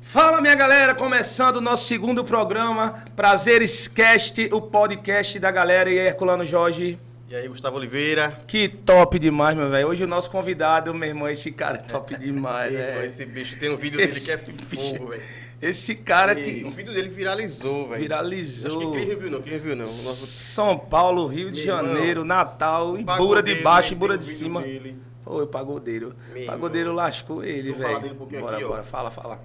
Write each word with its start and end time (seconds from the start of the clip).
Fala 0.00 0.40
minha 0.40 0.54
galera, 0.54 0.94
começando 0.94 1.56
o 1.56 1.60
nosso 1.60 1.84
segundo 1.84 2.24
programa, 2.24 3.04
Prazeres 3.14 3.86
Cast, 3.86 4.48
o 4.50 4.62
podcast 4.62 5.38
da 5.38 5.50
galera 5.50 5.90
e 5.90 6.00
aí, 6.00 6.06
Herculano 6.06 6.46
Jorge. 6.46 6.98
E 7.28 7.36
aí, 7.36 7.46
Gustavo 7.48 7.76
Oliveira. 7.76 8.40
Que 8.46 8.66
top 8.66 9.18
demais, 9.18 9.54
meu 9.54 9.68
velho. 9.68 9.88
Hoje 9.88 10.04
o 10.04 10.06
nosso 10.06 10.30
convidado, 10.30 10.94
meu 10.94 11.10
irmão, 11.10 11.28
esse 11.28 11.52
cara 11.52 11.76
é 11.76 11.82
top 11.82 12.16
demais, 12.18 12.72
velho. 12.72 13.04
Esse 13.04 13.26
bicho 13.26 13.58
tem 13.58 13.68
um 13.70 13.76
vídeo 13.76 13.98
dele 13.98 14.18
que 14.18 14.30
é 14.30 14.34
Esse 14.34 14.52
fogo, 14.74 15.08
velho. 15.08 15.22
Esse 15.60 15.94
cara 15.94 16.38
E 16.38 16.64
O 16.64 16.70
que 16.70 16.76
vídeo 16.76 16.92
dele 16.92 17.08
viralizou, 17.08 17.88
velho. 17.88 18.00
viralizou. 18.02 18.78
Acho 18.80 18.90
que 18.92 19.06
quem 19.06 19.16
viu 19.16 19.30
não, 19.30 19.40
quem 19.42 19.58
viu 19.58 19.74
não. 19.74 19.84
O 19.84 19.88
nosso 19.88 20.26
São 20.26 20.78
Paulo, 20.78 21.26
Rio 21.26 21.50
de 21.50 21.64
Meu 21.64 21.76
irmão, 21.76 21.94
Janeiro, 21.94 22.24
Natal, 22.24 22.96
Ibura 22.98 23.42
de 23.42 23.54
baixo, 23.62 23.90
né, 23.90 23.96
Ibura 23.96 24.18
tem 24.18 24.26
de 24.26 24.32
o 24.34 24.36
cima. 24.38 24.60
dele. 24.62 24.98
Foi 25.24 25.44
o 25.44 25.46
pagodeiro. 25.46 26.14
Meu 26.34 26.46
pagodeiro 26.46 26.90
irmão. 26.90 27.04
lascou 27.04 27.42
ele, 27.42 27.72
velho. 27.72 28.00
dele 28.00 28.14
um 28.14 28.16
pouquinho 28.16 28.40
Bora, 28.42 28.56
aqui, 28.56 28.64
ó. 28.64 28.68
bora, 28.68 28.82
fala, 28.84 29.10
fala. 29.10 29.40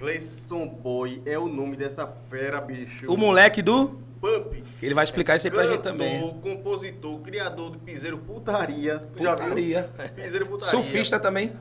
Gleison 0.00 0.66
Boy 0.66 1.22
é 1.24 1.38
o 1.38 1.46
nome 1.48 1.76
dessa 1.76 2.06
fera, 2.28 2.60
bicho. 2.60 3.06
O 3.10 3.16
moleque 3.16 3.62
do. 3.62 4.00
Pump. 4.20 4.62
Ele 4.80 4.94
vai 4.94 5.02
explicar 5.04 5.36
isso 5.36 5.46
aí 5.46 5.50
pra 5.52 5.62
gente 5.64 5.78
Cantor, 5.78 5.92
também. 5.92 6.30
compositor, 6.40 7.18
criador 7.20 7.70
do 7.70 7.78
Piseiro 7.78 8.18
Putaria. 8.18 9.00
Tu 9.12 9.20
já 9.22 9.34
Putaria. 9.36 9.90
viu? 9.96 10.08
Piseiro 10.10 10.46
Putaria. 10.46 10.70
Surfista 10.70 11.18
também. 11.18 11.52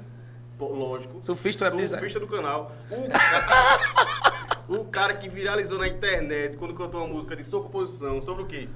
Lógico. 0.68 1.18
Surfista. 1.22 1.70
Surfista 1.70 2.20
do 2.20 2.28
canal. 2.28 2.72
O 2.90 3.10
cara, 3.10 3.80
o 4.68 4.86
cara 4.86 5.14
que 5.16 5.30
viralizou 5.30 5.78
na 5.78 5.88
internet 5.88 6.58
quando 6.58 6.74
cantou 6.74 7.02
uma 7.04 7.14
música 7.14 7.36
de 7.36 7.44
sua 7.44 7.62
composição. 7.62 8.22
Sobre 8.22 8.44
o 8.44 8.46
quê? 8.46 8.68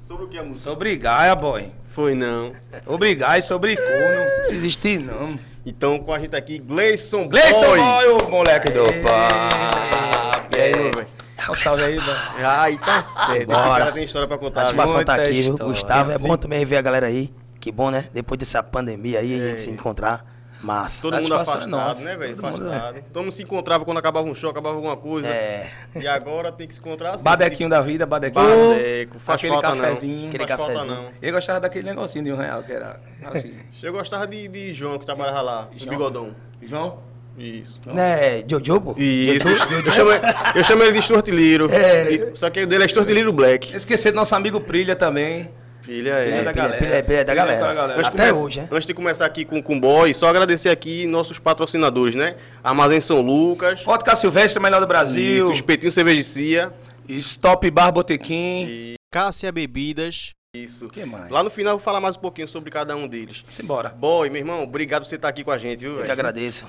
Sobre 0.00 0.24
o 0.24 0.28
que 0.28 0.38
a 0.38 0.42
música? 0.42 0.70
Sobre 0.70 0.96
Gaia, 0.96 1.34
boy. 1.34 1.72
Foi 1.90 2.14
não. 2.14 2.52
Obrigar 2.86 3.38
e 3.38 3.42
sobre 3.42 3.76
corno. 3.76 4.46
Se 4.48 4.54
existir, 4.54 4.98
não. 4.98 5.38
Então 5.64 5.98
com 6.00 6.12
a 6.12 6.18
gente 6.18 6.34
aqui, 6.34 6.58
Gleison 6.58 7.28
Gleison 7.28 7.60
Boy. 7.68 7.78
Boy, 7.78 8.08
o 8.08 8.30
moleque 8.30 8.70
do 8.72 8.84
papo. 9.02 10.56
E 10.56 10.60
aí, 10.60 10.72
meu 10.74 10.90
velho? 10.90 11.06
Dá 11.36 11.50
um 11.50 11.54
salve 11.54 11.82
aí, 11.84 11.96
boy. 12.00 12.14
Ai, 12.44 12.78
tá 12.78 13.00
certo. 13.02 13.36
Esse 13.36 13.46
Bora. 13.46 13.78
cara 13.78 13.92
tem 13.92 14.04
história 14.04 14.26
pra 14.26 14.38
contar. 14.38 14.62
Satisfação 14.66 15.04
tá 15.04 15.14
aqui, 15.14 15.42
viu? 15.42 15.56
Gustavo. 15.56 16.10
É 16.10 16.14
Esse- 16.16 16.26
bom 16.26 16.36
também 16.36 16.58
rever 16.58 16.78
a 16.78 16.82
galera 16.82 17.06
aí. 17.06 17.32
Que 17.60 17.70
bom, 17.70 17.90
né? 17.92 18.08
Depois 18.12 18.38
dessa 18.38 18.60
pandemia 18.60 19.20
aí, 19.20 19.40
a 19.40 19.48
gente 19.50 19.60
se 19.60 19.70
encontrar. 19.70 20.24
Massa. 20.62 21.02
Todo 21.02 21.20
mundo 21.20 21.34
é 21.34 21.36
afastado, 21.40 21.66
nossa. 21.68 22.04
né, 22.04 22.16
velho? 22.16 22.36
Mundo- 22.36 22.68
Afastado. 22.68 23.02
Todo 23.12 23.22
mundo 23.24 23.32
se 23.32 23.42
encontrava 23.42 23.84
quando 23.84 23.98
acabava 23.98 24.28
um 24.28 24.34
show, 24.34 24.48
acabava 24.50 24.76
alguma 24.76 24.96
coisa. 24.96 25.26
É. 25.28 25.68
E 25.96 26.06
agora 26.06 26.52
tem 26.52 26.68
que 26.68 26.74
se 26.74 26.80
encontrar 26.80 27.14
assim. 27.16 27.24
Badequinho 27.24 27.68
da 27.68 27.80
vida, 27.80 28.06
badequinho. 28.06 28.68
Badeco, 28.70 29.18
faz 29.18 29.36
Aquele 29.38 29.52
falta 29.52 29.68
cafezinho. 29.76 30.20
não. 30.22 30.28
Aquele 30.28 30.46
faz 30.46 30.58
falta 30.60 30.74
cafezinho. 30.74 30.96
não. 31.02 31.10
Eu 31.20 31.32
gostava 31.32 31.60
daquele 31.60 31.84
negocinho 31.88 32.24
de 32.24 32.32
um 32.32 32.36
real, 32.36 32.62
que 32.62 32.72
era 32.72 33.00
assim. 33.24 33.52
Eu 33.82 33.92
gostava 33.92 34.26
de, 34.28 34.46
de 34.46 34.72
João, 34.72 34.96
que 34.98 35.04
trabalhava 35.04 35.40
lá, 35.42 35.68
João? 35.76 35.90
bigodão. 35.90 36.30
João? 36.62 36.98
Isso. 37.36 37.80
Né, 37.86 38.44
Jojo, 38.46 38.80
pô? 38.80 38.94
Isso. 38.96 39.48
Jojo, 39.48 39.86
Eu 39.86 39.92
chamo, 39.92 40.10
eu 40.54 40.62
chamo 40.64 40.82
ele 40.84 40.92
de 40.92 41.02
Stuart 41.02 41.26
Liro. 41.28 41.68
É. 41.72 42.12
E- 42.12 42.32
Só 42.36 42.48
que 42.50 42.62
o 42.62 42.66
dele 42.66 42.84
é 42.84 42.88
Stuart 42.88 43.08
Liro 43.08 43.32
Black. 43.32 43.74
Esquecer 43.74 44.12
do 44.12 44.16
nosso 44.16 44.34
amigo 44.36 44.60
Prilha 44.60 44.94
também. 44.94 45.50
Filha, 45.82 46.20
Ele 46.24 46.30
é. 46.32 46.38
é 46.38 46.44
da 46.44 46.52
pilha, 46.52 46.52
galera. 46.52 46.76
pilha, 46.78 47.02
pilha 47.02 47.24
da 47.24 47.32
Ele 47.32 47.40
é 47.40 47.44
galera. 47.44 47.60
da 47.66 47.74
galera. 47.74 47.98
Antes 48.00 48.08
Até 48.08 48.32
hoje, 48.32 48.60
né? 48.60 48.68
Antes 48.70 48.86
de 48.86 48.94
começar 48.94 49.26
aqui 49.26 49.44
com, 49.44 49.62
com 49.62 49.76
o 49.76 49.80
boy, 49.80 50.14
só 50.14 50.28
agradecer 50.28 50.68
aqui 50.68 51.06
nossos 51.06 51.38
patrocinadores, 51.38 52.14
né? 52.14 52.36
Armazém 52.62 53.00
São 53.00 53.20
Lucas, 53.20 53.82
Vodka 53.82 54.14
Silvestre, 54.16 54.62
melhor 54.62 54.80
do 54.80 54.86
Brasil. 54.86 55.38
isso, 55.44 55.52
Espetinho 55.52 55.90
Cerveja 55.90 56.16
de 56.18 56.24
Cia. 56.24 56.72
Stop 57.08 57.68
Bar 57.70 57.90
Botequim. 57.92 58.66
E 58.68 58.94
Cássia 59.10 59.50
Bebidas. 59.50 60.30
Isso. 60.54 60.86
O 60.86 60.90
que 60.90 61.04
mais? 61.04 61.30
Lá 61.30 61.42
no 61.42 61.50
final 61.50 61.72
eu 61.72 61.78
vou 61.78 61.84
falar 61.84 62.00
mais 62.00 62.16
um 62.16 62.20
pouquinho 62.20 62.46
sobre 62.46 62.70
cada 62.70 62.94
um 62.94 63.08
deles. 63.08 63.44
Simbora. 63.48 63.88
Boy, 63.88 64.28
meu 64.30 64.38
irmão, 64.40 64.62
obrigado 64.62 65.02
por 65.02 65.08
você 65.08 65.16
estar 65.16 65.28
aqui 65.28 65.42
com 65.42 65.50
a 65.50 65.58
gente, 65.58 65.80
viu, 65.80 65.98
Eu 65.98 66.04
que 66.04 66.10
agradeço. 66.10 66.66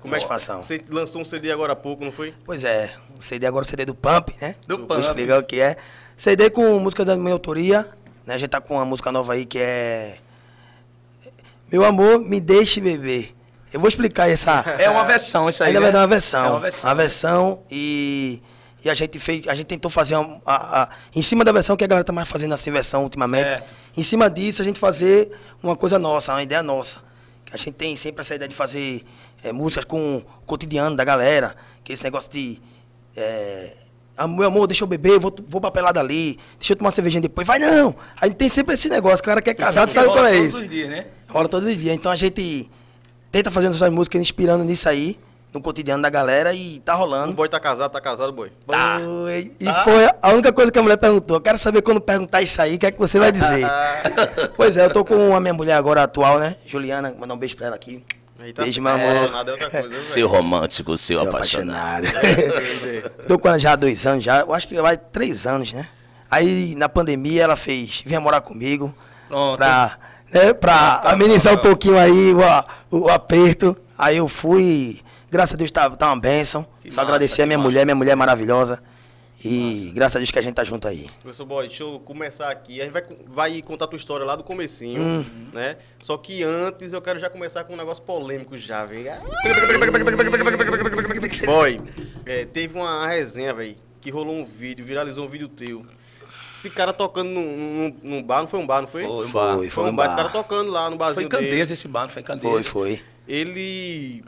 Como 0.00 0.14
é 0.14 0.18
que. 0.18 0.26
Você 0.26 0.82
lançou 0.90 1.22
um 1.22 1.24
CD 1.24 1.50
agora 1.50 1.72
há 1.72 1.76
pouco, 1.76 2.04
não 2.04 2.12
foi? 2.12 2.34
Pois 2.44 2.62
é, 2.64 2.90
o 3.18 3.22
CD 3.22 3.46
agora 3.46 3.64
é 3.64 3.66
o 3.66 3.68
CD 3.70 3.84
do 3.86 3.94
Pump, 3.94 4.30
né? 4.40 4.54
Do 4.66 4.78
Vou 4.78 4.86
Pump. 4.86 5.00
explicar 5.00 5.38
o 5.38 5.42
que 5.44 5.60
é. 5.60 5.76
CD 6.16 6.50
com 6.50 6.78
música 6.78 7.04
da 7.04 7.16
minha 7.16 7.32
autoria, 7.32 7.88
né? 8.26 8.34
A 8.34 8.38
gente 8.38 8.50
tá 8.50 8.60
com 8.60 8.74
uma 8.74 8.84
música 8.84 9.10
nova 9.12 9.32
aí 9.34 9.44
que 9.46 9.58
é. 9.58 10.18
Meu 11.70 11.84
amor, 11.84 12.18
me 12.20 12.40
deixe 12.40 12.80
beber. 12.80 13.34
Eu 13.72 13.80
vou 13.80 13.88
explicar 13.88 14.28
essa. 14.30 14.64
É 14.78 14.88
uma 14.88 15.04
versão 15.04 15.48
isso 15.48 15.62
aí, 15.62 15.68
Ainda 15.68 15.80
né? 15.80 15.84
vai 15.86 15.92
dar 15.92 16.00
uma 16.00 16.06
versão. 16.06 16.44
É 16.44 16.50
uma 16.50 16.60
versão. 16.60 16.88
Uma 16.90 16.94
versão 16.94 17.62
e. 17.70 18.42
E 18.84 18.90
a 18.90 18.94
gente 18.94 19.18
fez, 19.18 19.48
a 19.48 19.54
gente 19.54 19.66
tentou 19.66 19.90
fazer 19.90 20.14
uma, 20.16 20.42
a- 20.44 20.82
a- 20.82 20.88
em 21.16 21.22
cima 21.22 21.42
da 21.42 21.50
versão 21.52 21.74
que 21.74 21.82
a 21.82 21.86
galera 21.86 22.04
tá 22.04 22.12
mais 22.12 22.28
fazendo 22.28 22.52
assim, 22.52 22.70
versão 22.70 23.02
ultimamente. 23.02 23.44
Certo. 23.44 23.74
Em 23.96 24.02
cima 24.02 24.28
disso, 24.28 24.60
a 24.60 24.64
gente 24.64 24.78
fazer 24.78 25.32
uma 25.62 25.74
coisa 25.74 25.98
nossa, 25.98 26.32
uma 26.32 26.42
ideia 26.42 26.62
nossa. 26.62 26.98
Que 27.46 27.54
a 27.54 27.56
gente 27.56 27.72
tem 27.72 27.96
sempre 27.96 28.20
essa 28.20 28.34
ideia 28.34 28.46
de 28.48 28.54
fazer 28.54 29.02
eh, 29.42 29.52
músicas 29.52 29.86
com 29.86 30.16
o 30.18 30.22
cotidiano 30.44 30.94
da 30.94 31.02
galera. 31.02 31.56
Que 31.82 31.94
esse 31.94 32.04
negócio 32.04 32.30
de. 32.30 32.60
eh, 33.16 33.74
ah, 34.16 34.28
meu 34.28 34.46
amor, 34.46 34.66
deixa 34.66 34.84
eu 34.84 34.88
beber, 34.88 35.18
vou, 35.18 35.34
vou 35.48 35.60
pra 35.60 35.70
pelada 35.70 35.98
ali, 36.00 36.38
deixa 36.58 36.72
eu 36.72 36.76
tomar 36.76 36.90
cervejinha 36.92 37.20
depois. 37.20 37.46
Vai 37.46 37.58
não! 37.58 37.94
A 38.20 38.26
gente 38.26 38.36
tem 38.36 38.48
sempre 38.48 38.74
esse 38.74 38.88
negócio, 38.88 39.18
o 39.20 39.22
cara 39.24 39.42
que 39.42 39.50
é 39.50 39.54
casado 39.54 39.88
sabe 39.90 40.06
Rola 40.06 40.18
qual 40.20 40.26
é 40.26 40.32
todos 40.36 40.48
isso. 40.48 40.58
os 40.62 40.68
dias, 40.68 40.88
né? 40.90 41.06
Rola 41.28 41.48
todos 41.48 41.68
os 41.68 41.76
dias. 41.76 41.94
Então 41.94 42.12
a 42.12 42.16
gente 42.16 42.70
tenta 43.32 43.50
fazer 43.50 43.68
nossas 43.68 43.90
músicas 43.92 44.20
inspirando 44.20 44.62
nisso 44.62 44.88
aí, 44.88 45.18
no 45.52 45.60
cotidiano 45.60 46.02
da 46.02 46.10
galera, 46.10 46.52
e 46.54 46.80
tá 46.80 46.94
O 46.94 46.98
rolando. 46.98 47.32
boy 47.32 47.48
tá 47.48 47.58
casado, 47.60 47.90
tá 47.90 48.00
casado, 48.00 48.32
boy. 48.32 48.50
Tá. 48.66 49.00
Foi. 49.00 49.52
E 49.60 49.72
foi 49.84 50.08
a 50.22 50.30
única 50.32 50.52
coisa 50.52 50.70
que 50.70 50.78
a 50.78 50.82
mulher 50.82 50.96
perguntou. 50.96 51.36
Eu 51.36 51.40
quero 51.40 51.58
saber 51.58 51.82
quando 51.82 52.00
perguntar 52.00 52.42
isso 52.42 52.60
aí, 52.62 52.74
o 52.76 52.78
que 52.78 52.86
é 52.86 52.90
que 52.92 52.98
você 52.98 53.18
vai 53.18 53.30
dizer? 53.32 53.64
pois 54.56 54.76
é, 54.76 54.84
eu 54.84 54.90
tô 54.92 55.04
com 55.04 55.34
a 55.34 55.40
minha 55.40 55.54
mulher 55.54 55.74
agora 55.74 56.02
atual, 56.04 56.38
né? 56.38 56.56
Juliana, 56.66 57.14
mandar 57.18 57.34
um 57.34 57.38
beijo 57.38 57.56
pra 57.56 57.66
ela 57.66 57.76
aqui. 57.76 58.02
Tá 58.54 58.62
beijo, 58.62 58.82
meu 58.82 58.92
amor. 58.92 59.06
É, 59.06 59.28
nada 59.30 59.50
é 59.50 59.52
outra 59.52 59.70
coisa, 59.70 59.88
viu, 59.88 60.04
Seu 60.04 60.28
romântico, 60.28 60.98
seu, 60.98 61.20
Seu 61.20 61.28
apaixonado. 61.28 62.04
tô 63.28 63.38
com 63.38 63.48
ela 63.48 63.58
já 63.58 63.72
há 63.72 63.76
dois 63.76 64.04
anos, 64.06 64.24
já. 64.24 64.40
Eu 64.40 64.52
acho 64.52 64.66
que 64.68 64.80
vai 64.80 64.96
três 64.96 65.46
anos, 65.46 65.72
né? 65.72 65.88
Aí 66.30 66.74
na 66.76 66.88
pandemia 66.88 67.44
ela 67.44 67.56
fez, 67.56 68.02
vinha 68.04 68.20
morar 68.20 68.40
comigo. 68.40 68.94
Pronto. 69.28 69.56
Pra, 69.56 69.96
né, 70.32 70.52
pra 70.52 71.00
amenizar 71.04 71.54
um 71.54 71.58
pouquinho 71.58 71.96
aí 71.98 72.34
o, 72.90 72.98
o 72.98 73.08
aperto. 73.08 73.76
Aí 73.96 74.16
eu 74.16 74.28
fui. 74.28 75.00
Graças 75.30 75.54
a 75.54 75.56
Deus 75.56 75.70
tá, 75.70 75.88
tá 75.90 76.08
uma 76.08 76.20
bênção. 76.20 76.66
Que 76.80 76.90
Só 76.90 76.96
massa, 76.96 77.02
agradecer 77.02 77.42
a 77.42 77.46
minha 77.46 77.58
massa. 77.58 77.68
mulher, 77.68 77.84
minha 77.84 77.94
mulher 77.94 78.12
é 78.12 78.16
maravilhosa. 78.16 78.82
E 79.44 79.92
graças 79.94 80.16
a 80.16 80.18
Deus 80.20 80.30
que 80.30 80.38
a 80.38 80.42
gente 80.42 80.54
tá 80.54 80.64
junto 80.64 80.88
aí. 80.88 81.06
Professor 81.20 81.44
Boy, 81.44 81.68
deixa 81.68 81.82
eu 81.82 82.00
começar 82.00 82.50
aqui. 82.50 82.80
A 82.80 82.84
gente 82.84 82.92
vai, 82.92 83.04
vai 83.26 83.62
contar 83.62 83.84
a 83.84 83.88
tua 83.88 83.96
história 83.98 84.24
lá 84.24 84.34
do 84.36 84.42
comecinho, 84.42 85.02
Hum. 85.02 85.24
né? 85.52 85.76
Só 86.00 86.16
que 86.16 86.42
antes 86.42 86.92
eu 86.92 87.02
quero 87.02 87.18
já 87.18 87.28
começar 87.28 87.64
com 87.64 87.74
um 87.74 87.76
negócio 87.76 88.02
polêmico 88.02 88.56
já, 88.56 88.84
velho. 88.86 89.10
Boy, 91.44 91.80
é, 92.26 92.44
teve 92.44 92.74
uma 92.76 93.06
resenha, 93.06 93.52
velho, 93.54 93.76
que 94.00 94.10
rolou 94.10 94.34
um 94.34 94.44
vídeo, 94.44 94.84
viralizou 94.84 95.24
um 95.24 95.28
vídeo 95.28 95.48
teu. 95.48 95.84
Esse 96.52 96.70
cara 96.70 96.92
tocando 96.94 97.28
num, 97.28 97.42
num- 97.42 97.96
num 98.02 98.22
bar, 98.22 98.40
não 98.40 98.46
foi 98.48 98.58
um 98.58 98.66
bar, 98.66 98.80
não 98.80 98.88
foi? 98.88 99.02
Foi, 99.04 99.28
Foi, 99.28 99.56
Foi, 99.56 99.70
foi 99.70 99.84
um 99.84 99.88
um 99.88 99.96
bar. 99.96 100.06
Esse 100.06 100.16
bar. 100.16 100.22
cara 100.22 100.32
tocando 100.32 100.70
lá 100.70 100.84
no 100.84 100.96
Foi 100.96 100.98
barzinho 100.98 101.26
em 101.26 101.28
dele. 101.28 101.44
Candeias 101.44 101.70
esse 101.70 101.86
bar, 101.88 102.02
não 102.02 102.08
foi 102.08 102.22
em 102.22 102.24
Candeias. 102.24 102.66
Foi, 102.66 102.96
foi. 102.96 103.02
Ele... 103.28 104.24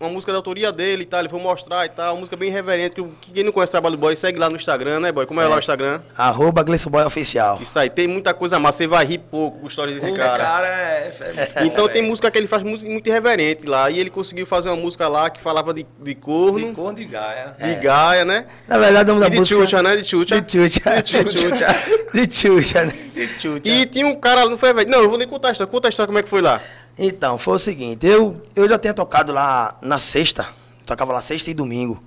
Uma 0.00 0.08
música 0.10 0.30
da 0.30 0.38
autoria 0.38 0.70
dele 0.70 1.02
e 1.02 1.06
tal, 1.06 1.18
ele 1.20 1.28
foi 1.28 1.40
mostrar 1.40 1.84
e 1.84 1.88
tal, 1.88 2.14
uma 2.14 2.20
música 2.20 2.36
bem 2.36 2.50
reverente, 2.50 2.94
que, 2.94 3.02
que 3.20 3.32
quem 3.32 3.42
não 3.42 3.50
conhece 3.50 3.70
o 3.70 3.72
trabalho 3.72 3.96
do 3.96 4.00
boy, 4.00 4.14
segue 4.14 4.38
lá 4.38 4.48
no 4.48 4.54
Instagram, 4.54 5.00
né, 5.00 5.10
boy? 5.10 5.26
Como 5.26 5.40
é, 5.40 5.46
lá 5.48 5.56
o 5.56 5.58
Instagram? 5.58 6.00
Arroba 6.16 6.62
Boy 6.62 7.04
Oficial. 7.04 7.58
Isso 7.60 7.76
aí, 7.78 7.90
tem 7.90 8.06
muita 8.06 8.32
coisa 8.32 8.60
massa, 8.60 8.78
você 8.78 8.86
vai 8.86 9.04
rir 9.04 9.18
pouco 9.18 9.58
com 9.58 9.66
histórias 9.66 10.00
desse 10.00 10.12
O 10.12 10.16
cara. 10.16 10.38
cara 10.38 10.66
é, 10.68 11.12
é 11.20 11.34
muito 11.34 11.54
bom, 11.54 11.60
Então 11.66 11.86
tem 11.86 11.94
velho. 11.94 12.08
música 12.10 12.30
que 12.30 12.38
ele 12.38 12.46
faz 12.46 12.62
muito, 12.62 12.86
muito 12.86 13.06
irreverente 13.08 13.66
lá. 13.66 13.90
E 13.90 13.98
ele 13.98 14.08
conseguiu 14.10 14.46
fazer 14.46 14.68
uma 14.68 14.76
música 14.76 15.08
lá 15.08 15.28
que 15.30 15.40
falava 15.40 15.74
de, 15.74 15.84
de 16.00 16.14
corno, 16.14 16.68
De 16.68 16.74
corno 16.74 16.96
de 16.98 17.04
Gaia. 17.04 17.56
de 17.58 17.74
gaia, 17.76 18.24
né? 18.24 18.46
Na 18.68 18.78
verdade, 18.78 19.10
o 19.10 19.14
nome 19.14 19.26
da 19.26 19.30
de 19.30 19.38
música... 19.40 19.60
tchutcha, 19.60 19.82
né? 19.82 19.96
De 19.96 20.04
tchutcha. 20.04 20.40
De 20.40 20.46
tchutcha. 20.46 21.02
De 21.02 21.24
tchutcha. 21.24 21.66
De 22.14 22.26
tchutcha, 22.26 22.84
né? 22.86 22.92
De 23.14 23.26
tchutcha. 23.36 23.70
E 23.70 23.84
tinha 23.84 24.06
um 24.06 24.16
cara, 24.16 24.46
não 24.48 24.56
foi, 24.56 24.72
velho? 24.72 24.88
Não, 24.88 25.00
eu 25.02 25.08
vou 25.08 25.18
nem 25.18 25.26
contar 25.28 25.48
a 25.48 25.52
história. 25.52 25.70
Conta 25.70 25.88
a 25.88 25.90
história 25.90 26.06
como 26.06 26.18
é 26.18 26.22
que 26.22 26.28
foi 26.28 26.40
lá. 26.40 26.60
Então, 26.98 27.38
foi 27.38 27.54
o 27.54 27.58
seguinte, 27.58 28.04
eu, 28.04 28.42
eu 28.56 28.68
já 28.68 28.76
tinha 28.76 28.92
tocado 28.92 29.32
lá 29.32 29.76
na 29.80 30.00
sexta, 30.00 30.48
tocava 30.84 31.12
lá 31.12 31.20
sexta 31.20 31.48
e 31.50 31.54
domingo. 31.54 32.02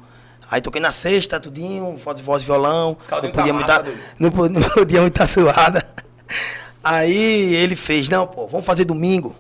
Aí 0.50 0.60
toquei 0.60 0.82
na 0.82 0.92
sexta, 0.92 1.40
tudinho, 1.40 1.96
voz, 1.96 2.20
voz 2.20 2.42
e 2.42 2.46
violão. 2.46 2.94
Caldinhos 3.08 3.32
não 3.38 3.44
podia 3.46 3.66
tá 3.66 3.84
muita, 3.84 3.98
não, 4.20 4.50
não 4.50 4.70
podia 4.70 5.00
muita 5.00 5.26
suada. 5.26 5.86
Aí 6.84 7.56
ele 7.56 7.78
fez, 7.78 8.10
não, 8.10 8.28
pô, 8.28 8.48
vamos 8.48 8.66
fazer 8.66 8.84
domingo. 8.84 9.34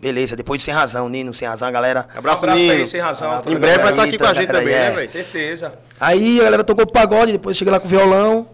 Beleza, 0.00 0.34
depois 0.34 0.60
de 0.60 0.64
Sem 0.64 0.74
Razão, 0.74 1.08
Nino, 1.08 1.32
Sem 1.32 1.46
Razão, 1.46 1.68
a 1.68 1.70
galera... 1.70 2.00
Abraço, 2.14 2.44
Um 2.44 2.50
abraço 2.50 2.62
Nino. 2.62 2.72
aí, 2.72 2.86
sem 2.86 3.00
razão. 3.00 3.42
Em 3.46 3.56
breve 3.56 3.78
vai 3.78 3.92
estar 3.92 4.02
aqui 4.02 4.18
com 4.18 4.24
a 4.24 4.34
gente 4.34 4.46
Galera, 4.46 4.58
também, 4.58 4.74
é. 4.74 4.88
né, 4.88 4.90
velho? 4.90 5.08
Certeza. 5.08 5.78
Aí 6.00 6.40
a 6.40 6.44
galera 6.44 6.64
tocou 6.64 6.86
pagode, 6.86 7.32
depois 7.32 7.56
eu 7.56 7.58
cheguei 7.58 7.72
lá 7.72 7.78
com 7.78 7.86
o 7.86 7.90
violão. 7.90 8.48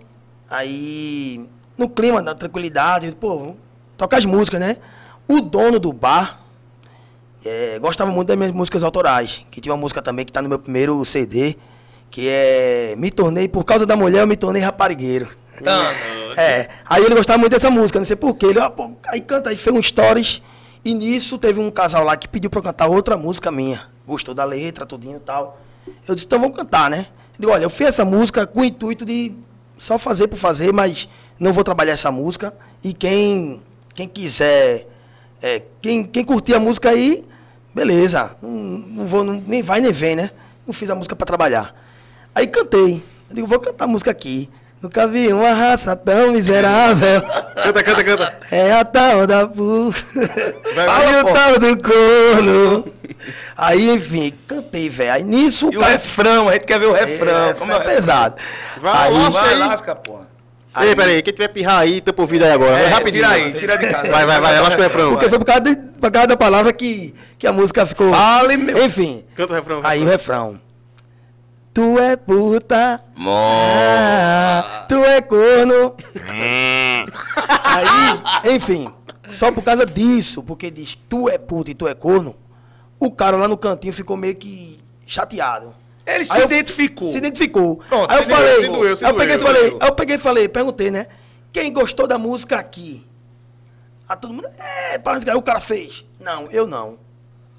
Aí, 0.49 1.49
no 1.79 1.89
clima 1.89 2.23
da 2.23 2.35
tranquilidade, 2.35 3.11
pô, 3.19 3.39
vamos 3.39 3.57
tocar 3.97 4.19
as 4.19 4.27
músicas, 4.27 4.61
né? 4.61 4.77
O 5.27 5.41
dono 5.41 5.79
do 5.79 5.93
bar 5.93 6.42
é, 7.45 7.79
gostava 7.79 8.11
muito 8.11 8.29
das 8.29 8.37
minhas 8.37 8.53
músicas 8.53 8.83
autorais. 8.83 9.45
Que 9.51 9.61
tinha 9.61 9.73
uma 9.73 9.81
música 9.81 10.01
também 10.01 10.25
que 10.25 10.33
tá 10.33 10.41
no 10.41 10.49
meu 10.49 10.59
primeiro 10.59 11.05
CD, 11.05 11.57
que 12.11 12.29
é 12.29 12.95
Me 12.97 13.11
Tornei, 13.11 13.49
por 13.49 13.65
causa 13.65 13.87
da 13.87 13.97
mulher, 13.97 14.21
eu 14.21 14.27
me 14.27 14.37
tornei 14.37 14.63
raparigueiro. 14.63 15.29
Thanos. 15.63 16.39
É, 16.39 16.69
aí 16.87 17.05
ele 17.05 17.15
gostava 17.15 17.39
muito 17.39 17.53
dessa 17.53 17.71
música, 17.71 17.99
não 17.99 18.07
sei 18.07 18.17
porquê. 18.17 18.47
Ele, 18.47 18.59
ó, 18.59 18.71
pô, 18.71 18.93
aí 19.07 19.21
canta, 19.21 19.51
aí 19.51 19.57
fez 19.57 19.75
um 19.75 19.83
stories. 19.83 20.43
E 20.85 20.95
nisso 20.95 21.39
teve 21.39 21.61
um 21.61 21.71
casal 21.71 22.05
lá 22.05 22.17
que 22.17 22.27
pediu 22.27 22.51
pra 22.51 22.59
eu 22.59 22.63
cantar 22.65 22.87
outra 22.87 23.17
música 23.17 23.51
minha. 23.51 23.87
Gostou 24.07 24.35
da 24.35 24.45
letra, 24.45 24.85
tudinho 24.85 25.17
e 25.17 25.21
tal. 25.21 25.61
Eu 26.07 26.15
disse, 26.15 26.27
então 26.27 26.41
vamos 26.41 26.57
cantar, 26.57 26.91
né? 26.91 27.07
Eu 27.35 27.41
digo, 27.41 27.53
olha, 27.53 27.65
eu 27.65 27.71
fiz 27.71 27.89
essa 27.89 28.05
música 28.05 28.47
com 28.47 28.61
o 28.61 28.65
intuito 28.65 29.05
de 29.05 29.33
só 29.79 29.99
fazer 29.99 30.29
por 30.29 30.37
fazer, 30.37 30.73
mas 30.73 31.09
não 31.39 31.53
vou 31.53 31.63
trabalhar 31.63 31.93
essa 31.93 32.11
música. 32.11 32.55
E 32.83 32.93
quem, 32.93 33.63
quem 33.95 34.09
quiser, 34.09 34.87
é, 35.41 35.63
quem, 35.81 36.05
quem 36.05 36.25
curtir 36.25 36.55
a 36.55 36.61
música 36.61 36.91
aí, 36.91 37.25
beleza. 37.75 38.31
Não, 38.43 38.51
não 38.51 39.07
vou, 39.07 39.25
não- 39.25 39.43
nem 39.47 39.63
vai 39.63 39.81
nem 39.81 39.93
vem, 39.93 40.17
né? 40.17 40.31
Não 40.67 40.73
fiz 40.73 40.89
a 40.91 40.95
música 40.95 41.17
pra 41.17 41.27
trabalhar. 41.27 41.75
Aí 42.35 42.47
cantei. 42.47 43.03
Eu 43.29 43.35
digo, 43.37 43.47
vou 43.47 43.59
cantar 43.61 43.85
a 43.85 43.89
música 43.89 44.11
aqui. 44.11 44.49
Nunca 44.81 45.07
vi 45.07 45.33
uma 45.33 45.53
raça 45.53 45.95
tão 45.95 46.33
miserável. 46.33 47.23
Canta, 47.55 47.83
canta, 47.85 48.03
canta. 48.05 48.39
É 48.51 48.73
a 48.73 48.85
tal 48.85 49.27
da 49.29 49.47
puta. 49.47 49.97
Vai, 50.75 51.21
o 51.23 51.33
tal 51.33 51.59
do 51.61 51.81
corno. 51.81 52.85
Aí, 53.57 53.91
enfim, 53.91 54.33
cantei, 54.49 54.89
velho. 54.89 55.13
Aí 55.13 55.23
nisso 55.23 55.71
E 55.73 55.77
o 55.79 55.81
refrão, 55.81 56.49
a 56.49 56.55
gente 56.55 56.65
quer 56.65 56.81
ver 56.81 56.87
o 56.87 56.93
refrão. 56.93 57.51
É, 57.51 57.55
Como 57.55 57.73
é 57.73 57.79
pesado. 57.79 58.35
Vai, 58.81 59.09
aí, 59.09 59.15
lasca 59.23 59.41
Vai, 59.41 59.53
aí. 59.53 59.59
lasca, 59.61 59.95
porra. 59.95 60.32
Ei, 60.81 60.97
peraí, 60.97 61.23
quem 61.23 61.35
tiver 61.35 61.49
pirrar 61.49 61.81
aí, 61.81 62.01
tampa 62.01 62.23
o 62.23 62.25
ouvido 62.25 62.45
aí 62.45 62.51
agora. 62.53 62.77
É, 62.79 62.83
Vai 62.85 62.91
rapidinho. 62.91 63.23
tira 63.25 63.35
aí, 63.35 63.53
tira 63.53 63.77
de 63.79 63.89
casa. 63.91 64.09
Vai, 64.11 64.25
vai, 64.27 64.41
vai, 64.41 64.61
lasca 64.61 64.79
o 64.81 64.83
refrão. 64.83 65.11
porque 65.13 65.29
foi 65.29 65.39
por 65.39 65.45
causa, 65.45 65.61
de- 65.61 65.77
por 65.77 66.11
causa 66.11 66.29
da 66.29 66.37
palavra 66.37 66.73
que, 66.73 67.15
que 67.39 67.47
a 67.47 67.53
música 67.53 67.85
ficou. 67.85 68.11
Fale, 68.13 68.57
meu. 68.57 68.83
Enfim. 68.85 69.23
Canta 69.35 69.53
o 69.53 69.57
refrão. 69.57 69.81
Aí 69.85 70.03
o 70.03 70.07
refrão. 70.07 70.59
Tu 71.75 71.99
é 71.99 72.17
puta. 72.17 73.03
Ah, 73.19 74.85
tu 74.89 74.97
é 75.05 75.21
corno. 75.23 75.95
Aí, 77.65 78.55
enfim, 78.55 78.91
só 79.33 79.51
por 79.51 79.63
causa 79.63 79.85
disso, 79.87 80.43
porque 80.43 80.71
diz 80.71 80.99
tu 81.09 81.29
é 81.29 81.39
puta 81.39 81.71
e 81.71 81.75
tu 81.75 81.89
é 81.89 81.95
corno, 81.95 82.35
o 82.99 83.11
cara 83.11 83.37
lá 83.37 83.49
no 83.49 83.57
cantinho 83.57 83.93
ficou 83.93 84.17
meio 84.17 84.35
que 84.35 84.81
chateado. 85.07 85.75
Ele 86.07 86.25
se 86.25 86.33
Aí 86.33 86.41
eu- 86.41 86.47
identificou. 86.47 87.13
Se 87.13 87.19
identificou. 87.19 87.77
Pronto, 87.89 88.11
aí 88.11 88.19
eu 88.19 88.25
doeu, 88.25 88.37
falei, 88.37 88.55
se 88.61 88.69
doeu, 88.69 88.97
se 88.97 89.05
aí 89.05 89.11
eu 89.11 89.17
peguei 89.17 89.35
e 89.35 89.39
doeu. 89.39 89.47
falei, 89.47 89.77
aí 89.81 89.89
eu 89.89 89.95
peguei 89.95 90.17
e 90.17 90.19
falei, 90.19 90.49
perguntei, 90.49 90.91
né? 90.91 91.07
Quem 91.53 91.73
gostou 91.73 92.07
da 92.07 92.19
música 92.19 92.57
aqui? 92.59 93.07
Aí 94.09 94.17
todo 94.17 94.35
mundo, 94.35 94.49
é, 94.59 95.01
aí 95.31 95.37
o 95.37 95.43
cara 95.43 95.61
fez. 95.61 96.05
Não, 96.19 96.49
eu 96.51 96.67
não. 96.67 96.99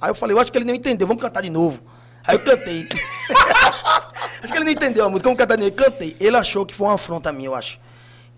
Aí 0.01 0.09
eu 0.09 0.15
falei, 0.15 0.35
eu 0.35 0.39
acho 0.39 0.51
que 0.51 0.57
ele 0.57 0.65
não 0.65 0.73
entendeu, 0.75 1.07
vamos 1.07 1.21
cantar 1.21 1.41
de 1.41 1.49
novo. 1.49 1.79
Aí 2.25 2.35
eu 2.35 2.39
cantei. 2.39 2.87
acho 4.43 4.51
que 4.51 4.57
ele 4.57 4.65
não 4.65 4.71
entendeu 4.71 5.05
a 5.05 5.09
música, 5.09 5.27
vamos 5.29 5.37
cantar 5.37 5.55
de 5.55 5.63
novo. 5.63 5.73
Eu 5.77 5.85
cantei. 5.85 6.15
Ele 6.19 6.35
achou 6.35 6.65
que 6.65 6.75
foi 6.75 6.87
uma 6.87 6.95
afronta 6.95 7.31
minha, 7.31 7.47
eu 7.47 7.55
acho. 7.55 7.79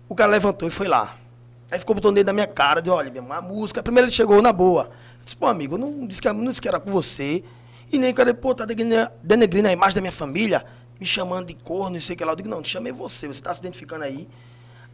O 0.08 0.14
cara 0.14 0.30
levantou 0.30 0.68
e 0.68 0.70
foi 0.70 0.86
lá. 0.86 1.16
Aí 1.70 1.78
ficou 1.80 1.94
botando 1.94 2.12
o 2.12 2.14
dedo 2.14 2.26
na 2.28 2.32
minha 2.32 2.46
cara, 2.46 2.80
disse, 2.80 2.90
olha, 2.94 3.10
meu 3.10 3.22
irmão, 3.22 3.36
a 3.36 3.42
música. 3.42 3.82
Primeiro 3.82 4.06
ele 4.06 4.14
chegou 4.14 4.40
na 4.40 4.52
boa. 4.52 4.84
Eu 5.18 5.24
disse, 5.24 5.36
pô, 5.36 5.46
amigo, 5.46 5.74
eu 5.74 5.78
não 5.78 6.06
disse 6.06 6.22
que, 6.22 6.32
não 6.32 6.46
disse 6.46 6.62
que 6.62 6.68
era 6.68 6.78
com 6.78 6.90
você. 6.90 7.42
E 7.92 7.98
nem 7.98 8.12
quero, 8.12 8.34
pô, 8.34 8.54
tá 8.54 8.64
denegrindo, 8.64 9.68
a 9.68 9.72
imagem 9.72 9.94
da 9.94 10.00
minha 10.00 10.12
família, 10.12 10.64
me 11.00 11.06
chamando 11.06 11.46
de 11.46 11.54
corno, 11.54 11.94
não 11.94 12.00
sei 12.00 12.14
o 12.14 12.16
que 12.18 12.24
lá. 12.24 12.32
Eu 12.32 12.36
digo, 12.36 12.48
não, 12.48 12.62
te 12.62 12.70
chamei 12.70 12.92
você, 12.92 13.28
você 13.28 13.40
tá 13.42 13.52
se 13.54 13.60
identificando 13.60 14.04
aí. 14.04 14.28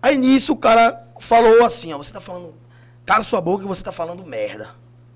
Aí 0.02 0.16
nisso 0.18 0.52
o 0.52 0.56
cara 0.56 1.06
falou 1.20 1.64
assim, 1.64 1.92
ó, 1.92 1.96
você 1.98 2.12
tá 2.12 2.20
falando, 2.20 2.54
cala 3.06 3.22
sua 3.22 3.40
boca 3.40 3.62
que 3.62 3.68
você 3.68 3.82
tá 3.82 3.92
falando 3.92 4.24
merda. 4.26 4.70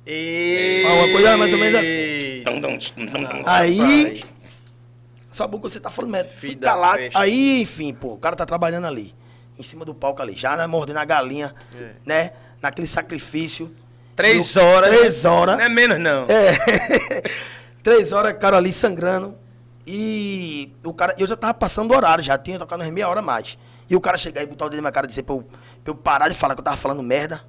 Uma 0.07 1.13
coisa 1.13 1.37
mais 1.37 1.53
ou 1.53 1.59
menos 1.59 1.81
assim. 1.81 2.45
Aí, 3.45 4.23
sua 5.33 5.47
boca 5.49 5.69
você 5.69 5.81
tá 5.81 5.91
falando 5.91 6.13
merda. 6.13 6.31
Fica 6.31 6.75
lá. 6.75 6.97
Aí, 7.15 7.61
enfim, 7.63 7.93
pô, 7.93 8.13
o 8.15 8.17
cara 8.19 8.37
tá 8.37 8.47
trabalhando 8.47 8.87
ali, 8.87 9.13
em 9.59 9.63
cima 9.63 9.85
do 9.85 9.95
palco 9.95 10.23
ali, 10.23 10.35
já 10.35 10.57
né, 10.57 10.67
mordendo 10.67 10.99
a 10.99 11.05
galinha, 11.05 11.53
É. 11.75 11.91
né, 12.07 12.31
naquele 12.63 12.87
sacrifício. 12.87 13.75
Três 14.15 14.55
Eu- 14.57 14.65
horas. 14.65 14.97
Três 14.97 15.25
horas. 15.25 15.57
Não 15.59 15.65
é 15.65 15.69
menos, 15.69 16.01
não. 16.01 16.25
É. 16.29 16.57
Três 17.87 18.11
horas, 18.11 18.37
cara 18.37 18.57
ali 18.57 18.73
sangrando. 18.73 19.37
E 19.87 20.73
o 20.85 20.93
cara, 20.93 21.15
eu 21.17 21.25
já 21.25 21.37
tava 21.37 21.55
passando 21.55 21.93
o 21.93 21.97
horário, 21.97 22.25
já 22.25 22.37
tinha 22.37 22.59
tocado 22.59 22.83
umas 22.83 22.93
meia 22.93 23.09
hora 23.09 23.23
mais. 23.23 23.57
E 23.89 23.95
o 23.95 24.01
cara 24.01 24.17
chegar 24.17 24.43
e 24.43 24.47
botar 24.47 24.67
o 24.67 24.69
dedo 24.69 24.79
na 24.79 24.83
minha 24.83 24.93
cara 24.93 25.07
e 25.07 25.09
dizer 25.09 25.23
pra 25.23 25.37
eu, 25.37 25.43
pra 25.85 25.93
eu 25.93 25.95
parar 25.95 26.29
de 26.29 26.35
falar 26.35 26.57
que 26.57 26.61
eu 26.61 26.65
tava 26.65 26.77
falando 26.77 27.01
merda. 27.01 27.45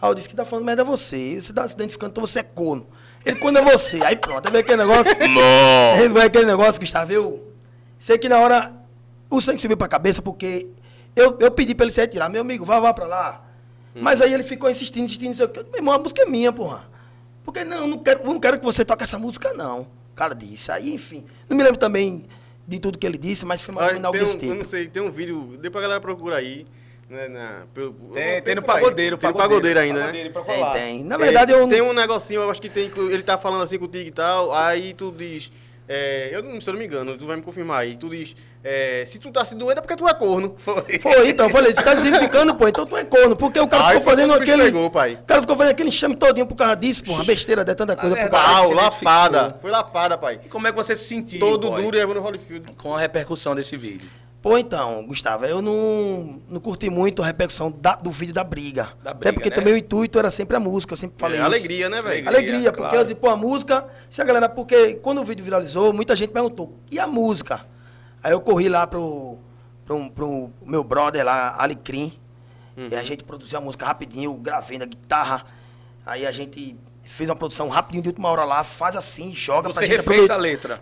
Aí 0.00 0.08
eu 0.08 0.14
disse 0.14 0.28
que 0.28 0.36
tá 0.36 0.44
falando 0.44 0.66
merda 0.66 0.82
é 0.82 0.84
você. 0.84 1.40
Você 1.40 1.52
tá 1.52 1.66
se 1.66 1.74
identificando, 1.74 2.12
então 2.12 2.24
você 2.24 2.38
é 2.38 2.42
corno. 2.44 2.86
Ele, 3.26 3.40
quando 3.40 3.58
é 3.58 3.62
você? 3.62 4.00
Aí 4.04 4.14
pronto, 4.14 4.46
aí 4.46 4.52
veio 4.52 4.62
aquele 4.62 4.78
negócio. 4.78 5.16
Aí 5.98 6.08
veio 6.08 6.26
aquele 6.26 6.46
negócio, 6.46 6.80
Gustavo, 6.80 7.12
eu 7.12 7.52
sei 7.98 8.16
que 8.18 8.28
na 8.28 8.38
hora 8.38 8.72
o 9.28 9.40
sangue 9.40 9.60
subiu 9.60 9.76
pra 9.76 9.88
cabeça 9.88 10.22
porque 10.22 10.68
eu, 11.16 11.36
eu 11.40 11.50
pedi 11.50 11.74
pra 11.74 11.86
ele 11.86 11.92
se 11.92 12.00
retirar. 12.00 12.28
Meu 12.28 12.42
amigo, 12.42 12.64
vá, 12.64 12.78
vá 12.78 12.94
pra 12.94 13.06
lá. 13.06 13.44
Mas 13.96 14.20
aí 14.20 14.32
ele 14.32 14.44
ficou 14.44 14.70
insistindo, 14.70 15.06
insistindo, 15.06 15.36
não. 15.36 15.64
Meu 15.64 15.74
irmão, 15.74 15.94
a 15.94 15.98
música 15.98 16.22
é 16.22 16.26
minha, 16.26 16.52
porra. 16.52 16.91
Porque 17.44 17.64
não, 17.64 17.86
não 17.86 17.98
quero, 17.98 18.24
não 18.24 18.38
quero 18.40 18.58
que 18.58 18.64
você 18.64 18.84
toque 18.84 19.02
essa 19.04 19.18
música, 19.18 19.52
não. 19.54 19.80
O 19.80 20.14
cara 20.14 20.34
disse. 20.34 20.70
Aí, 20.70 20.92
enfim. 20.94 21.24
Não 21.48 21.56
me 21.56 21.62
lembro 21.62 21.78
também 21.78 22.26
de 22.66 22.78
tudo 22.78 22.98
que 22.98 23.06
ele 23.06 23.18
disse, 23.18 23.44
mas 23.44 23.60
foi 23.62 23.74
mais 23.74 23.88
ou 23.88 23.92
menos 23.94 24.06
algo 24.06 24.18
tem 24.18 24.26
desse 24.26 24.36
um, 24.36 24.40
eu 24.40 24.46
tipo. 24.48 24.54
não 24.62 24.64
sei, 24.64 24.88
tem 24.88 25.02
um 25.02 25.10
vídeo, 25.10 25.58
depois 25.60 25.82
a 25.84 25.88
galera 25.88 26.00
procura 26.00 26.36
aí. 26.36 26.66
Né, 27.10 27.28
na, 27.28 27.64
pelo, 27.74 27.92
Tem, 28.14 28.40
tem 28.40 28.54
no 28.54 28.62
pagodeiro. 28.62 29.18
Tem 29.18 29.30
no 29.30 29.36
pagodeiro 29.36 29.78
ainda, 29.80 29.98
né? 29.98 30.06
Pagodeiro 30.06 30.30
pra 30.32 30.42
Tem, 30.44 30.72
tem. 30.72 31.04
Na 31.04 31.16
É, 31.16 31.18
verdade, 31.18 31.52
eu 31.52 31.68
Tem 31.68 31.82
um 31.82 31.92
negocinho, 31.92 32.40
eu 32.40 32.50
acho 32.50 32.62
que 32.62 32.70
tem. 32.70 32.90
Ele 32.96 33.22
tá 33.22 33.36
falando 33.36 33.62
assim 33.62 33.78
contigo 33.78 34.08
e 34.08 34.12
tal, 34.12 34.50
aí 34.52 34.94
tu 34.94 35.12
diz. 35.14 35.52
É, 35.94 36.30
eu 36.32 36.42
não, 36.42 36.60
se 36.60 36.70
eu 36.70 36.72
não 36.72 36.80
me 36.80 36.86
engano, 36.86 37.16
tu 37.18 37.26
vai 37.26 37.36
me 37.36 37.42
confirmar 37.42 37.80
aí. 37.80 37.96
Tu 37.96 38.08
diz. 38.08 38.34
é, 38.64 39.04
se 39.06 39.18
tu 39.18 39.30
tá 39.30 39.44
se 39.44 39.54
doendo 39.54 39.78
é 39.78 39.82
porque 39.82 39.94
tu 39.96 40.08
é 40.08 40.14
corno. 40.14 40.54
Foi. 40.56 40.98
Foi, 40.98 41.28
então, 41.28 41.46
eu 41.46 41.50
falei, 41.50 41.74
você 41.74 41.82
tá 41.82 41.92
designificando, 41.92 42.54
pô, 42.54 42.66
então 42.66 42.86
tu 42.86 42.96
é 42.96 43.04
corno. 43.04 43.36
Porque 43.36 43.60
o 43.60 43.68
cara 43.68 43.88
Aí 43.88 43.96
ficou 43.98 44.10
fazendo 44.10 44.32
aquele. 44.32 44.64
pegou, 44.64 44.90
pai. 44.90 45.18
O 45.22 45.26
cara 45.26 45.40
ficou 45.42 45.56
fazendo 45.56 45.72
aquele 45.72 45.88
enxame 45.90 46.16
todinho 46.16 46.46
por 46.46 46.56
causa 46.56 46.76
disso, 46.76 47.04
porra. 47.04 47.24
Besteira, 47.24 47.64
de 47.64 47.74
tanta 47.74 47.94
coisa. 47.94 48.16
Pau, 48.30 48.72
lapada. 48.72 49.58
Foi 49.60 49.70
lapada, 49.70 50.16
pai. 50.16 50.40
E 50.44 50.48
como 50.48 50.66
é 50.66 50.70
que 50.70 50.76
você 50.76 50.96
se 50.96 51.04
sentiu? 51.04 51.40
Todo 51.40 51.68
boy, 51.70 51.82
duro 51.82 51.96
e 51.96 52.00
Evandro 52.00 52.22
Holyfield. 52.22 52.72
Com 52.78 52.94
a 52.96 53.00
repercussão 53.00 53.54
desse 53.54 53.76
vídeo. 53.76 54.08
Pô, 54.42 54.58
então, 54.58 55.06
Gustavo, 55.06 55.44
eu 55.46 55.62
não, 55.62 56.40
não 56.48 56.60
curti 56.60 56.90
muito 56.90 57.22
a 57.22 57.26
repercussão 57.26 57.70
da- 57.70 57.94
do 57.94 58.10
vídeo 58.10 58.34
da 58.34 58.42
briga. 58.42 58.88
Da 59.00 59.12
Até 59.12 59.14
briga, 59.20 59.32
porque 59.34 59.50
né? 59.50 59.54
também 59.54 59.72
o 59.74 59.76
intuito 59.76 60.18
era 60.18 60.30
sempre 60.32 60.56
a 60.56 60.60
música, 60.60 60.94
eu 60.94 60.96
sempre 60.96 61.14
falei 61.16 61.36
É, 61.38 61.42
isso. 61.42 61.46
alegria, 61.46 61.88
né, 61.88 62.02
velho? 62.02 62.28
Alegria. 62.28 62.30
Alegria, 62.30 62.72
porque 62.72 62.82
claro. 62.88 62.96
eu 62.96 63.04
digo, 63.04 63.20
pô, 63.20 63.28
a 63.28 63.36
música, 63.36 63.86
se 64.10 64.20
a 64.20 64.24
galera, 64.24 64.48
porque 64.48 64.94
quando 64.94 65.20
o 65.20 65.24
vídeo 65.24 65.44
viralizou, 65.44 65.92
muita 65.92 66.16
gente 66.16 66.30
perguntou, 66.30 66.76
e 66.90 66.98
a 66.98 67.06
música? 67.06 67.64
Aí 68.20 68.32
eu 68.32 68.40
corri 68.40 68.68
lá 68.68 68.84
pro, 68.84 69.38
pro, 69.86 70.10
pro 70.10 70.50
meu 70.66 70.82
brother 70.82 71.24
lá, 71.24 71.54
Alecrim, 71.56 72.12
e 72.76 72.80
Uhum. 72.82 72.98
a 72.98 73.02
gente 73.04 73.22
produziu 73.22 73.58
a 73.58 73.60
música 73.60 73.86
rapidinho, 73.86 74.32
gravei 74.34 74.76
na 74.76 74.86
guitarra, 74.86 75.44
aí 76.04 76.26
a 76.26 76.32
gente 76.32 76.76
fez 77.04 77.28
uma 77.30 77.36
produção 77.36 77.68
rapidinho 77.68 78.02
de 78.02 78.08
última 78.08 78.28
hora 78.28 78.42
lá, 78.44 78.64
faz 78.64 78.96
assim, 78.96 79.34
joga 79.36 79.68
Você 79.68 79.74
pra 79.78 79.86
gente 79.86 79.96
refez 79.98 80.24
aproveitar. 80.30 80.34
a 80.34 80.36
letra. 80.36 80.80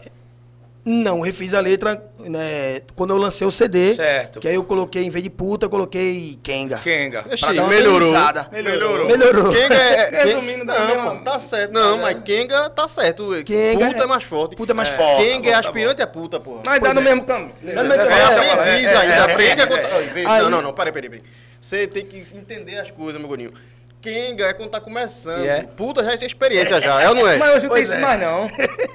Não, 0.82 1.20
refiz 1.20 1.52
a 1.52 1.60
letra 1.60 2.02
né, 2.20 2.80
quando 2.96 3.10
eu 3.10 3.18
lancei 3.18 3.46
o 3.46 3.50
CD. 3.50 3.92
Certo. 3.94 4.40
Que 4.40 4.48
aí 4.48 4.54
eu 4.54 4.64
coloquei, 4.64 5.04
em 5.04 5.10
vez 5.10 5.22
de 5.22 5.28
puta, 5.28 5.66
eu 5.66 5.70
coloquei 5.70 6.38
Kenga. 6.42 6.78
Kenga. 6.78 7.22
Pra 7.22 7.52
dar 7.52 7.62
uma 7.64 7.68
melhorou. 7.68 8.12
Melhorou. 8.50 9.06
Melhorou. 9.06 9.52
Kenga 9.52 9.74
é. 9.74 10.24
Resumindo, 10.24 10.64
dá 10.64 10.72
a 10.74 10.78
não, 10.80 10.86
mesma- 10.88 11.16
pô, 11.16 11.24
tá 11.24 11.38
certo. 11.40 11.72
Não, 11.72 11.96
Tá 11.96 12.02
mas? 12.02 12.22
Kenga 12.22 12.70
tá 12.70 12.88
certo. 12.88 13.28
Kenga 13.44 13.86
puta 13.88 13.98
é- 13.98 14.02
é 14.02 14.06
mais 14.06 14.22
forte. 14.24 14.56
puta 14.56 14.72
é 14.72 14.74
mais 14.74 14.88
forte. 14.88 15.22
Kenga 15.22 15.42
Tá 15.42 15.48
é 15.48 15.52
bom, 15.56 15.62
tá 15.62 15.68
aspirante 15.68 16.02
é 16.02 16.06
puta, 16.06 16.40
porra. 16.40 16.62
Mas 16.64 16.80
dá 16.80 16.92
Pois 16.92 16.94
no 16.94 17.00
é. 17.00 17.04
mesmo 17.04 17.24
caminho. 17.26 17.52
Dá 17.62 17.82
no 17.82 17.88
mesmo 17.88 18.02
É, 18.02 18.06
caminho. 18.08 18.18
É, 18.20 18.52
aprendiz 18.52 18.86
é, 18.86 18.96
ainda. 18.96 19.14
é, 19.14 19.18
Aprende 19.20 19.62
é, 19.62 20.26
a 20.26 20.38
é. 20.38 20.42
Não, 20.42 20.50
não, 20.50 20.62
não, 20.62 20.72
peraí, 20.72 20.92
peraí, 20.92 21.10
peraí. 21.10 21.24
Você 21.60 21.86
tem 21.86 22.06
que 22.06 22.24
entender 22.34 22.78
as 22.78 22.90
coisas, 22.90 23.20
meu 23.20 23.28
gordinho. 23.28 23.52
Kenga 24.00 24.46
é 24.46 24.52
quando 24.54 24.70
tá 24.70 24.80
começando. 24.80 25.44
É? 25.44 25.62
Puta 25.76 26.02
já 26.02 26.16
tem 26.16 26.26
experiência 26.26 26.80
já, 26.80 27.02
é 27.02 27.08
ou 27.10 27.14
não 27.14 27.28
é? 27.28 27.36
Mas 27.36 27.56
hoje 27.56 27.66
não 27.66 27.74
tem 27.74 27.82
isso 27.82 27.92
é. 27.92 27.98
mais, 27.98 28.18
não. 28.18 28.46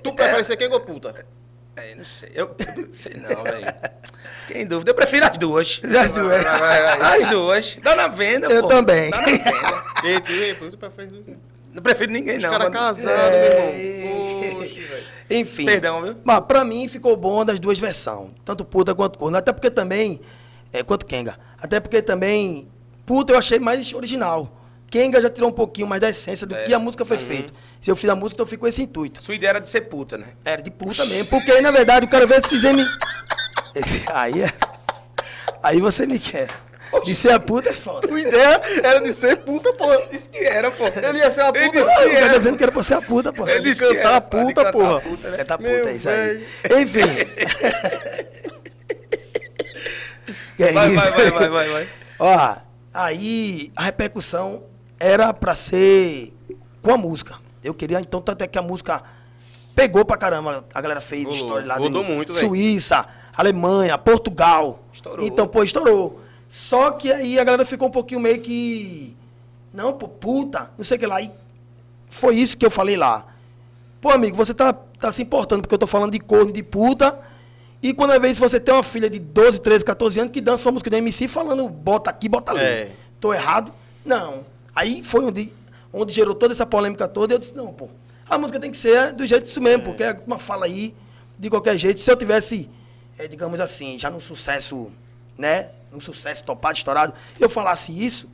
Tu 0.01 0.11
prefere 0.13 0.43
ser 0.43 0.57
Kenga 0.57 0.73
ou 0.73 0.79
puta? 0.79 1.13
É, 1.77 1.93
não 1.95 2.05
sei. 2.05 2.31
Eu 2.33 2.55
eu 2.77 2.87
não 2.87 2.93
sei 2.93 3.13
não, 3.15 3.43
velho. 3.43 3.65
Quem 4.47 4.65
dúvida? 4.65 4.91
Eu 4.91 4.95
prefiro 4.95 5.25
as 5.27 5.37
duas. 5.37 5.67
Se 5.75 5.81
doeu. 5.81 6.29
Vai, 6.29 6.43
vai, 6.43 6.97
vai. 6.97 7.21
As 7.23 7.27
duas. 7.29 7.79
Dá 7.83 7.95
na 7.95 8.07
venda, 8.07 8.47
Eu 8.47 8.61
pô. 8.63 8.67
também. 8.69 9.09
Dá 9.09 9.17
na 9.19 9.25
venda. 9.25 9.83
Ei, 10.03 10.19
tu, 10.21 10.31
ei, 10.31 10.53
pô, 10.55 10.69
tu 10.69 10.77
prefere... 10.77 11.37
Não 11.73 11.81
prefiro 11.83 12.11
ninguém, 12.11 12.37
Os 12.37 12.43
não. 12.43 12.49
caras 12.51 12.67
mano. 12.67 12.79
casados, 12.79 13.05
É. 13.09 13.71
meu 13.75 14.45
irmão. 14.45 14.55
Poxa, 14.61 14.75
velho. 14.75 15.03
Enfim. 15.29 15.65
Perdão, 15.65 16.01
viu? 16.01 16.15
Mas 16.23 16.39
pra 16.41 16.63
mim 16.63 16.87
ficou 16.87 17.17
bom 17.17 17.43
das 17.43 17.59
duas 17.59 17.77
versões. 17.77 18.29
Tanto 18.45 18.63
puta 18.63 18.95
quanto 18.95 19.19
corno. 19.19 19.35
Até 19.35 19.51
porque 19.51 19.69
também. 19.69 20.21
É, 20.71 20.83
quanto 20.83 21.05
Kenga. 21.05 21.37
Até 21.61 21.79
porque 21.81 22.01
também. 22.01 22.69
Puta 23.05 23.33
eu 23.33 23.37
achei 23.37 23.59
mais 23.59 23.93
original. 23.93 24.54
Kenga 24.95 25.21
já 25.21 25.29
tirou 25.29 25.49
um 25.49 25.51
pouquinho 25.51 25.85
mais 25.87 25.99
da 25.99 26.07
essência 26.09 26.47
do 26.47 26.55
É. 26.55 26.63
que 26.63 26.73
a 26.73 26.79
música 26.79 27.03
foi 27.03 27.17
feita. 27.19 27.53
Se 27.81 27.91
eu 27.91 27.97
fiz 27.97 28.09
a 28.09 28.15
música, 28.15 28.41
eu 28.41 28.45
fico 28.45 28.61
com 28.61 28.67
esse 28.67 28.81
intuito. 28.81 29.21
Sua 29.21 29.35
ideia 29.35 29.49
era 29.49 29.59
de 29.59 29.67
ser 29.67 29.81
puta, 29.81 30.17
né? 30.17 30.27
Era 30.45 30.61
de 30.61 30.71
puta 30.71 31.05
mesmo. 31.05 31.25
Porque 31.25 31.51
aí, 31.51 31.59
na 31.61 31.69
verdade, 31.69 32.05
o 32.05 32.09
cara 32.09 32.25
vê 32.25 32.35
esses 32.35 32.63
M. 32.63 32.81
Aí 34.13 34.41
é. 34.43 34.53
Aí 35.61 35.81
você 35.81 36.07
me 36.07 36.17
quer. 36.17 36.47
De 37.03 37.13
ser 37.13 37.31
a 37.33 37.39
puta 37.41 37.71
é 37.71 37.73
foda. 37.73 38.07
Tua 38.07 38.21
ideia 38.21 38.61
era 38.81 39.01
de 39.01 39.11
ser 39.11 39.35
puta, 39.43 39.73
porra. 39.73 39.97
Disse 40.09 40.29
que 40.29 40.37
era, 40.37 40.71
pô. 40.71 40.85
Ele 40.87 41.17
ia 41.17 41.29
ser 41.29 41.41
uma 41.41 41.49
Ele 41.57 41.65
puta. 41.65 41.79
disse 41.81 41.91
O 41.91 41.95
que 41.97 42.09
tá 42.15 42.17
era. 42.21 42.37
dizendo 42.37 42.57
que 42.57 42.63
era 42.63 42.71
pra 42.71 42.83
ser 42.83 42.93
a 42.93 43.01
puta, 43.01 43.33
porra. 43.33 43.51
Ele 43.51 43.59
disse 43.65 43.81
que 43.85 43.87
cantar 43.95 44.07
era, 44.07 44.15
a 44.17 44.21
puta, 44.21 44.53
cantar 44.53 44.71
porra. 44.71 44.97
a 44.97 45.01
puta, 45.01 45.29
né? 45.29 45.37
É 45.41 45.43
da 45.43 45.57
puta, 45.57 45.69
Meu 45.69 45.87
é 45.89 45.93
isso 45.93 46.07
aí. 46.09 46.47
Enfim. 46.81 47.01
Que 50.55 50.63
é 50.63 50.71
vai, 50.71 50.87
isso? 50.87 50.95
vai, 50.95 51.11
vai, 51.11 51.31
vai, 51.31 51.49
vai, 51.49 51.69
vai. 51.69 51.89
Ó, 52.17 52.55
aí 52.93 53.71
a 53.75 53.83
repercussão 53.83 54.63
era 54.99 55.33
pra 55.33 55.55
ser 55.55 56.33
com 56.81 56.93
a 56.93 56.97
música. 56.97 57.35
Eu 57.63 57.73
queria, 57.73 57.99
então, 57.99 58.21
tanto 58.21 58.43
é 58.43 58.47
que 58.47 58.57
a 58.57 58.61
música 58.61 59.01
pegou 59.75 60.05
pra 60.05 60.17
caramba. 60.17 60.65
A 60.73 60.81
galera 60.81 61.01
fez 61.01 61.23
Rolou. 61.23 61.37
história 61.37 61.67
lá 61.67 61.75
Rodou 61.77 62.03
de 62.03 62.11
muito. 62.11 62.33
Suíça, 62.33 63.07
Alemanha, 63.35 63.97
Portugal. 63.97 64.83
Estourou. 64.93 65.25
Então, 65.25 65.47
pô, 65.47 65.63
estourou. 65.63 66.21
Só 66.47 66.91
que 66.91 67.11
aí 67.11 67.39
a 67.39 67.43
galera 67.43 67.65
ficou 67.65 67.87
um 67.87 67.91
pouquinho 67.91 68.19
meio 68.19 68.39
que. 68.39 69.15
Não, 69.73 69.93
pô, 69.93 70.07
puta, 70.07 70.71
não 70.77 70.85
sei 70.85 70.97
o 70.97 70.99
que 70.99 71.05
lá. 71.05 71.21
E 71.21 71.31
foi 72.09 72.35
isso 72.35 72.57
que 72.57 72.65
eu 72.65 72.71
falei 72.71 72.95
lá. 72.95 73.25
Pô, 73.99 74.09
amigo, 74.09 74.37
você 74.37 74.53
tá, 74.53 74.71
tá 74.71 75.11
se 75.11 75.21
importando 75.21 75.63
porque 75.63 75.73
eu 75.73 75.79
tô 75.79 75.87
falando 75.87 76.11
de 76.11 76.19
corno, 76.19 76.51
de 76.51 76.63
puta. 76.63 77.19
E 77.81 77.93
quando 77.93 78.11
às 78.11 78.21
vezes 78.21 78.37
você 78.37 78.59
tem 78.59 78.73
uma 78.73 78.83
filha 78.83 79.09
de 79.09 79.19
12, 79.19 79.61
13, 79.61 79.83
14 79.83 80.19
anos 80.19 80.31
que 80.31 80.39
dança 80.39 80.67
uma 80.67 80.73
música 80.73 80.89
do 80.89 80.95
MC 80.95 81.27
falando 81.27 81.67
bota 81.67 82.09
aqui, 82.09 82.29
bota 82.29 82.51
ali. 82.51 82.61
É. 82.61 82.91
Tô 83.19 83.33
errado? 83.33 83.71
Não. 84.05 84.45
Aí 84.75 85.01
foi 85.01 85.23
onde, 85.25 85.53
onde 85.93 86.13
gerou 86.13 86.35
toda 86.35 86.53
essa 86.53 86.65
polêmica 86.65 87.07
toda. 87.07 87.33
E 87.33 87.35
eu 87.35 87.39
disse, 87.39 87.55
não, 87.55 87.67
pô, 87.73 87.87
a 88.29 88.37
música 88.37 88.59
tem 88.59 88.69
que 88.71 88.77
ser 88.77 89.13
do 89.13 89.25
jeito 89.25 89.45
disso 89.45 89.61
mesmo, 89.61 89.83
porque 89.83 90.03
é 90.03 90.19
uma 90.27 90.37
fala 90.37 90.65
aí, 90.65 90.93
de 91.39 91.49
qualquer 91.49 91.77
jeito. 91.77 92.01
Se 92.01 92.11
eu 92.11 92.15
tivesse, 92.17 92.69
eh, 93.17 93.27
digamos 93.27 93.59
assim, 93.59 93.97
já 93.97 94.09
num 94.09 94.19
sucesso, 94.19 94.91
né? 95.37 95.69
Um 95.93 96.01
sucesso 96.01 96.43
topado, 96.43 96.75
estourado, 96.77 97.13
eu 97.39 97.49
falasse 97.49 97.91
isso, 97.91 98.27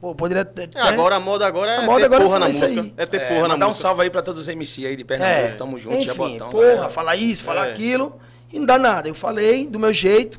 pô, 0.00 0.14
poderia 0.14 0.44
ter. 0.44 0.70
É, 0.76 0.80
agora 0.80 1.16
a 1.16 1.20
moda 1.20 1.44
agora 1.44 1.72
é 1.72 1.76
A 1.78 1.82
moda 1.82 2.00
ter 2.00 2.04
agora 2.06 2.22
porra 2.24 2.38
na 2.38 2.48
isso 2.50 2.60
música. 2.62 2.80
aí. 2.82 2.94
É 2.96 3.04
ter 3.06 3.16
É, 3.20 3.28
porra 3.28 3.42
na 3.42 3.48
mandar 3.48 3.66
um 3.66 3.70
música. 3.70 3.88
salve 3.88 4.02
aí 4.02 4.10
pra 4.10 4.22
todos 4.22 4.40
os 4.40 4.46
MC 4.48 4.86
aí 4.86 4.94
de 4.94 5.02
Pernambuco. 5.04 5.38
É, 5.40 5.48
Tamo 5.56 5.76
junto, 5.78 5.96
enfim, 5.96 6.06
Jabotão. 6.06 6.50
porra, 6.50 6.66
galera. 6.66 6.88
falar 6.90 7.16
isso, 7.16 7.42
falar 7.42 7.66
É. 7.68 7.72
aquilo, 7.72 8.14
e 8.52 8.58
não 8.60 8.66
dá 8.66 8.78
nada. 8.78 9.08
Eu 9.08 9.14
falei 9.14 9.66
do 9.66 9.80
meu 9.80 9.92
jeito, 9.92 10.38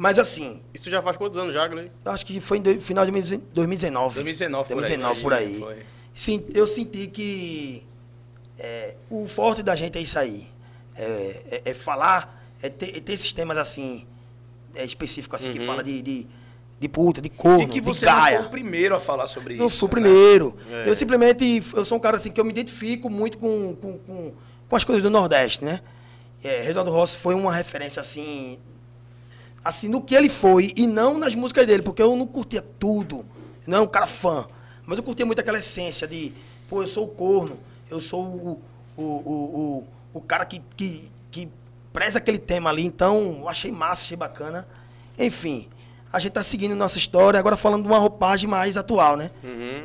mas 0.00 0.18
assim, 0.18 0.62
Isso 0.72 0.88
já 0.88 1.02
faz 1.02 1.16
quantos 1.18 1.36
anos 1.36 1.52
já, 1.52 1.68
acho 2.06 2.24
que 2.24 2.40
foi 2.40 2.58
do- 2.58 2.80
final 2.80 3.04
de 3.04 3.10
2019. 3.12 4.14
2019 4.14 4.68
por 4.68 4.72
aí, 4.82 4.96
2019 4.96 5.20
por 5.20 5.32
aí. 5.34 5.82
Sim, 6.14 6.42
eu 6.54 6.66
senti 6.66 7.06
que 7.06 7.82
é, 8.58 8.94
o 9.10 9.28
forte 9.28 9.62
da 9.62 9.76
gente 9.76 9.98
é 9.98 10.00
isso 10.00 10.18
aí. 10.18 10.48
É, 10.96 11.60
é- 11.66 11.70
é 11.70 11.74
falar, 11.74 12.42
é 12.62 12.70
ter, 12.70 12.96
é 12.96 13.00
ter 13.00 13.12
esses 13.12 13.30
temas 13.34 13.58
assim, 13.58 14.06
é, 14.74 14.84
específicos 14.84 15.38
assim, 15.38 15.52
que 15.52 15.60
fala 15.60 15.82
de, 15.82 16.00
de, 16.00 16.26
de 16.80 16.88
puta, 16.88 17.20
de 17.20 17.28
corno, 17.28 17.62
E 17.64 17.66
que 17.66 17.74
de 17.74 17.80
você 17.82 18.06
não 18.06 18.14
gaia. 18.14 18.38
foi 18.38 18.46
o 18.46 18.50
primeiro 18.50 18.96
a 18.96 19.00
falar 19.00 19.26
sobre 19.26 19.54
Não 19.56 19.66
isso. 19.66 19.76
sou 19.76 19.86
o 19.86 19.94
né? 19.94 20.00
primeiro. 20.00 20.56
É. 20.70 20.88
Eu 20.88 20.94
simplesmente, 20.94 21.62
eu 21.74 21.84
sou 21.84 21.98
um 21.98 22.00
cara 22.00 22.16
assim 22.16 22.30
que 22.30 22.40
eu 22.40 22.44
me 22.44 22.50
identifico 22.52 23.10
muito 23.10 23.36
com, 23.36 23.76
com, 23.76 23.98
com, 23.98 24.32
com 24.66 24.76
as 24.76 24.82
coisas 24.82 25.02
do 25.02 25.10
Nordeste, 25.10 25.62
né? 25.62 25.80
É, 26.42 26.60
Reginaldo 26.60 26.90
Rossi 26.90 27.18
foi 27.18 27.34
uma 27.34 27.52
referência 27.54 28.00
assim, 28.00 28.58
assim 29.64 29.88
no 29.88 30.00
que 30.02 30.14
ele 30.14 30.28
foi 30.28 30.72
e 30.76 30.86
não 30.86 31.18
nas 31.18 31.34
músicas 31.34 31.66
dele, 31.66 31.82
porque 31.82 32.02
eu 32.02 32.14
não 32.16 32.26
curtia 32.26 32.62
tudo. 32.78 33.24
Não 33.66 33.78
é 33.78 33.80
um 33.80 33.86
cara 33.86 34.06
fã, 34.06 34.46
mas 34.86 34.98
eu 34.98 35.04
curtia 35.04 35.26
muito 35.26 35.38
aquela 35.40 35.58
essência 35.58 36.06
de, 36.08 36.32
pô, 36.68 36.82
eu 36.82 36.86
sou 36.88 37.04
o 37.04 37.08
corno, 37.08 37.58
eu 37.90 38.00
sou 38.00 38.24
o, 38.24 38.62
o, 38.96 39.02
o, 39.02 39.34
o, 39.34 39.86
o 40.14 40.20
cara 40.20 40.44
que, 40.44 40.60
que, 40.76 41.10
que 41.30 41.48
preza 41.92 42.18
aquele 42.18 42.38
tema 42.38 42.70
ali. 42.70 42.84
Então, 42.84 43.38
eu 43.40 43.48
achei 43.48 43.70
massa, 43.70 44.02
achei 44.02 44.16
bacana. 44.16 44.66
Enfim, 45.18 45.68
a 46.12 46.18
gente 46.18 46.32
tá 46.32 46.42
seguindo 46.42 46.74
nossa 46.74 46.98
história, 46.98 47.38
agora 47.38 47.56
falando 47.56 47.82
de 47.82 47.88
uma 47.88 47.98
roupagem 47.98 48.48
mais 48.48 48.76
atual, 48.76 49.16
né? 49.16 49.30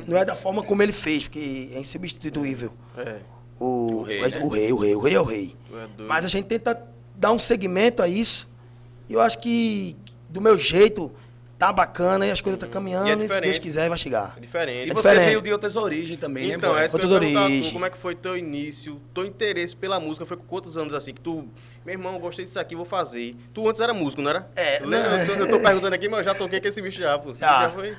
Não 0.06 0.16
é 0.16 0.24
da 0.24 0.34
forma 0.34 0.62
como 0.62 0.82
ele 0.82 0.92
fez, 0.92 1.24
porque 1.24 1.70
é 1.72 1.78
insubstituível. 1.78 2.72
É. 2.96 3.18
O, 3.60 3.98
O 3.98 4.02
rei, 4.02 4.20
o, 4.22 4.28
né? 4.28 4.40
o 4.42 4.48
rei, 4.48 4.72
o 4.72 4.76
rei, 4.76 4.94
o 4.94 4.98
rei 4.98 5.14
é 5.14 5.20
o 5.20 5.24
rei. 5.24 5.56
É. 5.72 6.02
Mas 6.02 6.24
a 6.24 6.28
gente 6.28 6.46
tenta 6.46 6.82
dar 7.14 7.32
um 7.32 7.38
segmento 7.38 8.02
a 8.02 8.08
isso. 8.08 8.48
E 9.08 9.12
eu 9.14 9.20
acho 9.20 9.38
que 9.38 9.96
do 10.28 10.40
meu 10.40 10.58
jeito 10.58 11.12
tá 11.58 11.72
bacana 11.72 12.26
e 12.26 12.30
as 12.30 12.40
coisas 12.40 12.56
estão 12.58 12.68
caminhando. 12.68 13.08
E 13.08 13.10
é 13.22 13.24
e 13.24 13.28
se 13.28 13.40
Deus 13.40 13.58
quiser, 13.58 13.88
vai 13.88 13.96
chegar. 13.96 14.34
É 14.36 14.40
diferente. 14.40 14.88
E 14.88 14.90
É 14.90 14.94
você 14.94 15.08
diferente. 15.08 15.24
veio 15.26 15.40
de 15.42 15.52
outras 15.52 15.74
origens 15.76 16.18
também, 16.18 16.52
Então, 16.52 16.74
né, 16.74 16.80
é 16.80 16.84
Outras 16.84 17.02
tu, 17.10 17.14
origens. 17.14 17.72
como 17.72 17.84
é 17.86 17.90
que 17.90 17.96
foi 17.96 18.14
teu 18.14 18.36
início, 18.36 19.00
teu 19.14 19.24
interesse 19.24 19.74
pela 19.74 19.98
música, 19.98 20.26
foi 20.26 20.36
com 20.36 20.44
quantos 20.44 20.76
anos 20.76 20.92
assim, 20.92 21.14
que 21.14 21.20
tu, 21.20 21.48
meu 21.84 21.94
irmão, 21.94 22.12
eu 22.14 22.20
gostei 22.20 22.44
disso 22.44 22.60
aqui, 22.60 22.76
vou 22.76 22.84
fazer. 22.84 23.34
Tu 23.54 23.66
antes 23.68 23.80
era 23.80 23.94
músico, 23.94 24.20
não 24.20 24.28
era? 24.30 24.50
É, 24.54 24.82
Eu, 24.82 24.86
não. 24.88 24.98
eu, 24.98 25.26
tô, 25.26 25.32
eu 25.44 25.48
tô 25.48 25.60
perguntando 25.60 25.94
aqui, 25.94 26.08
mas 26.08 26.18
eu 26.18 26.24
já 26.24 26.34
toquei 26.34 26.60
com 26.60 26.68
esse 26.68 26.82
bicho 26.82 27.00
já, 27.00 27.18
pô. 27.18 27.34
Você 27.34 27.44
Ah. 27.44 27.68
já 27.68 27.70
foi? 27.70 27.96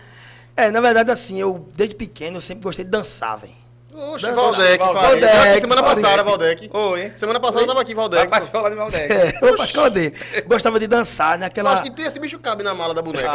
É, 0.56 0.70
na 0.70 0.82
verdade, 0.82 1.10
assim, 1.12 1.40
eu, 1.40 1.68
desde 1.76 1.96
pequeno, 1.96 2.38
eu 2.38 2.42
sempre 2.42 2.64
gostei 2.64 2.84
de 2.86 2.92
dançar, 2.92 3.38
velho. 3.38 3.54
Oxe. 3.98 4.32
Valdec, 4.32 4.78
Valdec, 4.78 5.26
aqui 5.26 5.62
semana 5.62 5.82
Valdec. 5.82 6.02
passada, 6.02 6.24
Valdec. 6.24 6.70
Oi. 6.72 7.12
Semana 7.16 7.40
passada 7.40 7.64
eu 7.64 7.68
tava 7.68 7.82
aqui, 7.82 7.96
Valdec. 7.96 8.32
Escola 8.44 8.70
de 8.70 8.76
Valdec. 8.76 9.12
É, 9.12 9.32
pra 9.32 9.66
escola 9.66 9.90
dele. 9.90 10.16
Gostava 10.46 10.80
de 10.80 10.86
dançar, 10.88 11.34
Eu 11.36 11.40
naquela. 11.40 11.74
acho 11.74 11.92
que 11.92 12.02
esse 12.04 12.20
bicho 12.20 12.38
cabe 12.38 12.62
na 12.64 12.76
mala 12.76 12.94
da 12.94 13.02
boneca. 13.02 13.28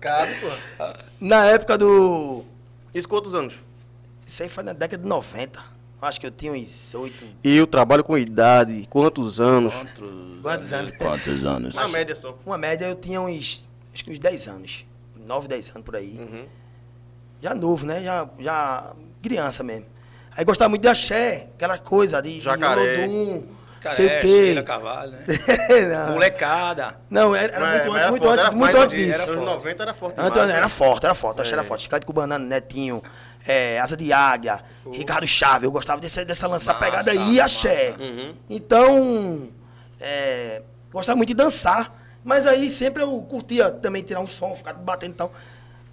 cabe, 0.00 0.34
pô. 0.40 0.46
Na 1.20 1.44
época 1.46 1.76
do. 1.76 2.44
Isso 2.94 3.06
quantos 3.06 3.34
anos? 3.34 3.54
Isso 4.26 4.42
aí 4.42 4.48
foi 4.48 4.64
na 4.64 4.72
década 4.72 5.02
de 5.02 5.08
90. 5.08 5.60
Acho 6.00 6.20
que 6.20 6.26
eu 6.26 6.30
tinha 6.30 6.52
uns 6.52 6.94
oito. 6.94 7.24
Eu 7.42 7.66
trabalho 7.66 8.04
com 8.04 8.16
idade, 8.16 8.86
quantos 8.88 9.40
anos? 9.40 9.74
Quantos 10.42 10.72
anos? 10.72 10.90
Quantos 10.96 11.44
anos? 11.44 11.74
Na 11.74 11.88
média 11.88 12.14
só. 12.14 12.38
Uma 12.46 12.56
média 12.56 12.86
eu 12.86 12.94
tinha 12.94 13.20
uns. 13.20 13.68
Acho 13.92 14.04
que 14.04 14.12
uns 14.12 14.18
10 14.18 14.48
anos. 14.48 14.86
9, 15.26 15.48
10 15.48 15.70
anos 15.70 15.82
por 15.84 15.96
aí. 15.96 16.16
Uhum. 16.18 16.44
Já 17.40 17.54
novo, 17.54 17.86
né? 17.86 18.02
Já, 18.02 18.28
já 18.38 18.92
criança 19.22 19.62
mesmo. 19.62 19.86
Aí 20.36 20.44
gostava 20.44 20.68
muito 20.68 20.82
de 20.82 20.88
axé, 20.88 21.48
aquela 21.54 21.78
coisa 21.78 22.20
de, 22.20 22.40
Jacaré. 22.40 23.04
Olodum, 23.04 23.46
Caré, 23.80 23.94
sei 23.94 24.06
o 24.06 24.20
quê. 24.20 24.62
Carvalho, 24.62 25.12
né? 25.12 25.24
não, 26.06 26.12
Molecada. 26.14 26.96
não, 27.08 27.34
era, 27.34 27.54
era 27.54 27.60
Mas- 27.66 27.86
muito 27.86 27.88
antes, 27.92 27.98
era 28.02 28.10
muito 28.10 28.22
forte, 28.22 28.34
antes, 28.34 28.44
era 28.46 28.56
muito 28.56 28.72
mais- 28.72 28.84
antes 28.84 28.96
disso. 29.06 29.22
era 29.22 29.22
Anos 29.32 29.34
forte. 29.44 29.54
90 29.56 29.82
era 29.82 29.94
forte 29.94 30.14
Antes, 30.20 30.32
demais, 30.32 30.50
era 30.50 30.60
né? 30.62 30.68
forte, 30.68 31.04
era 31.06 31.14
forte, 31.14 31.40
axé 31.40 31.52
era 31.52 31.62
É. 31.62 31.64
forte. 31.64 31.82
Chiclete 31.84 32.06
com 32.06 32.12
banana, 32.12 32.44
Netinho, 32.44 33.02
é, 33.46 33.80
Asa 33.80 33.96
de 33.96 34.12
Águia, 34.12 34.60
Ricardo 34.92 35.26
Chaves. 35.26 35.64
Eu 35.64 35.70
gostava 35.72 36.00
desse, 36.00 36.24
dessa 36.24 36.46
lança 36.46 36.72
Massa, 36.74 36.84
pegada 36.84 37.10
aí, 37.12 37.40
axé. 37.40 37.94
Uhum. 37.98 38.34
Então, 38.50 39.48
é, 40.00 40.62
gostava 40.92 41.16
muito 41.16 41.28
de 41.28 41.34
dançar. 41.34 41.94
Mas 42.24 42.44
aí 42.46 42.70
sempre 42.72 43.02
eu 43.04 43.22
curtia 43.22 43.70
também 43.70 44.02
tirar 44.02 44.18
um 44.20 44.26
som, 44.26 44.54
ficar 44.56 44.72
batendo 44.74 45.12
e 45.12 45.14
tal. 45.14 45.32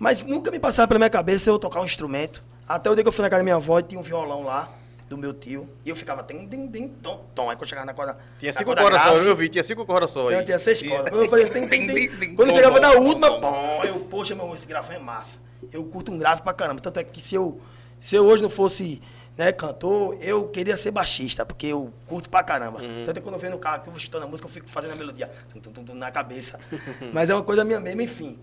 Mas 0.03 0.25
nunca 0.25 0.51
me 0.51 0.60
passava 0.60 0.86
pela 0.86 1.00
minha 1.00 1.10
cabeça 1.10 1.50
eu 1.50 1.57
tocar 1.57 1.79
um 1.79 1.86
instrumento. 1.86 2.43
Até 2.67 2.89
o 2.89 2.93
dia 2.93 3.05
que 3.05 3.07
eu 3.07 3.12
fui 3.13 3.22
na 3.22 3.29
casa 3.29 3.39
da 3.39 3.43
minha 3.45 3.55
avó 3.55 3.79
e 3.79 3.83
tinha 3.83 3.98
um 3.98 4.03
violão 4.03 4.43
lá, 4.43 4.69
do 5.10 5.17
meu 5.17 5.33
tio. 5.33 5.65
E 5.86 5.89
eu 5.89 5.95
ficava 5.95 6.22
tim, 6.24 6.45
tim, 6.45 6.67
tim, 6.67 6.89
tom, 6.89 7.24
tom. 7.33 7.50
Aí 7.50 7.55
quando 7.55 7.69
chegava 7.69 7.86
na 7.86 7.93
corda. 7.93 8.17
Tinha 8.38 8.51
cinco 8.51 8.65
corda 8.65 8.81
cordas 8.81 9.01
só, 9.01 9.15
eu 9.15 9.33
vi, 9.33 9.48
tinha 9.48 9.63
cinco 9.63 9.86
cordas 9.86 10.12
só 10.12 10.29
eu 10.29 10.39
aí. 10.39 10.43
tinha 10.43 10.60
seis 10.60 10.83
cordas. 10.83 11.10
Quando 11.10 11.24
eu 11.24 11.29
fazia 11.29 11.50
tim, 11.50 11.69
tim, 11.69 11.88
Tim, 12.19 12.36
Quando 12.36 12.51
chegava 12.51 12.81
na 12.81 12.91
última, 12.91 13.39
pom, 13.39 13.81
eu, 13.86 14.01
poxa, 14.01 14.36
meu 14.36 14.53
esse 14.53 14.67
grave 14.67 14.93
é 14.93 15.00
massa. 15.00 15.38
Eu 15.72 15.86
curto 15.86 16.12
um 16.12 16.17
grave 16.17 16.41
pra 16.41 16.51
caramba. 16.51 16.81
Tanto 16.81 17.00
é 17.00 17.03
que 17.05 17.22
se 17.22 17.36
eu, 17.36 17.62
se 18.01 18.13
eu 18.13 18.25
hoje 18.25 18.43
não 18.43 18.50
fosse 18.50 19.01
né, 19.38 19.53
cantor, 19.53 20.17
eu 20.19 20.50
queria 20.50 20.75
ser 20.75 20.91
baixista, 20.91 21.45
porque 21.45 21.67
eu 21.67 21.93
curto 22.07 22.29
pra 22.29 22.43
caramba. 22.43 22.81
Uhum. 22.81 23.05
Tanto 23.05 23.12
é 23.12 23.22
que 23.22 23.22
quando 23.22 23.36
eu 23.36 23.39
venho 23.39 23.53
no 23.53 23.60
carro, 23.60 23.81
que 23.81 23.88
eu 23.88 23.93
vou 23.93 23.98
escutando 23.98 24.24
a 24.24 24.27
música, 24.27 24.50
eu 24.50 24.51
fico 24.51 24.69
fazendo 24.69 24.91
a 24.91 24.95
melodia 24.98 25.31
tum, 25.53 25.62
tum, 25.62 25.72
tum, 25.72 25.86
tum, 25.86 25.95
na 25.95 26.12
cabeça. 26.12 26.60
Mas 27.13 27.29
é 27.29 27.33
uma 27.33 27.43
coisa 27.43 27.63
minha 27.63 27.79
mesmo, 27.79 28.01
enfim. 28.01 28.38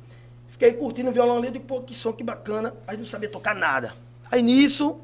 Fiquei 0.61 0.75
curtindo 0.75 1.09
o 1.09 1.13
violão 1.15 1.39
ali, 1.39 1.47
eu 1.47 1.53
digo, 1.53 1.65
pô, 1.65 1.81
que 1.81 1.95
som, 1.95 2.13
que 2.13 2.23
bacana. 2.23 2.75
Mas 2.87 2.99
não 2.99 3.07
sabia 3.07 3.31
tocar 3.31 3.55
nada. 3.55 3.95
Aí 4.31 4.43
nisso, 4.43 5.01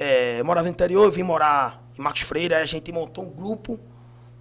é, 0.00 0.40
eu 0.40 0.44
morava 0.46 0.64
no 0.64 0.70
interior, 0.70 1.04
eu 1.04 1.10
vim 1.12 1.22
morar 1.22 1.86
em 1.98 2.00
Marcos 2.00 2.22
Freire, 2.22 2.54
aí 2.54 2.62
a 2.62 2.66
gente 2.66 2.90
montou 2.90 3.22
um 3.22 3.28
grupo 3.28 3.78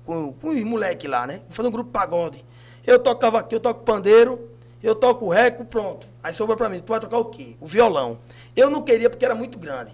com, 0.06 0.32
com 0.32 0.52
os 0.52 0.64
moleques 0.64 1.10
lá, 1.12 1.28
né? 1.28 1.42
Fazer 1.50 1.68
um 1.68 1.72
grupo 1.72 1.92
pagode. 1.92 2.46
Eu 2.88 2.98
tocava 2.98 3.40
aqui, 3.40 3.54
eu 3.54 3.60
toco 3.60 3.84
pandeiro, 3.84 4.52
eu 4.82 4.96
toco 4.96 5.28
reco, 5.28 5.66
pronto. 5.66 6.08
Aí 6.24 6.34
sobrou 6.34 6.56
pra 6.56 6.70
mim, 6.70 6.80
tu 6.80 6.92
vai 6.92 7.00
tocar 7.02 7.18
o 7.18 7.26
quê? 7.26 7.58
O 7.60 7.68
violão. 7.68 8.18
Eu 8.56 8.70
não 8.70 8.82
queria 8.82 9.10
porque 9.10 9.26
era 9.26 9.36
muito 9.36 9.60
grande. 9.60 9.92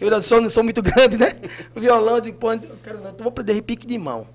Eu 0.00 0.06
ainda 0.06 0.22
sou, 0.22 0.40
não 0.40 0.48
sou 0.48 0.62
muito 0.62 0.80
grande, 0.86 1.16
né? 1.16 1.32
O 1.74 1.80
violão, 1.80 2.14
eu 2.14 2.20
digo, 2.20 2.38
pô, 2.38 2.52
eu 2.52 2.78
quero 2.80 3.00
não, 3.00 3.10
então 3.10 3.24
vou 3.24 3.30
aprender 3.30 3.54
repique 3.54 3.84
de 3.84 3.98
mão. 3.98 4.28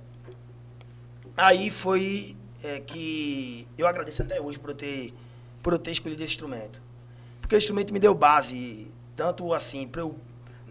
Aí 1.37 1.71
foi 1.71 2.35
é, 2.61 2.81
que 2.81 3.65
eu 3.77 3.87
agradeço 3.87 4.21
até 4.21 4.41
hoje 4.41 4.59
por 4.59 4.71
eu 4.71 4.75
ter, 4.75 5.13
por 5.61 5.73
eu 5.73 5.79
ter 5.79 5.91
escolhido 5.91 6.23
esse 6.23 6.33
instrumento. 6.33 6.81
Porque 7.41 7.55
o 7.55 7.57
instrumento 7.57 7.93
me 7.93 7.99
deu 7.99 8.13
base, 8.13 8.87
tanto 9.15 9.53
assim, 9.53 9.87
pra 9.87 10.01
eu, 10.01 10.15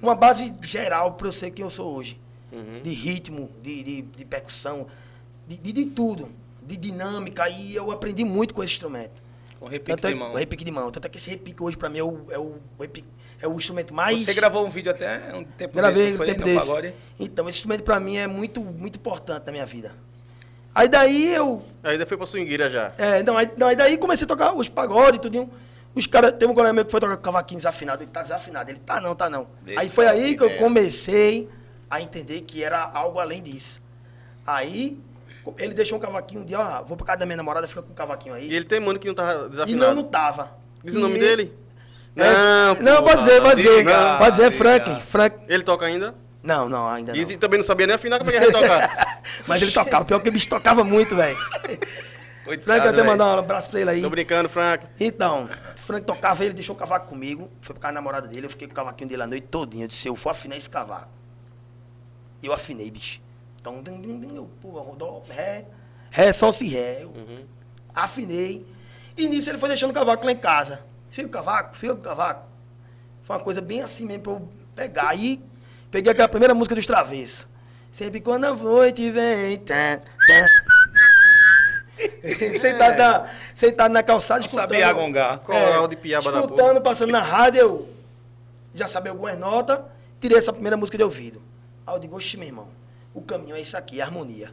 uma 0.03 0.15
base 0.15 0.55
geral 0.63 1.15
para 1.15 1.27
eu 1.29 1.33
ser 1.33 1.51
quem 1.51 1.63
eu 1.65 1.71
sou 1.71 1.95
hoje. 1.95 2.21
De 2.83 2.91
ritmo, 2.91 3.51
de, 3.63 3.83
de, 3.83 4.03
de 4.03 4.25
percussão, 4.25 4.87
de, 5.47 5.59
de, 5.59 5.73
de 5.73 5.85
tudo, 5.87 6.31
de 6.63 6.77
dinâmica. 6.77 7.47
E 7.51 7.75
eu 7.75 7.91
aprendi 7.91 8.25
muito 8.25 8.55
com 8.55 8.63
esse 8.65 8.73
instrumento. 8.75 9.21
Com 9.61 9.67
repique 9.67 9.91
Tanto 9.91 10.07
é- 10.07 10.13
de 10.13 10.19
mão. 10.19 10.33
O 10.33 10.37
repique 10.37 10.65
de 10.65 10.71
mão. 10.71 10.91
Tanto 10.91 11.05
é 11.07 11.09
que 11.11 11.19
esse 11.19 11.29
repique 11.29 11.63
hoje 11.63 11.77
para 11.77 11.89
mim 11.91 11.99
é 11.99 12.03
o, 12.05 12.25
é, 12.31 12.39
o, 12.39 12.55
o 12.79 12.83
repique- 12.83 13.09
é 13.43 13.47
o 13.47 13.55
instrumento 13.59 13.93
mais. 13.93 14.23
Você 14.25 14.33
gravou 14.33 14.65
um 14.65 14.71
vídeo 14.71 14.91
até 14.91 15.35
um 15.35 15.45
tempo 15.45 15.77
Gravei 15.77 16.05
desse, 16.07 16.17
foi 16.17 16.27
tempo 16.29 16.45
desse. 16.45 16.67
pagode? 16.67 16.95
Então, 17.19 17.47
esse 17.49 17.59
instrumento 17.59 17.83
para 17.83 18.01
mim 18.01 18.17
é 18.17 18.27
muito, 18.27 18.63
muito 18.63 18.97
importante 18.97 19.45
na 19.45 19.53
minha 19.53 19.67
vida. 19.67 19.93
Aí 20.77 20.89
daí 20.89 21.33
eu 21.33 21.63
Aí 21.83 21.93
ainda 21.93 22.05
foi 22.05 22.17
pra 22.19 22.27
swingueira 22.27 22.69
já. 22.69 22.93
é, 22.99 23.23
não, 23.23 23.39
aí, 23.39 23.51
não, 23.57 23.69
aí 23.69 23.75
daí 23.77 23.97
comecei 23.97 24.25
a 24.27 24.29
tocar 24.29 24.55
os 24.55 24.69
pagodes, 24.69 25.19
tudinho. 25.21 25.51
Os 25.95 26.07
caras, 26.07 26.33
teve 26.33 26.53
um 26.53 26.55
colega 26.55 26.75
meu 26.75 26.85
que 26.85 26.91
foi 26.91 27.01
tocar 27.01 27.17
cavaquinho 27.17 27.59
desafinado, 27.59 28.03
ele 28.03 28.11
tá 28.11 28.21
desafinado. 28.21 28.71
Ele, 28.71 28.79
tá 28.81 29.01
não, 29.01 29.15
tá 29.15 29.31
não. 29.31 29.47
Aí 29.75 29.89
foi 29.89 30.07
aí 30.07 30.37
que 30.37 30.45
eu 30.45 30.59
comecei 30.59 31.49
a 31.91 32.03
entender 32.03 32.43
que 32.43 32.63
era 32.63 32.91
algo 32.93 33.19
além 33.19 33.41
disso. 33.41 33.81
Aí, 34.47 34.99
Ele 35.59 35.73
deixou 35.73 35.97
um 35.97 36.01
cavaquinho 36.01 36.43
um 36.43 36.45
dia, 36.45 36.61
ó, 36.61 36.83
vou 36.83 36.97
pra 36.97 37.07
casa 37.07 37.19
da 37.21 37.25
minha 37.27 37.37
namorada, 37.39 37.67
fica 37.67 37.81
com 37.81 37.93
o 37.93 37.95
cavaquinho 37.95 38.35
aí. 38.35 38.51
E 38.51 38.55
ele 38.55 38.65
tem 38.67 38.79
mano 38.81 38.99
que 38.99 39.07
não 39.07 39.15
tava 39.15 39.47
E 39.47 39.51
desafinado. 39.51 39.87
não, 39.95 40.03
não 40.03 40.09
tava. 40.09 40.51
Diz 40.85 40.95
o 40.95 40.99
E 40.99 41.01
nome 41.01 41.15
ele- 41.17 41.25
dele? 41.25 41.55
É, 42.17 42.75
pô, 42.75 42.83
não, 42.83 43.03
pode 43.03 43.19
dizer, 43.19 43.41
pode 43.43 43.63
dizer. 43.63 43.85
pode 44.19 44.31
dizer, 44.33 44.51
diga. 44.51 44.59
Franklin. 44.65 45.01
Frank... 45.03 45.37
Ele 45.49 45.63
toca 45.63 45.87
ainda? 45.87 46.15
Não, 46.47 46.69
não, 46.69 46.89
ainda 46.89 47.13
não. 47.13 47.21
E 47.21 47.37
também 47.37 47.59
não 47.59 47.65
sabia 47.65 47.89
nem 47.89 47.97
afinar, 47.97 48.19
como 48.19 48.31
é 48.31 48.39
que 48.39 48.45
ia 48.45 48.53
tocar? 48.53 49.21
Mas 49.49 49.61
ele 49.61 49.73
tocava. 49.73 50.05
Pior 50.05 50.21
que 50.21 50.29
o 50.29 50.33
bicho 50.33 50.49
tocava 50.49 50.85
muito, 50.85 51.17
velho. 51.17 51.37
Frank, 52.63 52.87
até 52.87 52.93
velho. 52.93 53.05
mandar 53.05 53.35
um 53.35 53.39
abraço 53.41 53.69
pra 53.69 53.81
ele 53.81 53.91
aí. 53.91 54.01
Tô 54.01 54.09
brincando, 54.09 54.49
Frank. 54.49 54.87
Então, 55.01 55.49
Frank 55.75 56.07
tocava, 56.07 56.45
ele 56.45 56.55
deixou 56.55 56.77
o 56.77 56.79
cavaco 56.79 57.09
comigo. 57.09 57.51
Foi 57.61 57.75
pra 57.75 57.83
casa 57.83 57.95
da 57.95 58.01
namorada 58.01 58.29
dele, 58.29 58.47
eu 58.47 58.51
fiquei 58.51 58.69
com 58.69 58.73
o 58.73 58.77
cavaquinho 58.77 59.11
dele 59.11 59.25
a 59.25 59.27
noite 59.27 59.49
todinha. 59.49 59.87
Eu 59.87 59.89
disse, 59.89 60.07
eu 60.07 60.15
vou 60.15 60.31
afinar 60.31 60.57
esse 60.57 60.71
cavaco. 60.71 61.09
Eu 62.41 62.53
afinei, 62.53 62.89
bicho. 62.93 63.21
Então, 63.61 63.83
eu, 64.33 64.49
pô, 64.63 64.95
dó, 64.97 65.21
ré, 65.29 65.67
ré, 66.13 66.33
sol, 66.33 66.53
si, 66.53 66.69
ré. 66.69 67.03
Eu 67.03 67.13
afinei. 67.93 68.65
E 69.17 69.29
nisso 69.29 69.51
ele 69.51 69.59
foi 69.59 69.69
deixando 69.69 69.91
o 69.91 69.95
cavaco 69.95 70.25
lá 70.25 70.31
em 70.31 70.37
casa. 70.37 70.85
Fica 71.11 71.27
o 71.27 71.31
cavaco, 71.31 71.77
fica 71.77 71.93
o 71.95 71.97
cavaco. 71.97 72.47
Foi 73.25 73.35
uma 73.35 73.43
coisa 73.43 73.61
bem 73.61 73.83
assim 73.83 74.07
mesmo 74.07 74.23
pra 74.23 74.33
eu 74.35 74.49
pegar. 74.77 75.09
Aí, 75.09 75.43
peguei 75.91 76.13
aquela 76.13 76.29
primeira 76.29 76.55
música 76.55 76.75
dos 76.75 76.87
Travessos. 76.87 77.49
Sempre 77.91 78.21
quando 78.21 78.45
a 78.45 78.55
noite 78.55 79.11
vem. 79.11 79.59
Tá, 79.59 79.99
tá. 79.99 80.47
sentado, 82.61 82.99
na, 82.99 83.31
sentado 83.55 83.93
na 83.93 84.03
calçada, 84.03 84.41
Não 84.41 84.47
escutando. 84.47 84.69
sabia 84.69 84.89
agongar. 84.89 85.39
Coral 85.39 85.89
de 85.89 85.97
piaba 85.97 86.31
da 86.31 86.41
Escutando, 86.41 86.81
passando 86.81 87.11
na 87.11 87.21
rádio, 87.21 87.61
eu 87.61 87.89
já 88.75 88.87
sabia 88.87 89.13
algumas 89.13 89.39
notas, 89.39 89.81
tirei 90.21 90.37
essa 90.37 90.53
primeira 90.53 90.77
música 90.77 90.99
de 90.99 91.05
ouvido. 91.05 91.41
Aí 91.87 91.95
eu 91.95 91.99
digo, 91.99 92.17
oxe, 92.17 92.37
meu 92.37 92.49
irmão, 92.49 92.69
o 93.15 93.23
caminho 93.23 93.57
é 93.57 93.61
isso 93.61 93.77
aqui, 93.77 94.01
é 94.01 94.03
harmonia. 94.03 94.53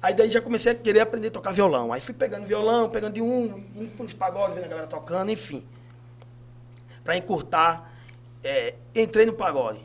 Aí 0.00 0.14
daí 0.14 0.30
já 0.30 0.40
comecei 0.40 0.72
a 0.72 0.74
querer 0.74 1.00
aprender 1.00 1.28
a 1.28 1.32
tocar 1.32 1.52
violão. 1.52 1.92
Aí 1.92 2.00
fui 2.00 2.14
pegando 2.14 2.46
violão, 2.46 2.88
pegando 2.88 3.14
de 3.14 3.20
um, 3.20 3.64
indo 3.74 3.90
pros 3.96 4.14
pagodes, 4.14 4.54
vendo 4.54 4.64
a 4.64 4.68
galera 4.68 4.86
tocando, 4.86 5.30
enfim. 5.30 5.66
Pra 7.02 7.16
encurtar, 7.16 7.92
é, 8.42 8.74
entrei 8.94 9.26
no 9.26 9.32
pagode. 9.32 9.80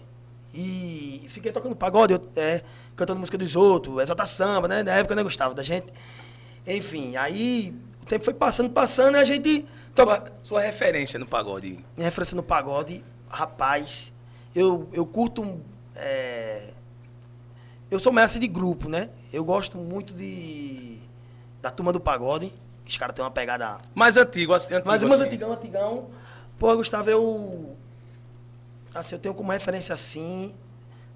E 0.56 1.26
fiquei 1.28 1.52
tocando 1.52 1.76
pagode, 1.76 2.14
eu, 2.14 2.30
é, 2.38 2.62
cantando 2.96 3.20
música 3.20 3.38
dos 3.38 3.56
outros, 3.56 4.02
exalta 4.02 4.26
samba, 4.26 4.68
né? 4.70 4.84
Na 4.84 4.94
época 4.94 5.14
eu 5.14 5.18
não 5.18 5.24
gostava 5.24 5.54
da 5.54 5.62
gente. 5.62 5.88
Enfim, 6.66 7.18
aí 7.18 7.76
o 8.02 8.06
tempo 8.06 8.24
foi 8.24 8.34
passando, 8.34 8.70
passando, 8.70 9.16
e 9.16 9.20
a 9.20 9.26
gente 9.26 9.66
toca, 9.94 10.32
Sua, 10.42 10.62
referência 10.62 11.20
no 11.20 11.26
pagode. 11.26 11.84
minha 11.98 12.08
referência 12.08 12.36
no 12.36 12.44
pagode, 12.44 13.04
rapaz, 13.30 14.14
eu, 14.56 14.88
eu 14.94 15.06
curto. 15.06 15.60
é, 15.94 16.70
eu 17.92 18.00
sou 18.00 18.12
mestre 18.14 18.40
de 18.40 18.48
grupo, 18.48 18.90
né? 18.90 19.10
Eu 19.32 19.44
gosto 19.44 19.78
muito 19.78 20.14
de. 20.14 21.00
Da 21.62 21.70
turma 21.70 21.92
do 21.92 22.00
pagode. 22.00 22.54
Os 22.88 22.98
caras 22.98 23.16
têm 23.16 23.24
uma 23.26 23.32
pegada. 23.32 23.78
Mais 23.94 24.16
antigo, 24.16 24.54
assim, 24.54 24.74
antigo 24.74 24.88
Mas 24.88 25.04
umas 25.04 25.20
assim. 25.20 25.30
antigão, 25.30 25.52
antigão. 25.52 26.08
Pô, 26.58 26.76
Gustavo, 26.78 27.10
eu. 27.10 27.76
Assim, 28.96 29.16
eu 29.16 29.20
tenho 29.20 29.36
como 29.36 29.52
referência 29.52 29.94
assim. 29.94 30.54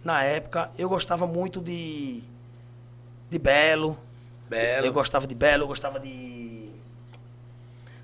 Na 0.03 0.21
época, 0.21 0.69
eu 0.77 0.89
gostava 0.89 1.25
muito 1.25 1.61
de. 1.61 2.21
De 3.29 3.39
Belo. 3.39 3.97
Belo. 4.49 4.85
Eu 4.85 4.91
gostava 4.91 5.25
de 5.25 5.33
Belo, 5.33 5.63
eu 5.63 5.67
gostava 5.67 5.97
de. 5.97 6.69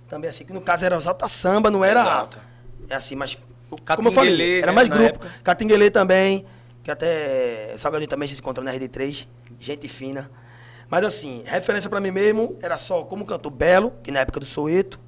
Também 0.08 0.30
assim, 0.30 0.46
que 0.46 0.54
no 0.54 0.62
caso 0.62 0.86
era 0.86 0.96
Exalta 0.96 1.28
Samba, 1.28 1.70
não 1.70 1.84
era. 1.84 2.02
Exalta. 2.02 2.42
É 2.90 2.96
assim, 2.96 3.16
mas. 3.16 3.38
Como 3.96 4.08
eu 4.08 4.12
falei, 4.14 4.60
era 4.60 4.68
né, 4.68 4.72
mais 4.72 4.88
na 4.88 4.96
grupo. 4.96 5.26
Catinguelê 5.44 5.92
também, 5.92 6.46
que 6.82 6.90
até 6.90 7.76
Salgadinho 7.78 8.08
também 8.08 8.30
se 8.30 8.40
encontrou 8.40 8.64
na 8.64 8.72
RD3, 8.72 9.28
gente 9.60 9.88
fina. 9.90 10.32
Mas 10.88 11.04
assim, 11.04 11.44
referência 11.46 11.90
pra 11.90 12.00
mim 12.00 12.12
mesmo 12.12 12.58
era 12.62 12.78
só 12.78 13.04
como 13.04 13.26
cantor 13.26 13.52
Belo, 13.52 13.92
que 14.04 14.12
na 14.12 14.22
época 14.22 14.40
do 14.40 14.46
Soeto, 14.46 15.00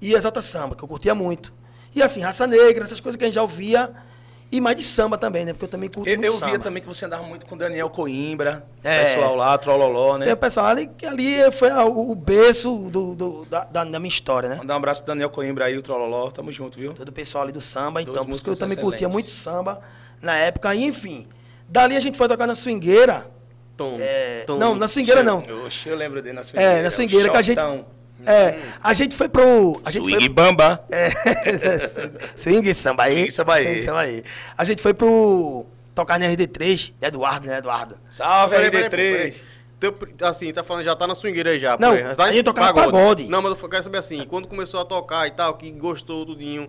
e 0.00 0.14
Exalta 0.14 0.40
Samba, 0.42 0.76
que 0.76 0.84
eu 0.84 0.88
curtia 0.88 1.14
muito. 1.14 1.52
E 1.94 2.02
assim, 2.02 2.20
Raça 2.20 2.46
Negra, 2.46 2.84
essas 2.84 3.00
coisas 3.00 3.16
que 3.16 3.24
a 3.24 3.26
gente 3.26 3.34
já 3.36 3.42
ouvia, 3.42 3.90
e 4.50 4.60
mais 4.60 4.76
de 4.76 4.82
samba 4.82 5.16
também, 5.18 5.44
né? 5.44 5.52
Porque 5.52 5.64
eu 5.64 5.68
também 5.68 5.88
curto 5.88 6.08
Eu, 6.08 6.16
muito 6.16 6.26
eu 6.26 6.32
samba. 6.32 6.50
via 6.52 6.58
também 6.58 6.80
que 6.82 6.88
você 6.88 7.04
andava 7.04 7.22
muito 7.24 7.46
com 7.46 7.56
Daniel 7.56 7.88
Coimbra, 7.90 8.64
É. 8.82 9.04
pessoal 9.04 9.34
lá, 9.36 9.56
Trololó, 9.58 10.16
né? 10.18 10.24
Tem 10.26 10.34
o 10.34 10.36
pessoal 10.36 10.66
ali 10.66 10.86
que 10.88 11.06
ali 11.06 11.50
foi 11.52 11.70
a- 11.70 11.84
o, 11.84 12.10
o 12.10 12.14
berço 12.14 12.76
do, 12.90 13.14
do- 13.14 13.44
da, 13.46 13.64
da- 13.64 13.84
minha 13.84 14.08
história, 14.08 14.48
né? 14.48 14.56
Mandar 14.56 14.74
um 14.74 14.76
abraço 14.78 15.02
pro 15.02 15.08
Daniel 15.12 15.30
Coimbra 15.30 15.64
aí, 15.66 15.76
o 15.76 15.82
Trololó. 15.82 16.30
Tamo 16.30 16.50
junto, 16.52 16.78
viu? 16.78 16.92
Todo 16.94 17.08
o 17.08 17.12
pessoal 17.12 17.44
ali 17.44 17.52
do 17.52 17.60
samba, 17.60 18.02
Duas 18.02 18.08
então, 18.14 18.24
por 18.26 18.32
isso 18.34 18.44
que 18.44 18.50
eu 18.50 18.56
também 18.56 18.76
curtia 18.76 19.06
excelentes. 19.06 19.12
muito 19.14 19.30
samba 19.30 19.80
na 20.22 20.36
época, 20.36 20.74
e, 20.74 20.84
enfim. 20.84 21.26
Dali 21.68 21.96
a 21.96 22.00
gente 22.00 22.16
foi 22.18 22.28
tocar 22.28 22.46
na 22.46 22.54
swingueira. 22.54 23.26
Tom, 23.76 23.96
É, 23.98 24.44
tom. 24.46 24.56
não, 24.56 24.74
na 24.76 24.86
swingueira 24.86 25.22
não. 25.24 25.42
Oxe, 25.66 25.88
eu 25.88 25.96
lembro 25.96 26.22
dele 26.22 26.36
na 26.36 26.44
swingueira. 26.44 26.72
É, 26.78 26.82
na 26.82 26.90
swingueira 26.92 27.28
que 27.30 27.36
a 27.36 27.42
gente. 27.42 27.58
É, 28.26 28.58
a 28.82 28.92
gente 28.92 29.14
foi 29.14 29.28
pro. 29.28 29.80
A 29.84 29.90
gente 29.90 30.02
Swing 30.04 30.20
foi, 30.20 30.28
Bamba. 30.28 30.84
é, 30.90 31.10
swing 32.36 32.74
samba 32.74 33.04
aí. 33.04 33.14
Swing 33.16 33.30
samba 33.30 33.54
aí. 33.54 33.64
swing 33.64 33.80
samba 33.82 34.00
aí. 34.00 34.24
A 34.56 34.64
gente 34.64 34.82
foi 34.82 34.94
pro. 34.94 35.66
Tocar 35.94 36.18
na 36.18 36.26
RD3, 36.26 36.92
Eduardo, 37.00 37.46
né, 37.46 37.58
Eduardo? 37.58 37.96
Salve, 38.10 38.56
Peraí, 38.56 38.70
peraí, 38.70 38.88
RD3. 38.88 38.90
peraí. 38.90 39.34
Teu, 39.78 39.96
assim, 40.22 40.52
tá 40.52 40.64
falando, 40.64 40.84
já 40.84 40.96
tá 40.96 41.06
na 41.06 41.14
swingueira 41.14 41.50
aí 41.50 41.58
já. 41.58 41.76
Não, 41.78 41.96
já 41.96 42.14
tá 42.16 42.24
a 42.24 42.30
em 42.30 42.32
gente 42.34 42.44
tocava 42.44 42.72
pagode. 42.72 43.28
Não, 43.28 43.40
mas 43.42 43.60
eu 43.62 43.68
quero 43.68 43.82
saber 43.82 43.98
assim, 43.98 44.24
quando 44.26 44.48
começou 44.48 44.80
a 44.80 44.84
tocar 44.84 45.26
e 45.26 45.30
tal, 45.30 45.54
que 45.54 45.70
gostou 45.70 46.24
tudinho, 46.26 46.68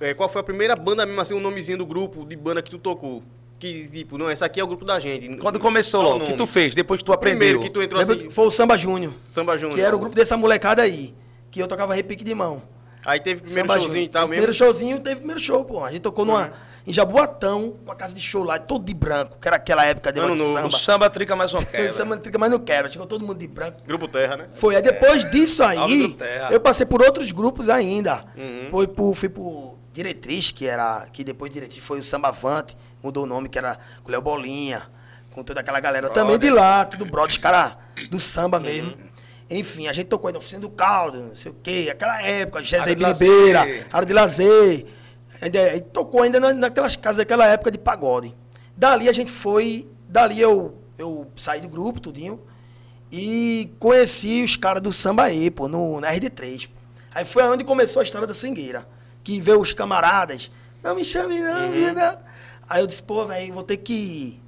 é, 0.00 0.14
qual 0.14 0.28
foi 0.28 0.40
a 0.40 0.44
primeira 0.44 0.74
banda 0.76 1.04
mesmo, 1.04 1.20
assim, 1.20 1.34
o 1.34 1.40
nomezinho 1.40 1.76
do 1.78 1.84
grupo 1.86 2.24
de 2.24 2.36
banda 2.36 2.62
que 2.62 2.70
tu 2.70 2.78
tocou? 2.78 3.22
Que, 3.58 3.88
tipo, 3.88 4.18
não, 4.18 4.28
essa 4.28 4.44
aqui 4.46 4.60
é 4.60 4.64
o 4.64 4.66
grupo 4.66 4.84
da 4.84 5.00
gente. 5.00 5.38
Quando 5.38 5.58
começou 5.58 6.02
logo, 6.02 6.24
o 6.24 6.26
que 6.26 6.34
tu 6.34 6.46
fez? 6.46 6.74
Depois 6.74 6.98
que 6.98 7.04
tu 7.04 7.12
O 7.12 7.16
primeiro 7.16 7.58
aprendeu. 7.58 7.60
que 7.62 7.70
tu 7.70 7.82
entrou 7.82 8.00
Lembra 8.00 8.16
assim, 8.16 8.30
Foi 8.30 8.46
o 8.46 8.50
Samba 8.50 8.76
Júnior, 8.76 9.14
Samba 9.28 9.56
Júnior. 9.56 9.74
que 9.76 9.80
era 9.80 9.96
o 9.96 9.98
grupo 9.98 10.14
dessa 10.14 10.36
molecada 10.36 10.82
aí. 10.82 11.14
Que 11.50 11.60
eu 11.62 11.66
tocava 11.66 11.94
repique 11.94 12.22
de 12.22 12.34
mão. 12.34 12.62
Aí 13.04 13.18
teve 13.20 13.40
primeiro 13.40 13.62
Samba 13.68 13.74
showzinho 13.80 13.88
Júnior. 13.92 14.04
e 14.04 14.08
tal 14.10 14.22
Primeiro 14.28 14.52
mesmo. 14.52 14.64
showzinho, 14.66 15.00
teve 15.00 15.16
primeiro 15.16 15.40
show, 15.40 15.64
pô. 15.64 15.84
A 15.84 15.90
gente 15.92 16.02
tocou 16.02 16.24
numa, 16.26 16.50
em 16.86 16.92
Jaboatão, 16.92 17.76
uma 17.84 17.94
casa 17.94 18.12
de 18.14 18.20
show 18.20 18.42
lá, 18.42 18.58
todo 18.58 18.84
de 18.84 18.92
branco, 18.92 19.38
que 19.40 19.46
era 19.48 19.56
aquela 19.56 19.84
época 19.86 20.12
de 20.12 20.20
de 20.20 20.26
novo. 20.26 20.42
O 20.42 20.52
samba. 20.52 20.70
samba 20.76 21.08
trica 21.10 21.34
mais 21.36 21.54
uma 21.54 21.64
quebra. 21.64 21.92
Samba 21.92 22.18
trica, 22.18 22.36
mas 22.38 22.50
não 22.50 22.58
quero. 22.58 22.90
Chegou 22.90 23.06
todo 23.06 23.24
mundo 23.24 23.38
de 23.38 23.46
branco. 23.46 23.78
Grupo 23.86 24.06
Terra, 24.08 24.36
né? 24.36 24.46
Foi. 24.56 24.74
Aí 24.76 24.82
depois 24.82 25.24
disso 25.30 25.56
Salve 25.64 26.16
aí, 26.20 26.52
eu 26.52 26.60
passei 26.60 26.84
por 26.84 27.00
outros 27.00 27.30
grupos 27.32 27.68
ainda. 27.70 28.22
Uhum. 28.36 28.68
Foi 28.70 28.86
por, 28.88 29.14
fui 29.14 29.28
por 29.28 29.76
Diretriz, 29.92 30.50
que 30.50 30.66
era. 30.66 31.06
Que 31.12 31.22
depois 31.24 31.48
de 31.50 31.54
Diretriz 31.54 31.82
foi 31.82 32.00
o 32.00 32.02
Samba 32.02 32.28
Avante, 32.28 32.76
mudou 33.06 33.24
o 33.24 33.26
nome, 33.26 33.48
que 33.48 33.58
era 33.58 33.78
com 34.02 34.08
o 34.08 34.12
Léo 34.12 34.20
Bolinha, 34.22 34.82
com 35.32 35.42
toda 35.42 35.60
aquela 35.60 35.80
galera 35.80 36.08
também 36.10 36.38
de 36.38 36.50
lá, 36.50 36.84
tudo 36.84 37.04
brother, 37.06 37.30
os 37.30 37.38
caras 37.38 37.76
do 38.10 38.18
samba 38.20 38.58
mesmo. 38.60 38.90
Uhum. 38.90 39.06
Enfim, 39.48 39.86
a 39.86 39.92
gente 39.92 40.06
tocou 40.06 40.26
aí 40.28 40.32
na 40.32 40.38
oficina 40.38 40.60
do 40.60 40.68
caldo, 40.70 41.18
não 41.20 41.36
sei 41.36 41.52
o 41.52 41.56
quê, 41.62 41.88
aquela 41.90 42.20
época, 42.22 42.62
José 42.62 42.94
Biribeira, 42.94 43.60
lazer. 43.60 43.86
área 43.92 44.06
de 44.06 44.12
lazer. 44.12 44.86
Ainda, 45.40 45.80
tocou 45.92 46.22
ainda 46.22 46.40
na- 46.40 46.52
naquelas 46.52 46.96
casas 46.96 47.18
daquela 47.18 47.46
época 47.46 47.70
de 47.70 47.78
pagode. 47.78 48.34
Dali 48.76 49.08
a 49.08 49.12
gente 49.12 49.30
foi, 49.30 49.88
dali 50.08 50.40
eu, 50.40 50.82
eu 50.98 51.30
saí 51.36 51.60
do 51.60 51.68
grupo, 51.68 52.00
tudinho, 52.00 52.40
e 53.12 53.70
conheci 53.78 54.42
os 54.42 54.56
caras 54.56 54.82
do 54.82 54.92
samba 54.92 55.24
aí, 55.24 55.50
pô, 55.50 55.68
no, 55.68 56.00
na 56.00 56.08
RD3. 56.12 56.66
pô. 56.68 56.72
Aí 57.14 57.24
foi 57.24 57.42
onde 57.44 57.64
começou 57.64 58.00
a 58.00 58.02
história 58.02 58.26
da 58.26 58.34
swingueira. 58.34 58.86
Que 59.22 59.40
veio 59.40 59.60
os 59.60 59.72
camaradas, 59.72 60.50
não 60.82 60.94
me 60.94 61.04
chame 61.04 61.38
não, 61.40 61.70
vida. 61.72 62.20
Aí 62.68 62.80
eu 62.82 62.86
disse, 62.86 63.02
pô, 63.02 63.24
velho, 63.26 63.54
vou 63.54 63.62
ter 63.62 63.76
que. 63.76 64.40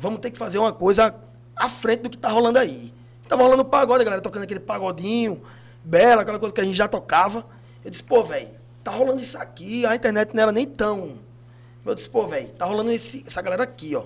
Vamos 0.00 0.20
ter 0.20 0.30
que 0.30 0.38
fazer 0.38 0.58
uma 0.58 0.72
coisa 0.72 1.14
à 1.54 1.68
frente 1.68 2.00
do 2.00 2.10
que 2.10 2.16
tá 2.16 2.28
rolando 2.28 2.58
aí. 2.58 2.92
Tava 3.28 3.44
rolando 3.44 3.64
pagode, 3.64 4.02
a 4.02 4.04
galera 4.04 4.20
tocando 4.20 4.42
aquele 4.42 4.60
pagodinho, 4.60 5.42
bela, 5.84 6.22
aquela 6.22 6.38
coisa 6.38 6.54
que 6.54 6.60
a 6.60 6.64
gente 6.64 6.76
já 6.76 6.88
tocava. 6.88 7.46
Eu 7.84 7.90
disse, 7.90 8.02
pô, 8.02 8.22
velho, 8.24 8.50
tá 8.82 8.90
rolando 8.90 9.22
isso 9.22 9.38
aqui, 9.38 9.86
a 9.86 9.94
internet 9.94 10.34
não 10.34 10.42
era 10.42 10.52
nem 10.52 10.66
tão. 10.66 11.14
Eu 11.84 11.94
disse, 11.94 12.10
pô, 12.10 12.26
velho, 12.26 12.48
tá 12.48 12.64
rolando 12.64 12.90
esse, 12.90 13.24
essa 13.26 13.40
galera 13.40 13.62
aqui, 13.62 13.94
ó. 13.94 14.04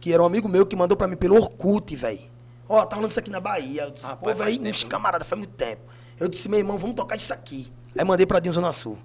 Que 0.00 0.12
era 0.12 0.22
um 0.22 0.26
amigo 0.26 0.48
meu 0.48 0.66
que 0.66 0.76
mandou 0.76 0.96
pra 0.96 1.08
mim 1.08 1.16
pelo 1.16 1.36
Orkut, 1.36 1.96
velho. 1.96 2.20
Ó, 2.68 2.84
tá 2.84 2.96
rolando 2.96 3.10
isso 3.10 3.18
aqui 3.18 3.30
na 3.30 3.40
Bahia. 3.40 3.82
Eu 3.82 3.90
disse, 3.90 4.06
Rapaz, 4.06 4.36
pô, 4.36 4.44
velho, 4.44 4.68
uns 4.68 4.84
camaradas, 4.84 5.26
faz 5.26 5.38
muito 5.38 5.54
tempo. 5.54 5.82
Eu 6.20 6.28
disse, 6.28 6.48
meu 6.48 6.58
irmão, 6.58 6.78
vamos 6.78 6.94
tocar 6.94 7.16
isso 7.16 7.32
aqui. 7.32 7.72
Aí 7.96 8.04
mandei 8.04 8.26
pra 8.26 8.38
Dinho 8.38 8.52
Zona 8.52 8.70
Sul. 8.70 8.98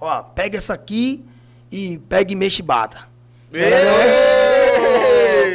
Ó, 0.00 0.22
pega 0.22 0.58
essa 0.58 0.74
aqui 0.74 1.24
e 1.76 1.98
pega 1.98 2.32
e 2.32 2.36
mexe 2.36 2.60
e 2.60 2.64
bata. 2.64 3.02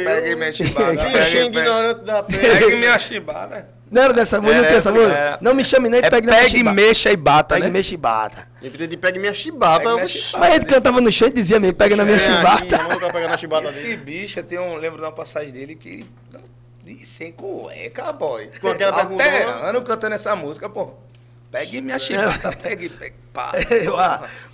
Pega 0.04 0.28
e 0.28 0.34
minha 0.36 0.52
chibada. 0.52 0.92
Bichinho 0.92 1.12
Pega, 1.12 1.24
pega, 1.28 1.44
ignorante 1.60 2.04
da 2.04 2.22
pega 2.22 2.58
pele. 2.58 2.72
e 2.72 2.76
minha 2.76 2.98
chibada. 2.98 3.68
Não 3.90 4.02
era 4.02 4.12
dessa 4.12 4.40
música, 4.40 4.58
não 4.60 4.64
É, 4.66 4.68
tem 4.68 4.78
essa 4.78 4.92
música? 4.92 5.12
é. 5.16 5.38
Não 5.40 5.52
me 5.54 5.64
chame 5.64 5.88
nem, 5.88 6.00
É 6.00 6.08
pegue 6.10 6.26
na 6.26 6.34
pega 6.34 6.46
e 6.46 6.50
chibata. 6.50 6.76
mexa 6.76 7.10
e 7.10 7.16
bata, 7.16 7.54
Pega 7.54 7.64
né? 7.64 7.70
e 7.70 7.72
mexe 7.72 7.94
e 7.94 7.96
bata. 7.96 8.48
Eu 8.62 8.70
pedi 8.70 8.86
de 8.86 8.96
pegue 8.96 9.18
minha 9.18 9.34
chibata. 9.34 9.78
Pega 9.78 9.90
eu- 9.90 9.94
minha 9.96 10.06
chibata. 10.08 10.38
Mas 10.38 10.54
ele 10.54 10.64
cantava 10.66 11.00
no 11.00 11.10
chão 11.10 11.28
e 11.28 11.32
dizia 11.32 11.58
mesmo, 11.58 11.74
pega 11.76 11.96
na 11.96 12.04
minha 12.04 12.16
É, 12.16 12.20
chibata. 12.20 12.76
Na 12.76 13.68
Esse 13.68 13.82
dele. 13.82 13.96
bicho, 13.96 14.38
eu 14.38 14.44
tenho, 14.44 14.62
um- 14.62 14.76
lembro 14.76 14.98
de 14.98 15.04
uma 15.04 15.12
passagem 15.12 15.50
dele 15.52 15.74
que... 15.74 16.04
de- 16.84 17.04
Sem 17.06 17.32
cueca, 17.32 18.12
boy. 18.12 18.48
Com 18.60 18.68
aquela 18.68 19.00
Alterando, 19.02 19.82
cantando 19.82 20.14
essa 20.14 20.34
música, 20.36 20.68
pô. 20.68 20.90
Pegue 21.50 21.80
minha 21.80 21.98
chibata, 21.98 22.52
pegue, 22.62 22.88
pegue, 22.90 23.14
pá. 23.32 23.52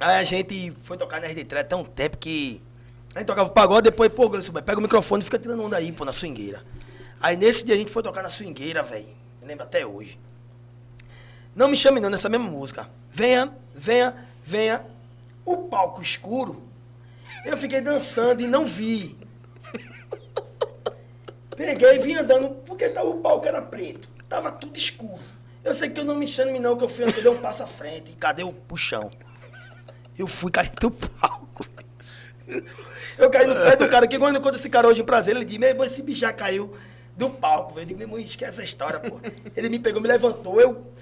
Aí 0.00 0.16
a 0.16 0.24
gente 0.24 0.74
foi 0.82 0.96
tocar 0.96 1.20
na 1.20 1.28
RD3 1.28 1.60
até 1.60 1.76
um 1.76 1.84
tempo 1.84 2.16
que. 2.16 2.62
A 3.14 3.18
gente 3.18 3.26
tocava 3.26 3.50
pagode, 3.50 3.82
depois, 3.82 4.10
pô, 4.10 4.30
pega 4.30 4.78
o 4.78 4.82
microfone 4.82 5.20
e 5.20 5.24
fica 5.24 5.38
tirando 5.38 5.62
onda 5.62 5.76
aí, 5.76 5.92
pô, 5.92 6.04
na 6.04 6.12
swingueira. 6.12 6.62
Aí 7.20 7.36
nesse 7.36 7.66
dia 7.66 7.74
a 7.74 7.78
gente 7.78 7.90
foi 7.90 8.02
tocar 8.02 8.22
na 8.22 8.30
swingueira, 8.30 8.82
velho. 8.82 9.08
Lembro 9.42 9.64
até 9.64 9.84
hoje. 9.84 10.18
Não 11.54 11.68
me 11.68 11.76
chame 11.76 12.00
não 12.00 12.08
nessa 12.08 12.28
mesma 12.30 12.48
música. 12.48 12.88
Venha, 13.10 13.52
venha, 13.74 14.26
venha. 14.44 14.86
O 15.44 15.56
palco 15.56 16.00
escuro. 16.00 16.62
Eu 17.44 17.58
fiquei 17.58 17.80
dançando 17.80 18.40
e 18.40 18.46
não 18.46 18.64
vi. 18.64 19.18
Peguei 21.56 21.96
e 21.96 21.98
vim 21.98 22.14
andando, 22.14 22.50
porque 22.64 22.88
tava, 22.88 23.08
o 23.08 23.20
palco 23.20 23.46
era 23.46 23.60
preto. 23.60 24.08
Tava 24.28 24.50
tudo 24.50 24.78
escuro. 24.78 25.20
Eu 25.62 25.74
sei 25.74 25.90
que 25.90 26.00
eu 26.00 26.04
não 26.04 26.14
me 26.14 26.26
chame 26.26 26.58
não, 26.58 26.76
que 26.76 26.84
eu 26.84 26.88
fui 26.88 27.04
eu 27.04 27.12
dei 27.12 27.28
um 27.28 27.40
passo 27.40 27.64
à 27.64 27.66
frente. 27.66 28.12
E 28.12 28.14
cadê 28.14 28.42
o 28.42 28.52
puxão? 28.52 29.10
Eu 30.20 30.26
fui 30.26 30.50
cair 30.50 30.70
do 30.78 30.90
palco. 30.90 31.66
Eu 33.16 33.30
caí 33.30 33.46
no 33.46 33.54
pé 33.54 33.74
do 33.74 33.88
cara, 33.88 34.06
que 34.06 34.18
quando 34.18 34.36
eu 34.36 34.42
conto 34.42 34.56
esse 34.56 34.68
cara 34.68 34.86
hoje 34.86 35.00
em 35.00 35.04
prazer, 35.04 35.34
ele 35.34 35.46
disse, 35.46 35.58
meu 35.58 35.70
irmão, 35.70 35.86
esse 35.86 36.02
bicho 36.02 36.20
já 36.20 36.30
caiu 36.30 36.74
do 37.16 37.30
palco. 37.30 37.78
Eu 37.78 37.86
digo, 37.86 37.98
meu 37.98 38.06
irmão, 38.06 38.20
esquece 38.20 38.52
essa 38.52 38.64
história, 38.64 39.00
pô. 39.00 39.18
Ele 39.56 39.70
me 39.70 39.78
pegou, 39.78 40.00
me 40.00 40.08
levantou, 40.08 40.60
eu. 40.60 40.92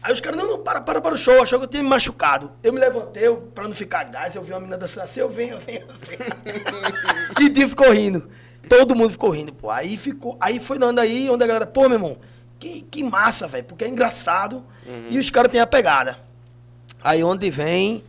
Aí 0.00 0.12
os 0.12 0.20
caras, 0.20 0.40
não, 0.40 0.48
não, 0.48 0.58
para, 0.60 0.80
para, 0.80 1.00
para 1.00 1.14
o 1.14 1.18
show, 1.18 1.42
achou 1.42 1.58
que 1.58 1.64
eu 1.64 1.68
tinha 1.68 1.82
me 1.82 1.88
machucado. 1.88 2.52
Eu 2.62 2.72
me 2.72 2.78
levantei, 2.78 3.26
eu, 3.26 3.38
pra 3.38 3.66
não 3.66 3.74
ficar 3.74 4.04
gás, 4.04 4.36
eu 4.36 4.42
vi 4.42 4.52
uma 4.52 4.60
menina 4.60 4.78
dançando 4.78 5.02
assim, 5.02 5.18
eu 5.18 5.28
venho, 5.28 5.58
venho, 5.58 5.86
venho. 6.06 6.24
e 7.40 7.46
o 7.46 7.52
dia 7.52 7.68
ficou 7.68 7.90
rindo. 7.90 8.30
Todo 8.68 8.94
mundo 8.94 9.10
ficou 9.10 9.30
rindo, 9.30 9.52
pô. 9.52 9.68
Aí 9.68 9.96
ficou, 9.96 10.36
aí 10.40 10.60
foi 10.60 10.78
dando 10.78 11.00
aí, 11.00 11.28
onde 11.28 11.42
a 11.42 11.46
galera, 11.46 11.66
pô, 11.66 11.88
meu 11.88 11.98
irmão, 11.98 12.18
que, 12.58 12.82
que 12.82 13.02
massa, 13.02 13.48
velho, 13.48 13.64
porque 13.64 13.84
é 13.84 13.88
engraçado 13.88 14.64
e 15.08 15.18
os 15.18 15.28
caras 15.28 15.50
têm 15.50 15.60
a 15.60 15.66
pegada. 15.66 16.18
Aí 17.02 17.24
onde 17.24 17.50
vem 17.50 18.04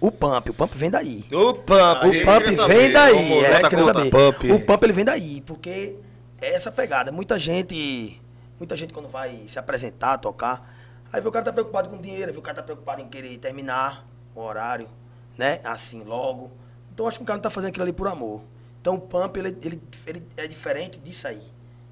o 0.00 0.10
pump, 0.12 0.50
o 0.50 0.54
pump 0.54 0.76
vem 0.76 0.90
daí. 0.90 1.24
O 1.32 1.54
Pump. 1.54 2.06
O 2.06 2.24
pump 2.24 2.68
vem 2.68 2.92
daí, 2.92 3.32
é, 3.44 3.60
conta. 3.62 3.84
saber. 3.84 4.10
Pump. 4.10 4.52
O 4.52 4.60
pump 4.60 4.84
ele 4.84 4.92
vem 4.92 5.04
daí, 5.04 5.40
porque 5.40 5.96
é 6.40 6.54
essa 6.54 6.70
pegada. 6.70 7.10
Muita 7.10 7.38
gente, 7.38 8.20
muita 8.58 8.76
gente 8.76 8.92
quando 8.92 9.08
vai 9.08 9.44
se 9.46 9.58
apresentar, 9.58 10.18
tocar, 10.18 10.74
aí 11.12 11.20
vê 11.20 11.28
o 11.28 11.32
cara 11.32 11.44
tá 11.44 11.52
preocupado 11.52 11.88
com 11.88 11.98
dinheiro, 11.98 12.32
vê 12.32 12.38
o 12.38 12.42
cara 12.42 12.56
tá 12.56 12.62
preocupado 12.62 13.00
em 13.00 13.08
querer 13.08 13.38
terminar 13.38 14.06
o 14.34 14.40
horário, 14.40 14.88
né? 15.36 15.60
Assim, 15.64 16.02
logo. 16.04 16.52
Então 16.92 17.08
acho 17.08 17.18
que 17.18 17.24
o 17.24 17.26
cara 17.26 17.38
não 17.38 17.42
tá 17.42 17.50
fazendo 17.50 17.70
aquilo 17.70 17.84
ali 17.84 17.92
por 17.92 18.06
amor. 18.06 18.42
Então 18.80 18.96
o 18.96 19.00
pump 19.00 19.38
ele, 19.38 19.56
ele, 19.62 19.82
ele 20.06 20.22
é 20.36 20.46
diferente 20.46 20.98
disso 20.98 21.26
aí. 21.26 21.42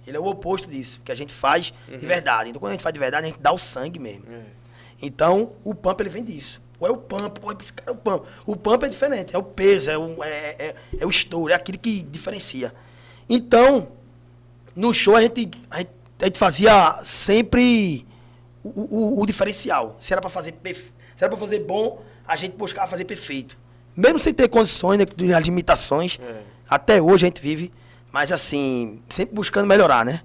Ele 0.06 0.18
é 0.18 0.20
o 0.20 0.26
oposto 0.26 0.68
disso, 0.68 1.00
que 1.02 1.10
a 1.10 1.14
gente 1.14 1.32
faz 1.32 1.72
de 1.88 2.06
verdade. 2.06 2.50
Então 2.50 2.60
quando 2.60 2.70
a 2.70 2.74
gente 2.74 2.82
faz 2.82 2.92
de 2.92 3.00
verdade, 3.00 3.26
a 3.26 3.28
gente 3.30 3.40
dá 3.40 3.50
o 3.50 3.58
sangue 3.58 3.98
mesmo. 3.98 4.26
Então, 5.00 5.52
o 5.64 5.74
pump 5.74 6.00
ele 6.00 6.10
vem 6.10 6.22
disso. 6.22 6.62
Ou 6.80 6.88
é 6.88 6.90
o 6.90 6.96
pump, 6.96 7.38
ou 7.42 7.52
é 7.52 7.56
esse 7.60 7.72
cara 7.72 7.90
é 7.90 7.92
o 7.92 7.96
pump. 7.96 8.26
O 8.44 8.56
pump 8.56 8.84
é 8.84 8.88
diferente, 8.88 9.34
é 9.34 9.38
o 9.38 9.42
peso, 9.42 9.90
é 9.90 9.96
o, 9.98 10.22
é, 10.24 10.56
é, 10.58 10.74
é 11.00 11.06
o 11.06 11.10
estouro, 11.10 11.52
é 11.52 11.56
aquilo 11.56 11.78
que 11.78 12.02
diferencia. 12.02 12.74
Então, 13.28 13.88
no 14.74 14.92
show 14.92 15.16
a 15.16 15.22
gente, 15.22 15.50
a 15.70 15.78
gente, 15.78 15.90
a 16.20 16.24
gente 16.26 16.38
fazia 16.38 16.98
sempre 17.02 18.04
o, 18.62 18.68
o, 18.68 19.22
o 19.22 19.26
diferencial. 19.26 19.96
Se 20.00 20.12
era 20.12 20.20
para 20.20 20.30
fazer 20.30 20.52
perfe- 20.52 20.92
se 21.16 21.22
era 21.24 21.28
para 21.28 21.38
fazer 21.38 21.60
bom, 21.60 22.02
a 22.26 22.36
gente 22.36 22.56
buscava 22.56 22.88
fazer 22.90 23.04
perfeito. 23.04 23.56
Mesmo 23.96 24.18
sem 24.18 24.34
ter 24.34 24.48
condições, 24.48 24.98
né, 24.98 25.04
de 25.04 25.24
limitações, 25.50 26.18
até 26.68 27.00
hoje 27.00 27.24
a 27.24 27.28
gente 27.28 27.40
vive, 27.40 27.72
mas 28.10 28.32
assim, 28.32 29.00
sempre 29.08 29.34
buscando 29.34 29.66
melhorar, 29.68 30.04
né? 30.04 30.22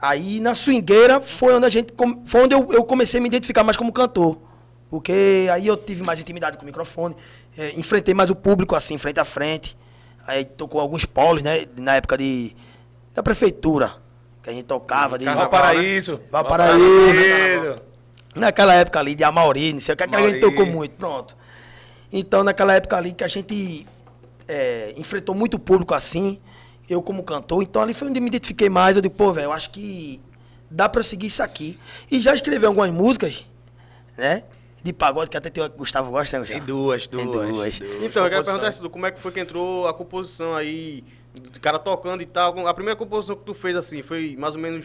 Aí 0.00 0.38
na 0.40 0.54
swingueira 0.54 1.20
foi 1.20 1.54
onde 1.54 1.64
a 1.64 1.70
gente 1.70 1.94
foi 2.26 2.42
onde 2.44 2.54
eu, 2.54 2.70
eu 2.72 2.84
comecei 2.84 3.18
a 3.18 3.22
me 3.22 3.28
identificar 3.28 3.64
mais 3.64 3.76
como 3.76 3.90
cantor. 3.90 4.36
Porque 4.94 5.48
aí 5.50 5.66
eu 5.66 5.76
tive 5.76 6.04
mais 6.04 6.20
intimidade 6.20 6.56
com 6.56 6.62
o 6.62 6.66
microfone, 6.66 7.16
eh, 7.58 7.72
enfrentei 7.76 8.14
mais 8.14 8.30
o 8.30 8.36
público 8.36 8.76
assim, 8.76 8.96
frente 8.96 9.18
a 9.18 9.24
frente. 9.24 9.76
Aí 10.24 10.44
tocou 10.44 10.80
alguns 10.80 11.04
polos, 11.04 11.42
né? 11.42 11.66
Na 11.76 11.96
época 11.96 12.16
de, 12.16 12.54
da 13.12 13.20
prefeitura, 13.20 13.92
que 14.40 14.50
a 14.50 14.52
gente 14.52 14.66
tocava. 14.66 15.18
De, 15.18 15.24
Carnaval, 15.24 15.50
Valparaíso. 15.50 16.20
Valparaíso. 16.30 17.82
Naquela 18.36 18.72
época 18.74 19.00
ali 19.00 19.16
de 19.16 19.24
Amauri, 19.24 19.72
não 19.72 19.80
sei 19.80 19.94
o 19.94 19.96
que, 19.96 20.04
aquela 20.04 20.22
que 20.22 20.28
a 20.28 20.30
gente 20.30 20.40
tocou 20.40 20.64
muito, 20.64 20.92
pronto. 20.92 21.36
Então, 22.12 22.44
naquela 22.44 22.72
época 22.74 22.96
ali 22.96 23.12
que 23.12 23.24
a 23.24 23.28
gente 23.28 23.84
é, 24.46 24.94
enfrentou 24.96 25.34
muito 25.34 25.58
público 25.58 25.92
assim, 25.92 26.40
eu 26.88 27.02
como 27.02 27.24
cantor, 27.24 27.64
então 27.64 27.82
ali 27.82 27.94
foi 27.94 28.06
onde 28.06 28.20
me 28.20 28.28
identifiquei 28.28 28.68
mais. 28.68 28.94
Eu 28.94 29.02
digo, 29.02 29.16
pô, 29.16 29.32
velho, 29.32 29.46
eu 29.46 29.52
acho 29.52 29.70
que 29.70 30.20
dá 30.70 30.88
pra 30.88 31.00
eu 31.00 31.04
seguir 31.04 31.26
isso 31.26 31.42
aqui. 31.42 31.80
E 32.08 32.20
já 32.20 32.32
escrevi 32.32 32.64
algumas 32.64 32.92
músicas, 32.92 33.44
né? 34.16 34.44
De 34.84 34.92
pagode, 34.92 35.30
que 35.30 35.36
até 35.38 35.48
tem 35.48 35.64
o 35.64 35.68
Gustavo 35.70 36.10
gosta, 36.10 36.38
né, 36.38 36.44
Tem 36.44 36.58
Gustavo? 36.58 36.66
duas, 36.72 37.06
Tem 37.08 37.24
duas. 37.24 37.48
duas. 37.48 37.80
Então, 38.02 38.22
eu 38.22 38.30
quero 38.30 38.44
perguntar 38.44 38.68
isso, 38.68 38.90
como 38.90 39.06
é 39.06 39.10
que 39.10 39.18
foi 39.18 39.32
que 39.32 39.40
entrou 39.40 39.88
a 39.88 39.94
composição 39.94 40.54
aí, 40.54 41.02
do 41.34 41.58
cara 41.58 41.78
tocando 41.78 42.22
e 42.22 42.26
tal. 42.26 42.66
A 42.68 42.74
primeira 42.74 42.94
composição 42.96 43.34
que 43.34 43.44
tu 43.44 43.54
fez 43.54 43.74
assim, 43.78 44.02
foi 44.02 44.36
mais 44.38 44.54
ou 44.54 44.60
menos. 44.60 44.84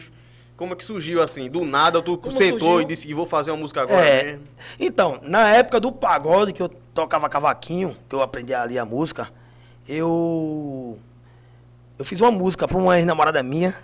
Como 0.56 0.72
é 0.72 0.76
que 0.76 0.84
surgiu 0.84 1.22
assim? 1.22 1.50
Do 1.50 1.64
nada, 1.66 2.00
tu 2.02 2.16
Como 2.18 2.34
sentou 2.36 2.58
surgiu? 2.60 2.80
e 2.80 2.84
disse 2.86 3.06
que 3.06 3.12
vou 3.14 3.26
fazer 3.26 3.50
uma 3.50 3.58
música 3.58 3.82
agora 3.82 4.00
É. 4.02 4.24
mesmo. 4.24 4.42
Então, 4.78 5.20
na 5.22 5.48
época 5.54 5.78
do 5.78 5.92
pagode, 5.92 6.52
que 6.54 6.62
eu 6.62 6.68
tocava 6.94 7.28
cavaquinho, 7.28 7.94
que 8.08 8.14
eu 8.14 8.22
aprendi 8.22 8.54
ali 8.54 8.78
a 8.78 8.84
música, 8.86 9.28
eu. 9.86 10.98
Eu 12.00 12.04
fiz 12.06 12.18
uma 12.18 12.30
música 12.30 12.66
pra 12.66 12.78
uma 12.78 12.96
ex-namorada 12.96 13.42
minha. 13.42 13.74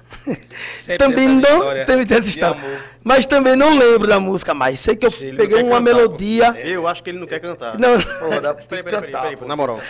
Também 0.97 1.29
não. 1.29 1.61
Teve 1.85 2.07
tanta 2.07 2.27
história. 2.27 2.59
Mas 3.05 3.27
também 3.27 3.55
não 3.55 3.77
lembro 3.79 4.09
da 4.09 4.19
música 4.19 4.55
mais. 4.55 4.81
Sei 4.81 4.97
que 4.97 5.05
eu 5.05 5.13
Ele 5.21 5.37
peguei 5.37 5.59
uma 5.63 5.79
cantar, 5.79 5.81
melodia. 5.83 6.53
pô. 6.55 6.59
Eu 6.61 6.89
acho 6.89 7.03
que 7.03 7.11
ele 7.11 7.19
não 7.19 7.27
quer 7.27 7.41
cantar. 7.41 7.79
Não. 7.79 8.01
Pô, 8.01 8.41
dá 8.41 8.55
Peraí, 8.55 8.83
peraí, 8.83 9.11
peraí, 9.11 9.37
na 9.47 9.55
moral. 9.55 9.81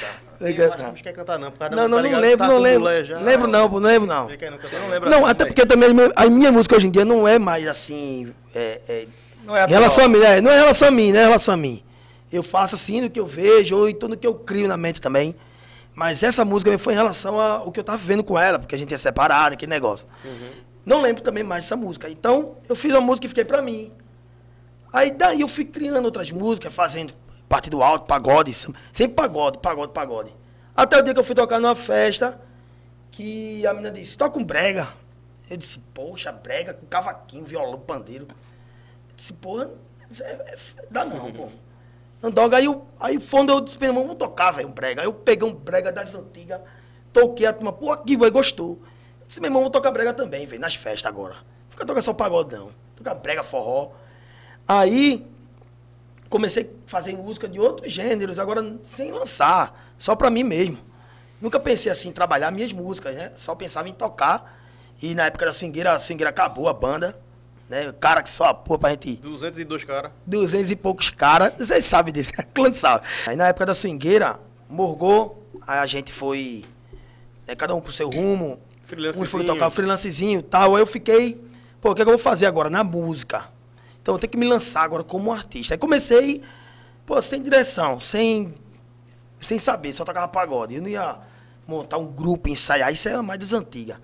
Eu 0.41 0.73
acho 0.73 0.77
que 0.77 0.83
não 0.83 0.95
quer 0.95 1.12
cantar 1.12 1.39
não. 1.39 1.53
por 1.53 1.59
causa 1.61 1.71
da- 1.77 1.83
Não, 1.83 1.89
não, 1.89 2.03
tá 2.03 2.09
não 2.11 2.19
lembro, 2.21 2.39
Tá 2.39 2.49
não 2.49 2.59
lembro. 2.59 2.89
Lembro 3.25 3.47
não, 3.49 3.71
pô, 3.71 3.79
não 3.79 3.89
lembro 3.89 4.09
não. 4.09 4.29
Não 4.29 4.89
lembra 4.91 5.31
até 5.31 5.47
porque 5.47 5.65
também 5.65 5.89
as 5.89 5.95
minhas- 5.95 6.12
a 6.17 6.27
minha 6.27 6.51
música 6.51 6.75
hoje 6.75 6.89
em 6.89 6.91
dia 6.91 7.05
não 7.05 7.29
é 7.29 7.39
mais 7.39 7.69
assim. 7.69 8.33
É, 8.53 8.81
é, 8.89 9.07
Não 9.45 9.57
é 9.57 9.67
em 9.67 9.69
relação 9.69 10.05
a 10.05 10.09
mim, 10.09 10.19
né? 10.19 10.41
Não 10.41 10.51
é 10.51 10.55
em 10.57 10.59
relação 10.59 10.89
a 10.89 10.91
mim, 10.91 11.12
não 11.12 11.21
é 11.21 11.23
em 11.23 11.27
relação 11.27 11.55
a 11.55 11.57
mim. 11.57 11.81
Eu 12.33 12.43
faço 12.43 12.75
assim 12.75 13.01
no 13.03 13.09
que 13.09 13.21
eu 13.21 13.27
vejo, 13.27 13.77
ou 13.77 13.89
então 13.89 14.09
no 14.09 14.17
que 14.17 14.27
eu 14.27 14.35
crio 14.35 14.67
na 14.67 14.77
mente 14.77 15.01
também. 15.01 15.33
Mas 15.97 16.23
essa 16.23 16.45
música 16.45 16.77
foi 16.79 16.93
em 16.93 16.97
relação 16.97 17.41
ao 17.41 17.73
que 17.73 17.81
eu 17.81 17.85
tava 17.85 17.97
vivendo 17.97 18.23
com 18.23 18.39
ela, 18.39 18.59
porque 18.59 18.75
a 18.75 18.79
gente 18.79 18.93
é 18.93 18.99
separado, 18.99 19.55
aquele 19.55 19.71
negócio. 19.71 20.07
Não 20.85 21.01
lembro 21.01 21.23
também 21.23 21.43
mais 21.43 21.65
dessa 21.65 21.75
música. 21.75 22.11
Então, 22.11 22.59
eu 22.69 22.77
fiz 22.77 22.93
uma 22.93 23.01
música 23.01 23.25
e 23.25 23.31
fiquei 23.31 23.47
pra 23.47 23.63
mim. 23.63 23.91
Aí 24.93 25.11
daí 25.11 25.41
eu 25.41 25.49
fui 25.49 25.65
criando 25.65 26.05
outras 26.05 26.31
músicas, 26.31 26.73
fazendo 26.75 27.15
partido 27.49 27.83
alto, 27.83 28.05
pagode, 28.05 28.53
sempre 28.53 29.15
pagode, 29.15 29.59
pagode, 29.59 29.93
pagode. 29.93 30.37
Até 30.77 30.99
o 30.99 31.03
dia 31.03 31.15
que 31.15 31.21
eu 31.21 31.25
fui 31.25 31.35
tocar 31.35 31.59
numa 31.59 31.75
festa, 31.75 32.39
que 33.11 33.67
a 33.67 33.73
menina 33.73 33.91
disse, 33.91 34.19
toca 34.19 34.39
um 34.39 34.45
brega. 34.45 34.89
Eu 35.49 35.57
disse, 35.57 35.79
poxa, 35.95 36.31
brega 36.31 36.75
com 36.75 36.85
cavaquinho, 36.85 37.47
violão, 37.47 37.81
pandeiro. 37.81 38.27
Eu 38.29 39.17
disse, 39.17 39.33
porra, 39.33 39.71
isso 40.11 40.23
é, 40.23 40.27
é, 40.27 40.59
dá 40.91 41.07
não, 41.07 41.33
pô. 41.33 41.49
Não 42.27 42.33
doga. 42.33 42.57
Aí, 42.57 42.65
eu, 42.65 42.85
aí 42.99 43.21
quando 43.21 43.53
eu 43.53 43.61
disse, 43.61 43.79
meu 43.79 43.91
irmão, 43.91 44.03
vamos 44.03 44.19
tocar, 44.19 44.51
velho, 44.51 44.67
um 44.67 44.73
brega. 44.73 45.01
Aí 45.01 45.07
eu 45.07 45.12
peguei 45.12 45.49
um 45.49 45.55
brega 45.55 45.93
das 45.93 46.12
antigas, 46.12 46.61
toquei 47.12 47.47
a 47.47 47.53
turma, 47.53 47.73
pô, 47.73 47.93
aqui, 47.93 48.17
velho, 48.17 48.33
gostou. 48.33 48.81
Eu 49.21 49.27
disse, 49.29 49.41
meu 49.41 49.47
irmão, 49.47 49.62
vou 49.62 49.71
tocar 49.71 49.93
brega 49.93 50.12
também, 50.12 50.45
velho, 50.45 50.61
nas 50.61 50.75
festas 50.75 51.07
agora. 51.07 51.37
Fica 51.71 51.87
tocar 51.87 52.03
só 52.03 52.12
pagode, 52.12 52.57
não. 52.57 52.71
Tocar 52.97 53.15
brega, 53.15 53.45
forró. 53.45 53.93
Aí, 54.67 55.25
comecei 56.29 56.65
a 56.65 56.91
fazer 56.91 57.17
música 57.17 57.49
de 57.49 57.61
outros 57.61 57.93
gêneros, 57.93 58.41
agora 58.41 58.77
sem 58.85 59.12
lançar, 59.12 59.95
só 59.97 60.17
pra 60.17 60.29
mim 60.29 60.43
mesmo. 60.43 60.79
Nunca 61.41 61.61
pensei 61.61 61.93
assim 61.93 62.09
em 62.09 62.12
trabalhar 62.12 62.51
minhas 62.51 62.73
músicas, 62.73 63.15
né? 63.15 63.31
Só 63.37 63.55
pensava 63.55 63.89
em 63.89 63.93
tocar. 63.93 64.59
E 65.01 65.15
na 65.15 65.27
época 65.27 65.47
da 65.47 65.53
swingueira, 65.53 65.93
a 65.93 65.99
swingueira 66.01 66.31
acabou 66.31 66.69
a 66.69 66.73
banda, 66.73 67.17
né? 67.68 67.92
Cara 68.00 68.22
que 68.22 68.31
só 68.31 68.44
a 68.44 68.55
porra 68.55 68.79
pra 68.79 68.90
gente 68.90 69.16
202 69.16 69.85
caras. 69.85 70.12
200 70.26 70.70
e 70.70 70.76
poucos 70.76 71.11
caras, 71.11 71.52
vocês 71.59 71.85
sabem 71.85 72.12
disso, 72.12 72.33
clã 72.55 72.72
sabe. 72.72 73.07
Aí 73.26 73.37
na 73.37 73.48
época 73.48 73.66
da 73.66 73.74
swingueira, 73.74 74.38
morgou, 74.68 75.44
aí 75.66 75.79
a 75.79 75.87
gente 75.87 76.12
foi, 76.12 76.64
né, 77.46 77.55
cada 77.55 77.74
um 77.74 77.81
pro 77.81 77.92
seu 77.92 78.09
rumo, 78.09 78.59
Freelancezinho. 78.85 79.24
uns 79.24 79.31
foram 79.31 79.44
tocar 79.44 79.70
freelancezinho 79.70 80.38
e 80.40 80.42
tal, 80.42 80.76
aí 80.76 80.83
eu 80.83 80.87
fiquei, 80.87 81.40
pô, 81.81 81.90
o 81.90 81.94
que, 81.94 82.02
é 82.02 82.05
que 82.05 82.11
eu 82.11 82.16
vou 82.16 82.22
fazer 82.22 82.46
agora? 82.46 82.70
Na 82.70 82.85
música. 82.85 83.48
Então 84.00 84.14
eu 84.14 84.18
tenho 84.18 84.31
que 84.31 84.38
me 84.38 84.46
lançar 84.46 84.83
agora 84.83 85.02
como 85.02 85.33
artista. 85.33 85.74
Aí 85.74 85.79
comecei, 85.79 86.40
pô, 87.05 87.20
sem 87.20 87.42
direção, 87.42 88.00
sem, 88.00 88.55
sem 89.40 89.59
saber, 89.59 89.92
só 89.92 90.05
tocava 90.05 90.29
pagode. 90.29 90.76
Eu 90.76 90.83
não 90.83 90.88
ia 90.88 91.18
montar 91.66 91.98
um 91.98 92.07
grupo, 92.07 92.48
ensaiar, 92.48 92.92
isso 92.92 93.09
é 93.09 93.20
mais 93.20 93.40
das 93.40 93.52
antigas. 93.52 93.98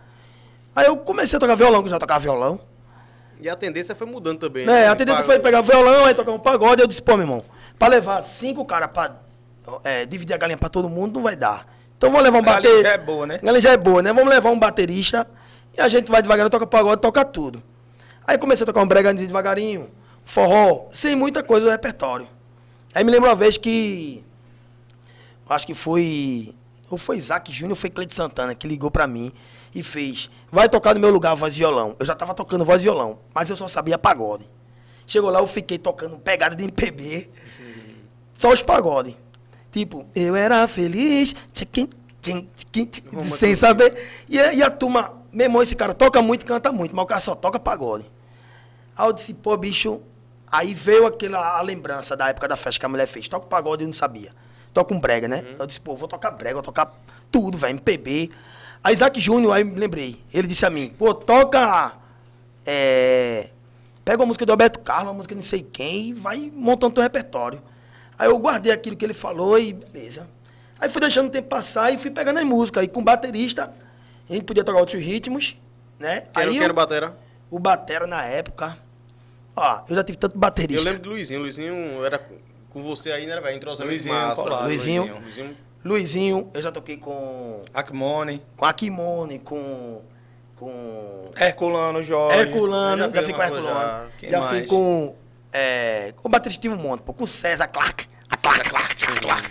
Aí 0.74 0.86
eu 0.86 0.96
comecei 0.96 1.36
a 1.36 1.40
tocar 1.40 1.54
violão, 1.54 1.82
que 1.82 1.86
eu 1.86 1.92
já 1.92 1.98
tocava 1.98 2.18
violão. 2.18 2.58
E 3.42 3.48
a 3.48 3.56
tendência 3.56 3.94
foi 3.94 4.06
mudando 4.06 4.38
também. 4.38 4.62
É, 4.64 4.66
né? 4.66 4.88
a 4.88 4.94
tendência 4.94 5.24
foi 5.24 5.38
pegar 5.40 5.60
o 5.60 5.62
violão, 5.62 6.04
aí 6.04 6.14
tocar 6.14 6.32
um 6.32 6.38
pagode. 6.38 6.80
Eu 6.80 6.86
disse, 6.86 7.02
pô, 7.02 7.16
meu 7.16 7.26
irmão, 7.26 7.44
pra 7.78 7.88
levar 7.88 8.22
cinco 8.22 8.64
caras 8.64 8.90
pra 8.90 9.16
é, 9.84 10.06
dividir 10.06 10.34
a 10.34 10.38
galinha 10.38 10.56
pra 10.56 10.68
todo 10.68 10.88
mundo, 10.88 11.14
não 11.14 11.22
vai 11.22 11.36
dar. 11.36 11.66
Então 11.96 12.10
vamos 12.10 12.24
levar 12.24 12.38
um 12.38 12.42
A 12.42 12.44
galinha 12.44 12.62
baterista. 12.62 12.88
já 12.88 12.94
é 12.94 12.98
boa, 12.98 13.26
né? 13.26 13.38
Galinha 13.42 13.60
já 13.60 13.70
é 13.70 13.76
boa, 13.76 14.02
né? 14.02 14.12
Vamos 14.12 14.30
levar 14.30 14.50
um 14.50 14.58
baterista 14.58 15.26
e 15.76 15.80
a 15.80 15.88
gente 15.88 16.10
vai 16.10 16.22
devagarinho, 16.22 16.50
toca 16.50 16.66
pagode, 16.66 17.00
toca 17.00 17.24
tudo. 17.24 17.62
Aí 18.26 18.38
comecei 18.38 18.64
a 18.64 18.66
tocar 18.66 18.82
um 18.82 18.86
bregazinho 18.86 19.26
devagarinho, 19.26 19.90
forró, 20.24 20.86
sem 20.92 21.16
muita 21.16 21.42
coisa 21.42 21.66
do 21.66 21.70
repertório. 21.72 22.28
Aí 22.94 23.02
me 23.04 23.10
lembro 23.10 23.28
uma 23.28 23.36
vez 23.36 23.56
que. 23.56 24.24
Acho 25.48 25.66
que 25.66 25.74
foi. 25.74 26.54
ou 26.90 26.96
foi 26.96 27.18
Isaac 27.18 27.52
Júnior, 27.52 27.72
ou 27.72 27.76
foi 27.76 27.90
Cleide 27.90 28.14
Santana, 28.14 28.54
que 28.54 28.66
ligou 28.66 28.90
pra 28.90 29.06
mim 29.06 29.32
e 29.74 29.82
fez, 29.82 30.30
vai 30.50 30.68
tocar 30.68 30.94
no 30.94 31.00
meu 31.00 31.10
lugar 31.10 31.34
voz 31.34 31.54
e 31.54 31.58
violão. 31.58 31.96
Eu 31.98 32.04
já 32.06 32.14
tava 32.14 32.34
tocando 32.34 32.64
voz 32.64 32.80
e 32.82 32.84
violão, 32.84 33.18
mas 33.34 33.48
eu 33.50 33.56
só 33.56 33.66
sabia 33.68 33.96
pagode. 33.98 34.44
Chegou 35.06 35.30
lá, 35.30 35.40
eu 35.40 35.46
fiquei 35.46 35.78
tocando 35.78 36.18
pegada 36.18 36.54
de 36.54 36.62
MPB, 36.64 37.28
só 38.36 38.50
os 38.52 38.62
pagode. 38.62 39.16
Tipo, 39.70 40.06
eu 40.14 40.36
era 40.36 40.66
feliz, 40.68 41.34
tchiquim, 41.52 41.88
tchiquim, 42.20 42.88
sem 43.36 43.56
saber. 43.56 43.96
E, 44.28 44.38
a- 44.38 44.52
e 44.52 44.62
a 44.62 44.70
turma, 44.70 45.12
meu 45.32 45.46
irmão, 45.46 45.62
esse 45.62 45.74
cara 45.74 45.94
toca 45.94 46.20
muito, 46.20 46.44
canta 46.44 46.70
muito, 46.70 46.94
mas 46.94 47.02
o 47.04 47.06
cara 47.06 47.20
só 47.20 47.34
toca 47.34 47.58
pagode. 47.58 48.04
Aí 48.96 49.06
eu 49.06 49.12
disse, 49.12 49.32
pô, 49.34 49.56
bicho. 49.56 50.02
Aí 50.50 50.74
veio 50.74 51.06
aquela 51.06 51.56
a 51.58 51.62
lembrança 51.62 52.14
da 52.14 52.28
época 52.28 52.46
da 52.46 52.56
festa 52.56 52.78
que 52.78 52.84
a 52.84 52.88
mulher 52.88 53.06
fez. 53.08 53.26
Toca 53.26 53.46
pagode, 53.46 53.82
eu 53.84 53.86
não 53.86 53.94
sabia. 53.94 54.30
Toca 54.74 54.92
um 54.92 55.00
brega, 55.00 55.26
né? 55.26 55.46
Eu 55.58 55.66
disse, 55.66 55.80
pô, 55.80 55.96
vou 55.96 56.06
tocar 56.06 56.30
brega, 56.30 56.54
vou 56.56 56.62
tocar 56.62 56.92
tudo, 57.30 57.56
velho, 57.56 57.70
MPB. 57.72 58.30
Aí 58.84 58.94
Isaac 58.94 59.20
Júnior, 59.20 59.52
aí 59.54 59.62
me 59.64 59.78
lembrei. 59.78 60.20
Ele 60.32 60.46
disse 60.48 60.66
a 60.66 60.70
mim, 60.70 60.92
pô, 60.98 61.14
toca. 61.14 61.92
É, 62.66 63.50
pega 64.04 64.18
uma 64.20 64.26
música 64.26 64.44
do 64.46 64.52
Alberto 64.52 64.78
Carlos, 64.80 65.08
uma 65.08 65.14
música 65.14 65.34
de 65.34 65.40
não 65.40 65.46
sei 65.46 65.62
quem, 65.62 66.08
e 66.10 66.12
vai 66.12 66.50
montando 66.54 66.94
teu 66.94 67.02
repertório. 67.02 67.60
Aí 68.18 68.28
eu 68.28 68.38
guardei 68.38 68.72
aquilo 68.72 68.96
que 68.96 69.04
ele 69.04 69.14
falou 69.14 69.58
e 69.58 69.72
beleza. 69.72 70.28
Aí 70.78 70.88
fui 70.88 71.00
deixando 71.00 71.28
o 71.28 71.30
tempo 71.30 71.48
passar 71.48 71.92
e 71.92 71.98
fui 71.98 72.10
pegando 72.10 72.38
as 72.38 72.44
músicas. 72.44 72.82
Aí 72.82 72.88
com 72.88 73.00
o 73.00 73.04
baterista, 73.04 73.72
a 74.28 74.32
gente 74.32 74.44
podia 74.44 74.64
tocar 74.64 74.78
outros 74.80 75.02
ritmos, 75.02 75.56
né? 75.98 76.20
Quem 76.22 76.30
era, 76.34 76.40
aí 76.40 76.50
quem 76.50 76.58
era 76.62 76.70
eu- 76.72 76.74
batera? 76.74 77.16
o 77.50 77.58
Batera 77.58 78.06
na 78.06 78.24
época. 78.24 78.76
Ó, 79.54 79.80
eu 79.88 79.94
já 79.96 80.02
tive 80.02 80.16
tanto 80.18 80.34
Eu 80.34 80.40
baterista. 80.40 80.82
lembro 80.84 81.02
do 81.02 81.10
Luizinho. 81.10 81.40
Luizinho 81.40 82.04
era 82.04 82.18
com- 82.18 82.82
você 82.82 83.12
aí, 83.12 83.26
né, 83.26 83.38
velho? 83.40 83.56
Entrosamento 83.56 83.90
Luizinho, 83.92 84.14
massa. 84.14 84.42
Luizinho. 84.64 85.02
Luizinho. 85.02 85.22
Luizinho. 85.22 85.56
Luizinho, 85.84 86.50
eu 86.54 86.62
já 86.62 86.70
toquei 86.70 86.96
com. 86.96 87.62
Acmone. 87.74 88.42
Com 88.56 88.64
Akimone, 88.64 89.38
com. 89.40 90.02
Com. 90.56 91.30
Herculano, 91.36 92.02
Jorge. 92.02 92.38
Herculano, 92.38 93.10
já 93.10 93.10
já 93.10 93.22
fui 93.22 93.32
com 93.32 93.42
Herculano. 93.42 94.10
Já, 94.22 94.42
fui 94.48 94.62
com. 94.62 95.16
É, 95.52 96.14
com 96.16 96.28
o 96.28 96.72
um 96.72 96.76
monte, 96.76 97.00
pô, 97.02 97.12
com 97.12 97.24
o 97.24 97.28
César 97.28 97.66
Clark. 97.66 98.06
A 98.30 98.36
Clark, 98.36 98.70
Clark, 98.70 99.04
a 99.04 99.20
Clark. 99.20 99.50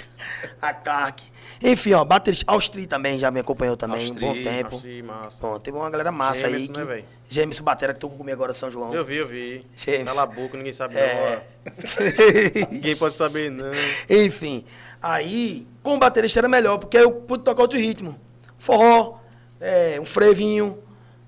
A 0.61 0.73
Clark. 0.73 1.31
Enfim, 1.61 1.93
ó, 1.93 2.03
baterista. 2.03 2.45
Austri 2.47 2.87
também 2.87 3.19
já 3.19 3.29
me 3.29 3.39
acompanhou 3.39 3.77
também 3.77 4.11
um 4.11 4.15
bom 4.15 4.29
Austri, 4.29 4.43
tempo. 4.43 4.77
Achei 4.77 5.03
massa. 5.03 5.41
Bom, 5.41 5.59
teve 5.59 5.77
uma 5.77 5.89
galera 5.89 6.11
massa 6.11 6.47
aí. 6.47 6.67
Que, 6.67 6.77
né, 6.77 6.85
véi? 6.85 7.05
Jameson 7.29 7.63
Batera, 7.63 7.93
que 7.93 7.99
tocou 7.99 8.17
comigo 8.17 8.33
agora 8.33 8.53
São 8.53 8.71
João. 8.71 8.93
Eu 8.93 9.05
vi, 9.05 9.17
eu 9.17 9.27
vi. 9.27 9.63
James. 9.75 10.05
Cala 10.05 10.23
a 10.23 10.25
boca, 10.25 10.57
ninguém 10.57 10.73
sabe 10.73 10.97
É. 10.97 11.35
não. 11.35 12.71
Ninguém 12.71 12.95
pode 12.95 13.13
saber, 13.13 13.51
não. 13.51 13.69
Enfim, 14.09 14.65
aí 15.01 15.67
com 15.83 15.95
o 15.95 15.99
baterista 15.99 16.39
era 16.39 16.47
melhor, 16.47 16.77
porque 16.77 16.97
eu 16.97 17.11
pude 17.11 17.43
tocar 17.43 17.61
outro 17.63 17.77
ritmo. 17.79 18.19
Forró, 18.59 19.17
é, 19.59 19.97
um 19.99 20.05
frevinho, 20.05 20.77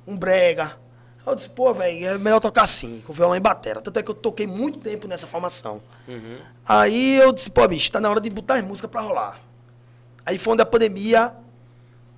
um 0.07 0.15
brega. 0.15 0.77
Aí 1.25 1.31
eu 1.31 1.35
disse, 1.35 1.49
pô, 1.49 1.73
velho, 1.73 2.05
é 2.05 2.17
melhor 2.17 2.39
tocar 2.39 2.63
assim, 2.63 3.01
com 3.07 3.13
violão 3.13 3.35
e 3.35 3.39
batera. 3.39 3.81
Tanto 3.81 3.97
é 3.97 4.03
que 4.03 4.11
eu 4.11 4.15
toquei 4.15 4.45
muito 4.45 4.77
tempo 4.79 5.07
nessa 5.07 5.25
formação. 5.25 5.81
Uhum. 6.07 6.37
Aí 6.67 7.15
eu 7.17 7.31
disse, 7.31 7.49
pô, 7.49 7.67
bicho, 7.67 7.91
tá 7.91 7.99
na 8.01 8.09
hora 8.09 8.19
de 8.21 8.29
botar 8.29 8.55
as 8.55 8.63
músicas 8.65 8.91
pra 8.91 9.01
rolar. 9.01 9.39
Aí 10.25 10.37
foi 10.37 10.53
onde 10.53 10.61
a 10.61 10.65
pandemia 10.65 11.33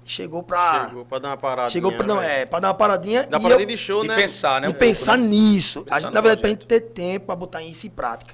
chegou 0.03 0.43
pra. 0.43 0.87
Chegou 0.89 1.05
pra 1.05 1.19
dar 1.19 1.29
uma 1.29 1.37
parada. 1.37 1.69
Chegou 1.69 1.91
pra, 1.91 2.05
não, 2.05 2.21
é, 2.21 2.45
pra 2.45 2.59
dar 2.59 2.67
uma 2.69 2.73
paradinha. 2.73 3.23
Dá 3.23 3.37
e 3.37 3.41
paradinha 3.41 3.63
eu- 3.63 3.67
de 3.67 3.77
show, 3.77 4.03
E 4.03 4.07
né? 4.07 4.15
pensar, 4.15 4.59
né? 4.61 4.67
e 4.67 4.69
um 4.69 4.73
pensar 4.73 5.13
pouco, 5.13 5.23
né? 5.23 5.29
nisso. 5.29 5.83
Pensar 5.83 5.95
A 5.95 5.99
gente, 5.99 6.13
na 6.13 6.21
verdade, 6.21 6.41
pra 6.41 6.49
gente 6.49 6.65
projeto. 6.65 6.83
ter 6.87 6.93
tempo 6.93 7.25
pra 7.27 7.35
botar 7.35 7.61
isso 7.63 7.87
em 7.87 7.89
prática. 7.89 8.33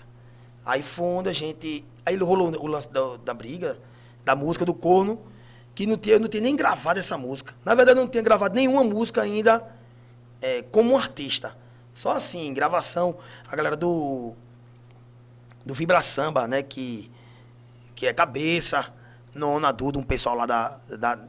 Aí 0.66 0.82
foi 0.84 1.06
onde 1.06 1.30
a 1.30 1.34
gente. 1.34 1.84
Aí 2.06 2.16
rolou 2.18 2.50
o 2.60 2.68
lance 2.68 2.92
da, 2.92 3.18
da 3.24 3.34
briga, 3.34 3.78
da 4.26 4.36
música 4.36 4.66
do 4.66 4.74
corno, 4.74 5.20
que 5.76 5.86
não 5.86 5.98
tinha, 5.98 6.20
não 6.20 6.28
tinha 6.28 6.42
nem 6.42 6.56
gravado 6.56 7.00
essa 7.00 7.18
música. 7.18 7.54
Na 7.66 7.74
verdade, 7.76 7.98
eu 8.00 8.02
não 8.04 8.10
tinha 8.10 8.24
gravado 8.24 8.56
nenhuma 8.56 8.84
música 8.84 9.22
ainda 9.22 9.66
é, 10.42 10.62
como 10.64 10.98
artista. 10.98 11.56
Só 11.94 12.12
assim, 12.12 12.54
gravação. 12.54 13.18
A 13.52 13.56
galera 13.56 13.76
do. 13.76 14.34
Do 15.66 15.74
Vibra 15.74 16.02
Samba, 16.02 16.48
né? 16.48 16.64
Que, 16.64 17.12
que 17.94 18.08
é 18.08 18.14
cabeça, 18.14 18.92
nona, 19.36 19.72
Duda, 19.72 20.00
um 20.00 20.04
pessoal 20.04 20.36
lá 20.36 20.46
da, 20.48 20.80
da, 20.98 21.20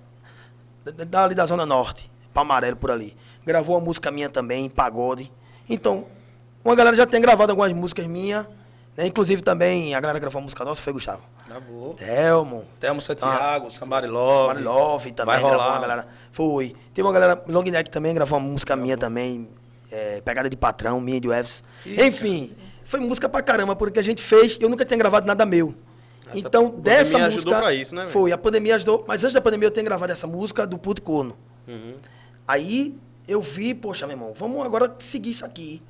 da, 0.85 1.05
da- 1.05 1.25
ali 1.25 1.35
da 1.35 1.45
Zona 1.45 1.66
Norte, 1.66 2.11
Palmarelo 2.33 2.77
por 2.77 2.90
ali. 2.90 3.14
Gravou 3.45 3.77
uma 3.77 3.85
música 3.85 4.11
minha 4.11 4.31
também, 4.31 4.71
pagode. 4.71 5.31
Então, 5.68 6.07
uma 6.64 6.75
galera 6.75 6.97
já 6.97 7.05
tem 7.05 7.21
gravado 7.21 7.53
algumas 7.53 7.73
músicas 7.75 8.07
minhas, 8.07 8.47
né? 8.96 9.07
Inclusive 9.07 9.42
também 9.42 9.94
a 9.94 10.00
galera 10.00 10.18
gravou 10.18 10.40
uma 10.40 10.44
música 10.44 10.64
nossa, 10.64 10.81
foi 10.83 10.92
Gustavo. 10.92 11.22
Gravou. 11.46 11.94
Delmo, 11.94 12.64
Temos 12.81 13.05
Santiago, 13.05 13.70
Somebody 13.70 14.07
Love. 14.07 14.38
Somebody 14.38 14.62
Love 14.62 15.12
também 15.12 15.35
Vai 15.35 15.40
gravou 15.42 15.59
rolar. 15.59 15.72
uma 15.72 15.81
galera. 15.81 16.07
Foi. 16.31 16.74
Teve 16.94 17.07
uma 17.07 17.12
galera, 17.12 17.42
Long 17.46 17.62
Neck 17.62 17.90
também 17.90 18.14
gravou 18.14 18.38
uma 18.38 18.48
música 18.48 18.74
minha 18.76 18.96
também, 18.96 19.48
é, 19.90 20.20
Pegada 20.20 20.48
de 20.48 20.57
Patrão, 20.57 21.00
minha 21.00 21.20
de 21.20 21.28
Evs. 21.28 21.62
Enfim, 21.87 22.55
foi 22.85 23.00
música 23.00 23.28
pra 23.28 23.42
caramba, 23.42 23.74
porque 23.76 23.98
a 23.98 24.02
gente 24.02 24.22
fez, 24.22 24.59
eu 24.61 24.68
nunca 24.68 24.85
tinha 24.85 24.98
gravado 24.98 25.26
nada 25.26 25.44
meu. 25.44 25.74
Essa 26.28 26.38
então, 26.46 26.64
pandemia 26.70 26.83
dessa 26.83 27.16
ajudou 27.18 27.52
música. 27.52 27.61
pra 27.61 27.74
isso, 27.74 27.94
né? 27.94 28.09
Foi, 28.09 28.33
a 28.33 28.38
pandemia 28.38 28.76
ajudou. 28.76 29.05
Mas 29.07 29.22
antes 29.22 29.35
da 29.35 29.40
pandemia 29.40 29.66
eu 29.66 29.70
tenho 29.70 29.85
gravado 29.85 30.12
essa 30.12 30.26
música 30.26 30.66
do 30.66 30.78
Puto 30.78 31.02
Corno. 31.02 31.37
Uhum. 31.66 31.94
Aí 32.46 32.96
eu 33.26 33.40
vi, 33.40 33.74
poxa, 33.74 34.07
meu 34.07 34.16
irmão, 34.16 34.33
vamos 34.35 34.64
agora 34.64 34.94
seguir 34.98 35.31
isso 35.31 35.44
aqui. 35.44 35.83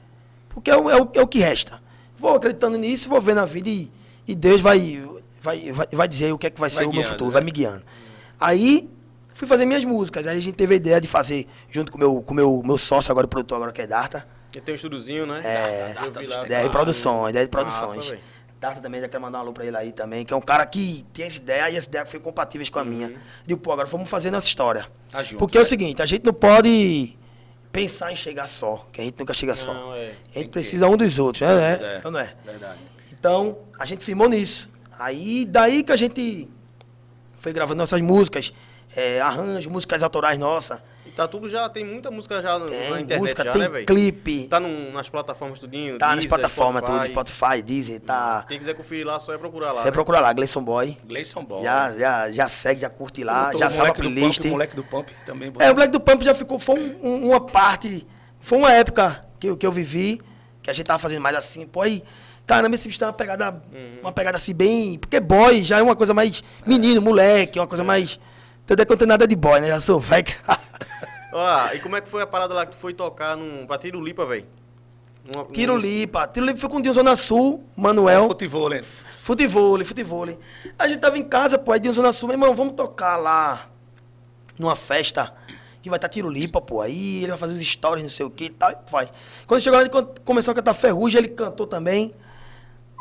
Porque 0.48 0.70
é 0.70 0.76
o, 0.76 0.90
é 0.90 1.00
o, 1.00 1.08
é 1.14 1.22
o 1.22 1.26
que 1.26 1.38
resta. 1.38 1.80
Vou 2.22 2.36
acreditando 2.36 2.78
nisso, 2.78 3.08
vou 3.08 3.20
ver 3.20 3.34
na 3.34 3.44
vida 3.44 3.68
e, 3.68 3.90
e 4.28 4.34
Deus 4.36 4.60
vai, 4.60 5.02
vai, 5.42 5.72
vai, 5.72 5.88
vai 5.90 6.06
dizer 6.06 6.32
o 6.32 6.38
que 6.38 6.46
é 6.46 6.50
que 6.50 6.60
vai, 6.60 6.70
ser 6.70 6.84
o 6.84 6.92
meu 6.92 6.92
guiando, 6.92 7.08
futuro, 7.08 7.30
né? 7.30 7.34
vai 7.34 7.42
me 7.42 7.50
guiando. 7.50 7.82
Aí 8.38 8.88
fui 9.34 9.48
fazer 9.48 9.66
minhas 9.66 9.84
músicas. 9.84 10.28
Aí 10.28 10.38
a 10.38 10.40
gente 10.40 10.54
teve 10.54 10.74
a 10.74 10.76
ideia 10.76 11.00
de 11.00 11.08
fazer, 11.08 11.48
junto 11.68 11.90
com 11.90 11.98
o 11.98 12.00
meu, 12.00 12.22
com 12.22 12.32
o 12.32 12.36
meu, 12.36 12.62
meu 12.64 12.78
sócio 12.78 13.10
agora, 13.10 13.26
o 13.26 13.28
produtor 13.28 13.56
agora, 13.56 13.72
que 13.72 13.82
é 13.82 13.88
Darta. 13.88 14.24
E 14.54 14.60
tem 14.60 14.72
um 14.72 14.76
estúdiozinho, 14.76 15.26
né? 15.26 15.40
É, 15.42 15.94
DR 16.46 16.62
tá. 16.62 16.68
Produções, 16.70 17.32
DR 17.34 17.48
Massa, 17.52 17.86
Produções. 17.86 18.20
Darta 18.60 18.80
também, 18.80 19.00
já 19.00 19.08
quero 19.08 19.20
mandar 19.20 19.38
um 19.38 19.40
alô 19.40 19.52
pra 19.52 19.66
ele 19.66 19.76
aí 19.76 19.90
também, 19.90 20.24
que 20.24 20.32
é 20.32 20.36
um 20.36 20.40
cara 20.40 20.64
que 20.64 21.04
tem 21.12 21.26
essa 21.26 21.38
ideia 21.38 21.70
e 21.70 21.76
essa 21.76 21.88
ideia 21.88 22.06
foi 22.06 22.20
compatíveis 22.20 22.68
com 22.68 22.78
a 22.78 22.84
minha. 22.84 23.12
Digo, 23.44 23.60
pô, 23.60 23.72
agora 23.72 23.88
vamos 23.88 24.08
fazer 24.08 24.30
nossa 24.30 24.46
história. 24.46 24.86
Tá 25.10 25.24
junto, 25.24 25.40
Porque 25.40 25.58
é 25.58 25.60
o 25.60 25.64
né? 25.64 25.68
seguinte, 25.68 26.00
a 26.00 26.06
gente 26.06 26.24
não 26.24 26.32
pode 26.32 27.18
pensar 27.72 28.12
em 28.12 28.16
chegar 28.16 28.46
só, 28.46 28.86
que 28.92 29.00
a 29.00 29.04
gente 29.04 29.18
nunca 29.18 29.32
chega 29.32 29.56
só. 29.56 29.72
Não, 29.72 29.94
é. 29.94 30.12
A 30.34 30.38
gente 30.38 30.50
precisa 30.50 30.86
um 30.88 30.96
dos 30.96 31.18
outros, 31.18 31.48
né? 31.48 31.78
né? 31.78 31.78
É, 31.82 32.00
Ou 32.04 32.10
não 32.10 32.20
é? 32.20 32.34
Verdade. 32.44 32.78
Então, 33.10 33.58
a 33.78 33.86
gente 33.86 34.04
firmou 34.04 34.28
nisso. 34.28 34.68
Aí, 34.98 35.46
daí 35.46 35.82
que 35.82 35.90
a 35.90 35.96
gente 35.96 36.50
foi 37.38 37.52
gravando 37.52 37.78
nossas 37.78 38.00
músicas, 38.00 38.52
é, 38.94 39.20
arranjos, 39.20 39.72
músicas 39.72 40.02
autorais 40.02 40.38
nossas. 40.38 40.78
Tá 41.14 41.28
tudo 41.28 41.46
já, 41.48 41.68
tem 41.68 41.84
muita 41.84 42.10
música 42.10 42.40
já 42.40 42.58
no- 42.58 42.64
na 42.64 42.70
Tem 42.70 42.88
internet 43.02 43.18
música, 43.18 43.44
já, 43.44 43.52
tem 43.52 43.62
né, 43.62 43.68
velho? 43.68 43.86
clipe, 43.86 44.46
Tá 44.48 44.58
num- 44.58 44.90
nas 44.92 45.10
plataformas 45.10 45.58
tudinho, 45.58 45.98
tá 45.98 46.06
nas 46.06 46.14
Deezer, 46.20 46.30
plataformas 46.30 46.82
tudo, 46.82 46.94
Spotify. 47.06 47.12
Spotify, 47.12 47.62
Deezer, 47.62 48.00
tá... 48.00 48.44
Quem 48.48 48.58
quiser 48.58 48.74
conferir 48.74 49.06
lá, 49.06 49.20
só 49.20 49.34
é 49.34 49.36
procurar 49.38 49.72
lá. 49.72 49.82
Você 49.82 49.88
né? 49.88 49.92
procura 49.92 50.20
lá, 50.20 50.32
Gleison 50.32 50.62
Boy. 50.62 50.96
Gleison 51.06 51.44
Ball. 51.44 51.62
Já, 51.62 51.92
já, 51.92 52.30
já 52.32 52.48
segue, 52.48 52.80
já 52.80 52.88
curte 52.88 53.22
lá, 53.22 53.52
já 53.54 53.68
sabe 53.68 53.90
a 53.90 53.92
moleque 53.92 54.00
playlist. 54.00 54.38
Pump, 54.40 54.48
o 54.48 54.52
moleque 54.52 54.76
do 54.76 54.84
Pump 54.84 55.10
também. 55.26 55.52
É, 55.58 55.70
o 55.70 55.74
Black 55.74 55.92
do 55.92 56.00
Pump 56.00 56.22
já 56.24 56.34
ficou, 56.34 56.58
foi 56.58 56.80
um- 56.80 57.06
um- 57.06 57.28
uma 57.28 57.40
parte, 57.42 58.06
foi 58.40 58.56
uma 58.56 58.72
época 58.72 59.22
que, 59.38 59.48
eu- 59.48 59.56
que 59.56 59.66
eu 59.66 59.72
vivi, 59.72 60.18
que 60.62 60.70
a 60.70 60.72
gente 60.72 60.86
tava 60.86 60.98
fazendo 60.98 61.20
mais 61.20 61.36
assim, 61.36 61.66
pô, 61.66 61.82
aí, 61.82 62.02
caramba, 62.46 62.74
esse 62.74 62.88
bicho 62.88 62.98
tem 62.98 63.06
uma 63.06 63.12
pegada, 63.12 63.62
uma 64.00 64.12
pegada 64.12 64.36
assim 64.36 64.54
bem, 64.54 64.98
porque 64.98 65.20
boy 65.20 65.60
já 65.62 65.78
é 65.78 65.82
uma 65.82 65.94
coisa 65.94 66.14
mais 66.14 66.42
menino, 66.66 67.02
moleque, 67.02 67.58
uma 67.58 67.66
coisa 67.66 67.84
mais, 67.84 68.18
entendeu? 68.64 68.86
Que 68.86 68.92
eu 68.92 68.94
não 68.94 68.98
tenho 68.98 69.08
nada 69.08 69.26
de 69.26 69.36
boy, 69.36 69.60
né, 69.60 69.68
já 69.68 69.78
sou 69.78 70.00
velho. 70.00 70.24
Ó, 71.32 71.72
e 71.74 71.80
como 71.80 71.96
é 71.96 72.00
que 72.00 72.08
foi 72.08 72.22
a 72.22 72.26
parada 72.26 72.52
lá 72.54 72.66
que 72.66 72.72
tu 72.72 72.78
foi 72.78 72.92
tocar 72.94 73.36
num, 73.36 73.66
pra 73.66 73.78
Tirulipa, 73.78 74.26
velho? 74.26 74.46
Uma- 75.34 75.44
Tirulipa, 75.46 76.26
Tirulipa 76.26 76.58
foi 76.58 76.68
com 76.68 76.76
o 76.76 76.82
Dinho 76.82 76.94
Zona 76.94 77.14
Sul, 77.16 77.64
É 77.76 77.80
Manuel, 77.80 78.24
o 78.24 78.28
futebol, 78.28 78.68
né? 78.68 78.82
futevôlei, 78.82 79.86
futevôlei. 79.86 80.38
A 80.78 80.88
gente 80.88 80.98
tava 81.00 81.16
em 81.16 81.22
casa, 81.22 81.56
pô, 81.58 81.72
aí 81.72 81.80
Dinho 81.80 81.94
Zona 81.94 82.12
Sul, 82.12 82.28
meu 82.28 82.34
irmão, 82.34 82.54
vamos 82.54 82.74
tocar 82.74 83.16
lá, 83.16 83.68
numa 84.58 84.74
festa 84.76 85.32
que 85.80 85.88
vai 85.88 85.96
estar 85.96 86.08
Tirulipa, 86.08 86.60
pô. 86.60 86.80
Aí 86.80 87.18
ele 87.18 87.28
vai 87.28 87.38
fazer 87.38 87.54
os 87.54 87.60
stories, 87.66 88.02
não 88.02 88.10
sei 88.10 88.26
o 88.26 88.30
que 88.30 88.44
e 88.46 88.50
tal, 88.50 88.70
e 88.72 88.76
vai. 88.90 89.08
Quando 89.46 89.60
chegou 89.60 89.78
lá, 89.78 89.84
ele 89.84 89.90
começou 90.24 90.52
a 90.52 90.54
cantar 90.54 90.74
Ferrugem, 90.74 91.18
ele 91.18 91.28
cantou 91.28 91.66
também. 91.66 92.12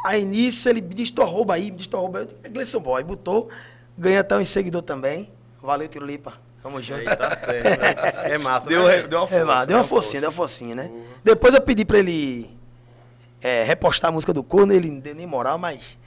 Aí 0.05 0.25
nisso 0.25 0.67
ele 0.69 0.81
me 0.81 0.93
disse 0.95 1.11
tua 1.11 1.25
arroba 1.25 1.53
aí, 1.55 1.69
me 1.69 1.77
disse 1.77 1.89
tua 1.89 1.99
arroba 1.99 2.19
aí. 2.19 2.23
Eu 2.25 2.27
disse, 2.31 2.45
É 2.45 2.49
Gleison 2.49 2.79
Boy, 2.79 3.03
botou, 3.03 3.49
ganha 3.97 4.19
até 4.21 4.35
um 4.37 4.45
seguidor 4.45 4.81
também. 4.83 5.29
Valeu, 5.61 5.87
Tirulipa. 5.87 6.33
Tamo 6.61 6.81
junto. 6.81 6.99
Aí, 7.09 7.15
tá 7.15 7.35
certo, 7.35 7.63
velho. 7.79 8.33
É 8.33 8.37
massa, 8.37 8.69
Deu, 8.69 8.83
né? 8.87 9.03
deu 9.03 9.19
uma 9.19 9.25
É, 9.25 9.29
força. 9.29 9.45
mas 9.45 9.65
deu 9.65 9.77
uma 9.77 9.83
forcinha, 9.83 10.21
deu 10.21 10.29
uma 10.29 10.35
forcinha, 10.35 10.75
né? 10.75 10.91
Depois 11.23 11.53
eu 11.55 11.61
pedi 11.61 11.83
pra 11.85 11.97
ele 11.99 12.49
é, 13.41 13.63
repostar 13.63 14.09
a 14.09 14.11
música 14.13 14.31
do 14.33 14.43
corno, 14.43 14.71
ele 14.73 14.89
não 14.91 14.99
deu 14.99 15.15
nem 15.15 15.25
moral, 15.25 15.57
mas. 15.57 15.97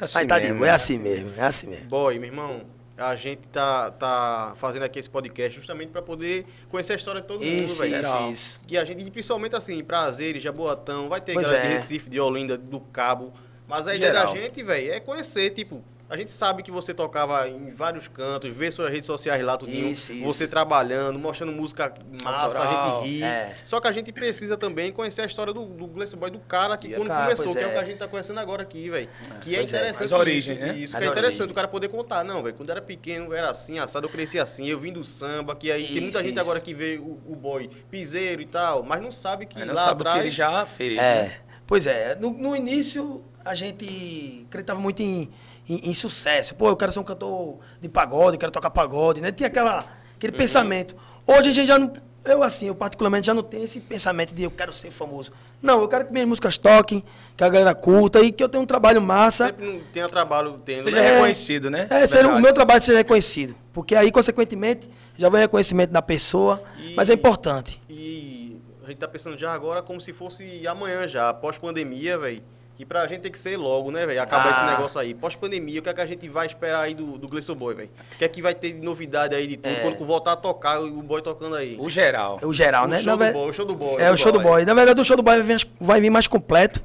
É 0.00 0.04
assim 0.04 0.18
mas 0.18 0.26
tá 0.26 0.38
de 0.38 0.44
mesmo, 0.46 0.58
boa, 0.58 0.66
é 0.66 0.70
né? 0.70 0.74
assim 0.74 0.98
mesmo, 0.98 1.32
é 1.36 1.42
assim 1.42 1.66
mesmo. 1.68 1.86
Boy, 1.86 2.18
meu 2.18 2.26
irmão, 2.28 2.62
a 2.98 3.14
gente 3.14 3.40
tá, 3.48 3.90
tá 3.92 4.52
fazendo 4.56 4.82
aqui 4.82 4.98
esse 4.98 5.08
podcast 5.08 5.56
justamente 5.58 5.88
pra 5.90 6.02
poder 6.02 6.44
conhecer 6.68 6.92
a 6.92 6.96
história 6.96 7.20
de 7.22 7.26
todo 7.26 7.42
mundo, 7.44 7.64
Isso, 7.64 7.80
velho. 7.82 8.00
isso, 8.02 8.28
isso. 8.32 8.60
Que 8.66 8.76
a 8.76 8.84
gente, 8.84 9.02
e 9.02 9.10
principalmente 9.10 9.54
assim, 9.56 9.82
prazeres, 9.84 10.42
Jaboatão, 10.42 11.08
vai 11.08 11.20
ter 11.20 11.32
Pois 11.32 11.46
galera 11.46 11.68
de 11.68 11.74
é. 11.74 11.78
Recife, 11.78 12.10
de 12.10 12.20
Olinda, 12.20 12.58
do 12.58 12.80
Cabo. 12.80 13.32
Mas 13.68 13.88
a 13.88 13.94
ideia 13.94 14.12
Geral. 14.12 14.34
da 14.34 14.38
gente, 14.40 14.62
velho, 14.62 14.92
é 14.92 15.00
conhecer, 15.00 15.50
tipo, 15.50 15.82
A 16.08 16.16
gente 16.16 16.30
sabe 16.30 16.62
que 16.62 16.70
você 16.70 16.94
tocava 16.94 17.48
em 17.48 17.72
vários 17.72 18.06
cantos, 18.06 18.54
vê 18.54 18.70
suas 18.70 18.90
redes 18.90 19.06
sociais 19.06 19.44
lá, 19.44 19.56
tudinho, 19.56 19.90
Isso, 19.90 20.12
isso. 20.12 20.24
você 20.24 20.46
trabalhando, 20.46 21.18
mostrando 21.18 21.50
música 21.52 21.92
massa, 22.22 22.60
Autoral, 22.62 23.00
a 23.00 23.02
gente 23.02 23.10
ri. 23.16 23.22
é. 23.24 23.56
Só 23.64 23.80
que 23.80 23.88
a 23.88 23.92
gente 23.92 24.12
precisa 24.12 24.56
também 24.56 24.92
conhecer 24.92 25.22
a 25.22 25.26
história 25.26 25.52
do, 25.52 25.64
do 25.64 25.86
Gleison 25.88 26.16
Boy, 26.16 26.30
do 26.30 26.38
cara 26.38 26.76
que 26.76 26.86
E, 26.86 26.94
quando 26.94 27.08
cara, 27.08 27.24
começou, 27.24 27.52
que 27.52 27.58
é. 27.58 27.66
o 27.66 27.70
que 27.70 27.76
é. 27.76 27.80
a 27.80 27.84
gente 27.84 27.98
tá 27.98 28.06
conhecendo 28.06 28.38
agora 28.38 28.62
aqui, 28.62 28.88
velho. 28.88 29.08
Que 29.40 29.56
é 29.56 29.58
pois 29.58 29.72
é. 29.72 29.76
interessante 29.78 30.04
As 30.04 30.12
origens, 30.20 30.58
isso, 30.58 30.66
né? 30.66 30.78
isso 30.78 30.96
As 30.96 31.02
que 31.02 31.08
é 31.08 31.10
interessante 31.10 31.40
origens. 31.40 31.50
o 31.50 31.54
cara 31.54 31.66
poder 31.68 31.88
contar. 31.88 32.22
Não, 32.22 32.40
velho, 32.40 32.54
quando 32.56 32.70
era 32.70 32.80
pequeno, 32.80 33.34
era 33.34 33.50
assim, 33.50 33.80
assado, 33.80 34.06
eu 34.06 34.10
cresci 34.10 34.38
assim, 34.38 34.66
eu 34.68 34.78
vim 34.78 34.92
do 34.92 35.02
samba, 35.04 35.56
que 35.56 35.72
aí 35.72 35.86
tem 35.88 36.02
muita 36.02 36.18
Isso, 36.18 36.18
gente 36.20 36.30
isso. 36.32 36.40
agora 36.40 36.60
que 36.60 36.72
vê 36.72 36.98
o, 36.98 37.20
o 37.26 37.34
boy 37.34 37.68
piseiro 37.90 38.40
e 38.40 38.46
tal, 38.46 38.84
mas 38.84 39.02
não 39.02 39.10
sabe 39.10 39.44
que 39.46 39.58
Mas 39.58 39.66
não 39.66 39.74
lá 39.74 39.84
sabe 39.86 39.98
o 39.98 40.02
atrás... 40.02 40.18
que 40.20 40.22
ele 40.28 40.30
já 40.30 40.64
fez. 40.66 40.98
É, 40.98 41.22
né? 41.22 41.36
pois 41.66 41.84
é. 41.84 42.14
No, 42.14 42.30
no 42.30 42.54
início, 42.54 43.24
a 43.44 43.56
gente 43.56 44.44
acreditava 44.48 44.78
muito 44.78 45.02
em, 45.02 45.28
em, 45.68 45.90
em 45.90 45.94
sucesso. 45.94 46.54
Pô, 46.54 46.68
eu 46.68 46.76
quero 46.76 46.92
ser 46.92 46.98
um 46.98 47.04
cantor 47.04 47.58
de 47.80 47.88
pagode, 47.88 48.36
eu 48.36 48.40
quero 48.40 48.52
tocar 48.52 48.70
pagode, 48.70 49.20
né? 49.20 49.30
Tinha 49.32 49.48
aquela, 49.48 49.84
aquele 50.16 50.32
Uhum. 50.32 50.38
pensamento. 50.38 50.96
Hoje 51.26 51.50
a 51.50 51.52
gente 51.52 51.66
já 51.66 51.78
não. 51.78 51.92
Eu, 52.24 52.42
assim, 52.42 52.66
eu 52.66 52.74
particularmente 52.74 53.26
já 53.26 53.32
não 53.34 53.42
tenho 53.42 53.62
esse 53.64 53.78
pensamento 53.80 54.34
de 54.34 54.42
eu 54.42 54.50
quero 54.50 54.72
ser 54.72 54.90
famoso. 54.90 55.30
Não, 55.62 55.80
eu 55.80 55.86
quero 55.88 56.04
que 56.06 56.12
minhas 56.12 56.26
músicas 56.28 56.58
toquem, 56.58 57.02
que 57.36 57.44
a 57.44 57.48
galera 57.48 57.72
curta 57.74 58.20
e 58.20 58.32
que 58.32 58.42
eu 58.42 58.48
tenha 58.48 58.60
um 58.60 58.66
trabalho 58.66 59.00
massa. 59.00 59.46
Sempre 59.46 59.64
não 59.66 59.80
tenha 59.92 60.08
trabalho 60.08 60.60
tendo, 60.64 60.82
Seja 60.84 60.96
né? 61.00 61.12
reconhecido, 61.12 61.70
né? 61.70 61.86
É, 61.88 62.04
ser, 62.06 62.26
o 62.26 62.40
meu 62.40 62.52
trabalho 62.52 62.82
seja 62.82 62.98
reconhecido. 62.98 63.54
Porque 63.72 63.94
aí, 63.94 64.10
consequentemente, 64.10 64.90
já 65.16 65.28
vai 65.28 65.40
reconhecimento 65.42 65.90
da 65.92 66.02
pessoa. 66.02 66.60
E- 66.78 66.94
Mas 66.96 67.08
é 67.10 67.14
importante. 67.14 67.80
E 67.88 68.60
a 68.84 68.88
gente 68.88 68.98
tá 68.98 69.06
pensando 69.08 69.38
já 69.38 69.52
agora 69.52 69.80
como 69.80 70.00
se 70.00 70.12
fosse 70.12 70.66
amanhã 70.66 71.06
já, 71.06 71.32
pós-pandemia, 71.32 72.18
velho. 72.18 72.42
Que 72.76 72.84
pra 72.84 73.06
gente 73.06 73.22
tem 73.22 73.32
que 73.32 73.38
ser 73.38 73.56
logo, 73.56 73.90
né, 73.90 74.04
velho? 74.04 74.20
Acabar 74.20 74.48
Ah. 74.48 74.50
esse 74.50 74.62
negócio 74.64 75.00
aí. 75.00 75.14
Pós-pandemia, 75.14 75.80
o 75.80 75.82
que 75.82 75.88
é 75.88 75.94
que 75.94 76.00
a 76.00 76.04
gente 76.06 76.28
vai 76.28 76.46
esperar 76.46 76.82
aí 76.82 76.92
do, 76.94 77.16
do 77.16 77.26
Gleison 77.26 77.54
Boy, 77.54 77.74
velho? 77.74 77.90
O 78.14 78.16
que 78.18 78.24
é 78.24 78.28
que 78.28 78.42
vai 78.42 78.54
ter 78.54 78.72
de 78.72 78.80
novidade 78.82 79.34
aí 79.34 79.46
de 79.46 79.56
tudo? 79.56 79.72
É. 79.74 79.80
Quando 79.80 80.04
voltar 80.04 80.32
a 80.32 80.36
tocar, 80.36 80.78
o 80.82 81.02
boy 81.02 81.22
tocando 81.22 81.54
aí. 81.56 81.74
O 81.80 81.88
geral. 81.88 82.38
É 82.42 82.44
o 82.44 82.52
geral, 82.52 82.84
O 82.84 82.88
né? 82.88 82.98
show 82.98 83.06
Na 83.06 83.12
do 83.12 83.18
ver- 83.18 83.32
boy, 83.32 83.48
o 83.48 83.52
show 83.54 83.64
do 83.64 83.74
boy, 83.74 84.02
É 84.02 84.10
o 84.10 84.16
show 84.16 84.30
do 84.30 84.38
boy. 84.40 84.50
boy. 84.52 84.64
Na 84.66 84.74
verdade, 84.74 85.00
o 85.00 85.04
show 85.04 85.16
do 85.16 85.22
boy 85.22 85.36
vai 85.36 85.42
vir, 85.42 85.52
mais- 85.54 85.66
vai 85.80 86.00
vir 86.02 86.10
mais 86.10 86.26
completo, 86.26 86.82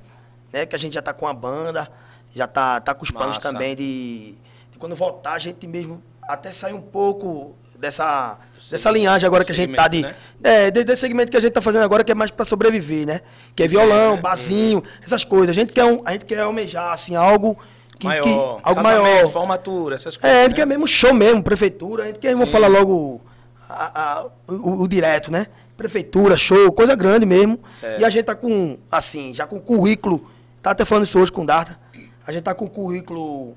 né? 0.54 0.66
Que 0.66 0.76
a 0.76 0.80
gente 0.80 0.94
já 0.94 1.02
tá 1.02 1.12
com 1.14 1.28
a 1.28 1.34
banda, 1.34 1.92
já 2.34 2.48
tá, 2.48 2.80
tá 2.80 2.94
com 2.94 3.04
os 3.04 3.12
planos 3.12 3.36
Massa. 3.36 3.52
também 3.52 3.76
de, 3.76 4.36
de 4.72 4.80
quando 4.80 4.96
voltar 4.96 5.34
a 5.34 5.40
gente 5.40 5.68
mesmo 5.68 6.02
até 6.24 6.54
sair 6.54 6.72
um 6.74 6.80
pouco 6.82 7.54
dessa, 7.82 8.38
dessa 8.70 8.92
linhagem 8.92 9.26
agora 9.28 9.44
que 9.44 9.52
a 9.52 9.56
gente 9.56 9.76
tá 9.76 9.88
de. 9.88 9.98
Segmento, 9.98 10.20
É, 10.44 10.70
de- 10.72 10.84
desse 10.84 11.02
segmento 11.02 11.32
que 11.32 11.38
a 11.38 11.42
gente 11.42 11.52
tá 11.52 11.62
fazendo 11.62 11.82
agora, 11.84 12.04
que 12.04 12.12
é 12.12 12.16
mais 12.16 12.30
pra 12.32 12.46
sobreviver, 12.46 13.08
né? 13.08 13.22
Que 13.56 13.64
é 13.64 13.68
violão, 13.68 14.16
né? 14.16 14.22
barzinho, 14.22 14.84
essas 15.04 15.24
coisas. 15.24 15.50
A 15.50 15.54
gente 15.54 15.74
quer, 15.74 15.84
um, 15.84 16.02
a 16.06 16.14
gente 16.14 16.26
quer 16.26 16.40
almejar, 16.42 16.92
assim, 16.94 17.16
algo 17.16 17.58
que. 18.00 18.06
maior. 18.08 18.24
que- 18.24 18.62
algo 18.64 18.84
maior. 18.84 19.28
formatura, 19.28 19.96
essas 19.96 20.16
coisas. 20.16 20.38
É, 20.38 20.42
a 20.42 20.44
gente 20.44 20.52
né? 20.52 20.56
quer 20.58 20.66
mesmo 20.68 20.88
show 20.88 21.14
mesmo, 21.14 21.42
prefeitura, 21.44 22.04
a 22.04 22.08
gente 22.08 22.20
quer, 22.20 22.36
vou 22.36 22.46
falar 22.48 22.68
logo 22.68 23.20
a- 23.68 24.02
a- 24.20 24.26
o, 24.48 24.84
o 24.84 24.88
direto, 24.88 25.32
né? 25.32 25.48
Prefeitura, 25.76 26.38
show, 26.38 26.72
coisa 26.72 26.96
grande 26.96 27.26
mesmo. 27.26 27.60
Certo. 27.74 28.00
E 28.00 28.06
a 28.06 28.10
gente 28.12 28.26
tá 28.26 28.36
com, 28.36 28.78
assim, 28.92 29.34
já 29.34 29.48
com 29.48 29.60
currículo, 29.60 30.30
tá 30.62 30.72
até 30.72 30.86
falando 30.86 31.06
isso 31.06 31.18
hoje 31.20 31.32
com 31.32 31.42
o 31.42 31.46
Darta, 31.48 31.80
a 32.28 32.32
gente 32.32 32.44
tá 32.44 32.54
com 32.54 32.66
o 32.66 32.70
currículo 32.70 33.56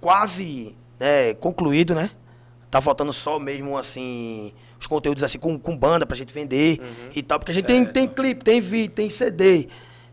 quase 0.00 0.74
né, 0.98 1.34
concluído, 1.34 1.94
né? 1.94 2.10
Tá 2.76 2.80
faltando 2.82 3.10
só 3.10 3.38
mesmo, 3.38 3.78
assim, 3.78 4.52
os 4.78 4.86
conteúdos 4.86 5.22
assim 5.22 5.38
com, 5.38 5.58
com 5.58 5.74
banda 5.74 6.04
pra 6.04 6.14
gente 6.14 6.34
vender 6.34 6.78
e 7.14 7.22
tal, 7.22 7.38
porque 7.38 7.50
a 7.52 7.54
gente 7.54 7.64
tem, 7.64 7.78
Certo. 7.84 7.94
tem 7.94 8.06
clipe, 8.06 8.44
tem 8.44 8.60
vídeo, 8.60 8.90
tem 8.94 9.08
CD, 9.08 9.66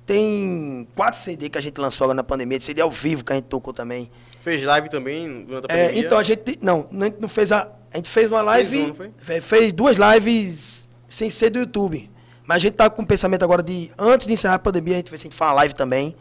tem 0.06 0.88
quatro 0.96 1.20
CD 1.20 1.50
que 1.50 1.58
a 1.58 1.62
gente 1.62 1.78
lançou 1.82 2.06
agora 2.06 2.16
na 2.16 2.24
pandemia, 2.24 2.58
de 2.58 2.64
CD 2.64 2.80
ao 2.82 2.90
vivo 2.90 3.24
que 3.26 3.34
a 3.34 3.36
gente 3.36 3.46
tocou 3.48 3.74
também. 3.74 4.10
Fez 4.42 4.64
live 4.64 4.90
também 4.90 5.44
durante 5.44 5.70
a 5.70 5.74
É, 5.76 5.82
pandemia? 5.88 6.06
então 6.06 6.18
a 6.18 6.24
gente. 6.24 6.58
Não, 6.62 6.88
a 6.90 7.04
gente 7.06 7.18
não 7.20 7.28
fez 7.28 7.52
a. 7.52 7.70
A 7.92 7.98
gente 7.98 8.10
fez 8.10 8.32
uma 8.32 8.42
live. 8.42 8.70
Fez 8.70 8.90
um, 8.90 9.12
fe- 9.18 9.42
fez 9.42 9.74
duas 9.74 9.98
lives 9.98 10.88
sem 11.10 11.30
ser 11.30 11.50
do 11.50 11.60
YouTube. 11.60 12.10
Mas 12.46 12.56
a 12.56 12.60
gente 12.60 12.74
tá 12.76 12.90
com 12.90 13.02
o 13.02 13.06
pensamento 13.06 13.44
agora 13.44 13.62
de, 13.62 13.92
antes 13.98 14.26
de 14.26 14.32
encerrar 14.34 14.56
a 14.56 14.60
pandemia, 14.60 14.94
a 14.96 14.98
gente 14.98 15.10
vai 15.10 15.18
se 15.18 15.28
a 15.28 15.30
gente 15.30 15.38
faz 15.38 15.50
uma 15.52 15.56
live 15.56 15.74
também 15.74 16.16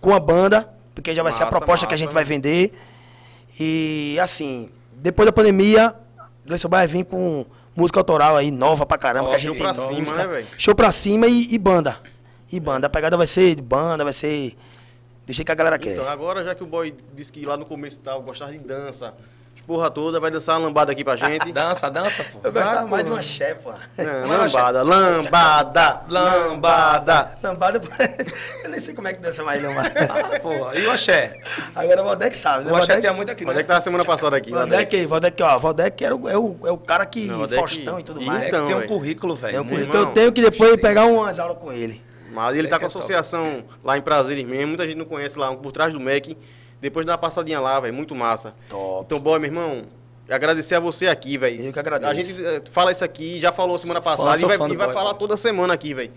com 0.00 0.12
a 0.14 0.18
banda, 0.20 0.70
porque 0.94 1.14
já 1.14 1.22
vai 1.22 1.32
ser 1.32 1.42
a 1.42 1.46
Massa, 1.46 1.58
proposta 1.58 1.86
que 1.86 1.92
a 1.92 1.96
massa. 1.96 2.04
gente 2.04 2.14
vai 2.14 2.24
vender. 2.24 2.72
E 3.60 4.18
assim, 4.20 4.70
depois 5.02 5.26
da 5.26 5.32
pandemia, 5.32 5.94
o 6.44 6.46
Gleison 6.46 6.68
vai 6.68 6.86
vir 6.86 7.04
com 7.04 7.44
música 7.76 8.00
autoral 8.00 8.36
aí, 8.36 8.50
nova 8.50 8.86
pra 8.86 8.96
caramba. 8.96 9.28
Ó, 9.28 9.30
que 9.30 9.36
a 9.36 9.38
show 9.38 9.54
pra 9.54 9.74
cima, 9.74 9.98
música- 9.98 10.16
né, 10.18 10.26
velho? 10.26 10.46
Show 10.56 10.74
pra 10.74 10.90
cima 10.92 11.26
e, 11.26 11.48
e 11.52 11.58
banda. 11.58 11.98
E 12.50 12.60
banda. 12.60 12.86
A 12.86 12.90
pegada 12.90 13.16
vai 13.16 13.26
ser 13.26 13.54
de 13.54 13.62
banda, 13.62 14.04
vai 14.04 14.12
ser. 14.12 14.54
Jeito 15.28 15.46
que 15.46 15.52
a 15.52 15.54
galera 15.54 15.78
quer. 15.78 15.92
Então, 15.94 16.08
agora 16.08 16.44
já 16.44 16.54
que 16.54 16.62
o 16.62 16.66
boy 16.66 16.94
disse 17.14 17.32
que 17.32 17.46
lá 17.46 17.56
no 17.56 17.64
começo 17.64 17.98
tal, 18.00 18.20
gostava 18.22 18.52
de 18.52 18.58
dança, 18.58 19.14
porra 19.66 19.90
toda, 19.90 20.18
vai 20.20 20.30
dançar 20.30 20.58
uma 20.58 20.66
lambada 20.66 20.92
aqui 20.92 21.02
pra 21.04 21.16
gente. 21.16 21.50
Dança, 21.52 21.90
dança, 21.90 22.24
pô. 22.24 22.40
Eu 22.44 22.52
gostava 22.52 22.80
Ah, 22.80 22.86
mais 22.86 23.04
de 23.04 23.10
porra. 23.10 23.14
uma 23.16 23.20
axé, 23.20 23.54
pô. 23.54 23.70
Não, 23.70 24.28
Mas, 24.28 24.52
lambada, 24.52 24.82
lambada, 24.82 26.02
lambada. 26.08 27.32
Lambada, 27.42 27.80
eu 28.64 28.70
nem 28.70 28.80
sei 28.80 28.94
como 28.94 29.08
é 29.08 29.12
que 29.12 29.20
dança 29.20 29.42
mais, 29.44 29.62
mas- 29.62 29.86
Ah, 30.10 30.40
pô. 30.40 30.72
E 30.74 30.86
o 30.86 30.90
axé? 30.90 31.34
Agora 31.74 32.02
o 32.02 32.04
Valdec 32.04 32.36
sabe, 32.36 32.64
né? 32.64 32.72
O 32.72 32.76
axé 32.76 32.86
Valdec, 32.86 33.00
tinha 33.00 33.12
muito 33.12 33.30
aqui, 33.32 33.44
é 33.44 33.46
né? 33.46 33.54
que 33.54 33.64
tava 33.64 33.80
semana 33.80 34.04
passada 34.04 34.36
aqui? 34.36 34.50
Valdec, 34.50 35.06
Valdec, 35.06 35.42
ó, 35.42 35.58
Valdec 35.58 36.04
era 36.04 36.16
o, 36.16 36.28
é, 36.28 36.36
o, 36.36 36.56
é 36.64 36.70
o 36.70 36.78
cara 36.78 37.06
que. 37.06 37.26
Não, 37.26 37.38
Valdec- 37.38 37.58
Faustão 37.60 37.98
e 38.00 38.02
tudo 38.02 38.20
mais. 38.20 38.42
É 38.44 38.48
Então, 38.48 38.64
que 38.66 38.72
tem 38.74 38.82
um 38.82 38.86
currículo, 38.86 39.36
velho. 39.36 39.56
É 39.56 39.60
um 39.60 39.64
currículo. 39.64 39.94
irmão, 39.96 40.08
eu 40.08 40.14
tenho 40.14 40.32
que 40.32 40.40
depois 40.42 40.80
pegar 40.80 41.04
umas 41.06 41.38
aulas 41.38 41.58
com 41.58 41.72
ele. 41.72 42.00
Mas 42.32 42.56
ele 42.56 42.66
tá 42.66 42.78
com 42.78 42.86
É 42.86 42.88
que 42.88 42.96
é 42.96 42.98
associação 42.98 43.62
lá 43.84 43.98
em 43.98 44.00
Prazeres 44.00 44.46
mesmo, 44.46 44.68
muita 44.68 44.86
gente 44.86 44.96
não 44.96 45.04
conhece 45.04 45.38
lá, 45.38 45.54
por 45.54 45.70
trás 45.70 45.92
do 45.92 46.00
MEC. 46.00 46.36
Depois 46.82 47.06
dá 47.06 47.12
uma 47.12 47.18
passadinha 47.18 47.60
lá, 47.60 47.78
velho, 47.78 47.94
muito 47.94 48.12
massa. 48.12 48.54
Top. 48.68 49.04
Então, 49.06 49.20
boy, 49.20 49.38
meu 49.38 49.48
irmão, 49.48 49.84
agradecer 50.28 50.74
a 50.74 50.80
você 50.80 51.06
aqui, 51.06 51.38
velho. 51.38 51.64
Eu 51.64 51.72
que 51.72 51.78
agradeço. 51.78 52.10
A 52.10 52.14
gente 52.14 52.44
eh, 52.44 52.60
fala 52.72 52.90
isso 52.90 53.04
aqui, 53.04 53.40
já 53.40 53.52
falou 53.52 53.78
semana 53.78 54.00
passada 54.00 54.36
e 54.36 54.44
vai, 54.44 54.56
e 54.56 54.58
vai 54.58 54.86
boy, 54.88 54.92
falar 54.92 55.14
toda 55.14 55.36
semana 55.36 55.72
aqui, 55.72 55.94
velho. 55.94 56.10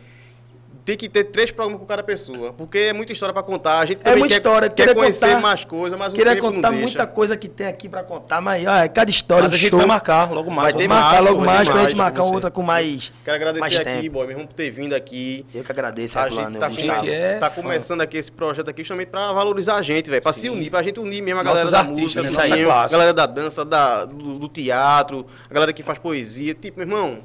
Tem 0.86 0.96
que 0.96 1.10
ter 1.10 1.24
três 1.24 1.50
programas 1.50 1.80
com 1.82 1.86
cada 1.88 2.04
pessoa, 2.04 2.54
porque 2.54 2.78
é 2.78 2.94
muita 2.94 3.12
história 3.12 3.34
pra 3.34 3.42
contar. 3.42 3.80
A 3.80 3.86
gente 3.86 4.02
É 4.04 4.12
muita 4.12 4.28
quer, 4.28 4.36
história, 4.38 4.70
quer 4.70 4.94
conhecer 4.94 5.26
contar- 5.30 5.42
mais 5.42 5.66
coisas, 5.66 5.98
mas 5.98 6.14
o 6.14 6.16
Queria 6.16 6.34
tempo 6.36 6.46
contar 6.46 6.70
não 6.70 6.78
deixa. 6.78 6.84
muita 7.00 7.08
coisa 7.08 7.36
que 7.36 7.48
tem 7.50 7.66
aqui 7.66 7.90
pra 7.90 8.04
contar, 8.04 8.40
mas 8.40 8.68
ó, 8.68 8.76
é 8.76 8.88
cada 8.88 9.10
história, 9.10 9.46
Mas 9.46 9.54
a 9.54 9.58
gente 9.58 9.72
show. 9.72 9.80
vai 9.80 9.88
marcar 9.88 10.32
logo 10.32 10.52
mais. 10.52 10.74
Vai 10.76 10.84
ter 10.84 10.88
marcar. 10.88 11.04
marcar 11.06 11.22
mais, 11.24 11.34
logo 11.34 11.44
mais 11.46 11.58
vai 11.58 11.66
ter 11.66 11.72
pra 11.72 11.82
gente 11.90 11.98
mais 11.98 12.12
marcar 12.12 12.22
você. 12.22 12.36
outra 12.36 12.52
com 12.52 12.62
mais. 12.62 13.12
Quero 13.24 13.36
agradecer 13.36 13.60
mais 13.62 13.76
aqui, 13.78 13.84
tempo. 13.86 14.10
boy, 14.14 14.28
meu 14.28 14.32
irmão, 14.34 14.46
por 14.46 14.54
ter 14.54 14.70
vindo 14.70 14.94
aqui. 14.94 15.44
Eu 15.56 15.64
que 15.64 15.72
agradeço, 15.72 16.20
A 16.20 16.22
Herculano, 16.26 16.50
gente 16.52 16.60
tá, 16.60 16.68
com- 16.70 16.74
gente 16.76 17.10
é 17.12 17.38
tá 17.40 17.50
começando 17.50 18.02
aqui 18.02 18.18
esse 18.18 18.32
projeto 18.32 18.70
aqui 18.70 18.84
justamente 18.84 19.08
pra 19.08 19.34
valorizar 19.34 19.78
a 19.78 19.82
gente, 19.82 20.08
velho. 20.12 20.22
Pra 20.22 20.34
se 20.34 20.50
unir, 20.50 20.70
pra 20.70 20.84
gente 20.84 21.00
unir 21.00 21.20
mesmo 21.20 21.40
a 21.40 21.44
Nossos 21.44 21.72
galera 21.72 21.72
da 21.72 21.80
artistas, 21.80 22.04
música, 22.04 22.22
né? 22.22 22.30
Nossa 22.30 22.42
desenho, 22.48 22.68
classe. 22.68 22.94
a 22.94 22.98
galera 23.00 23.14
da 23.16 23.26
dança, 23.26 23.66
da, 23.66 24.06
do, 24.06 24.34
do 24.38 24.48
teatro, 24.48 25.26
a 25.50 25.54
galera 25.54 25.74
que 25.74 25.82
faz 25.82 25.98
poesia. 25.98 26.54
Tipo, 26.54 26.78
meu 26.78 26.88
irmão, 26.88 27.24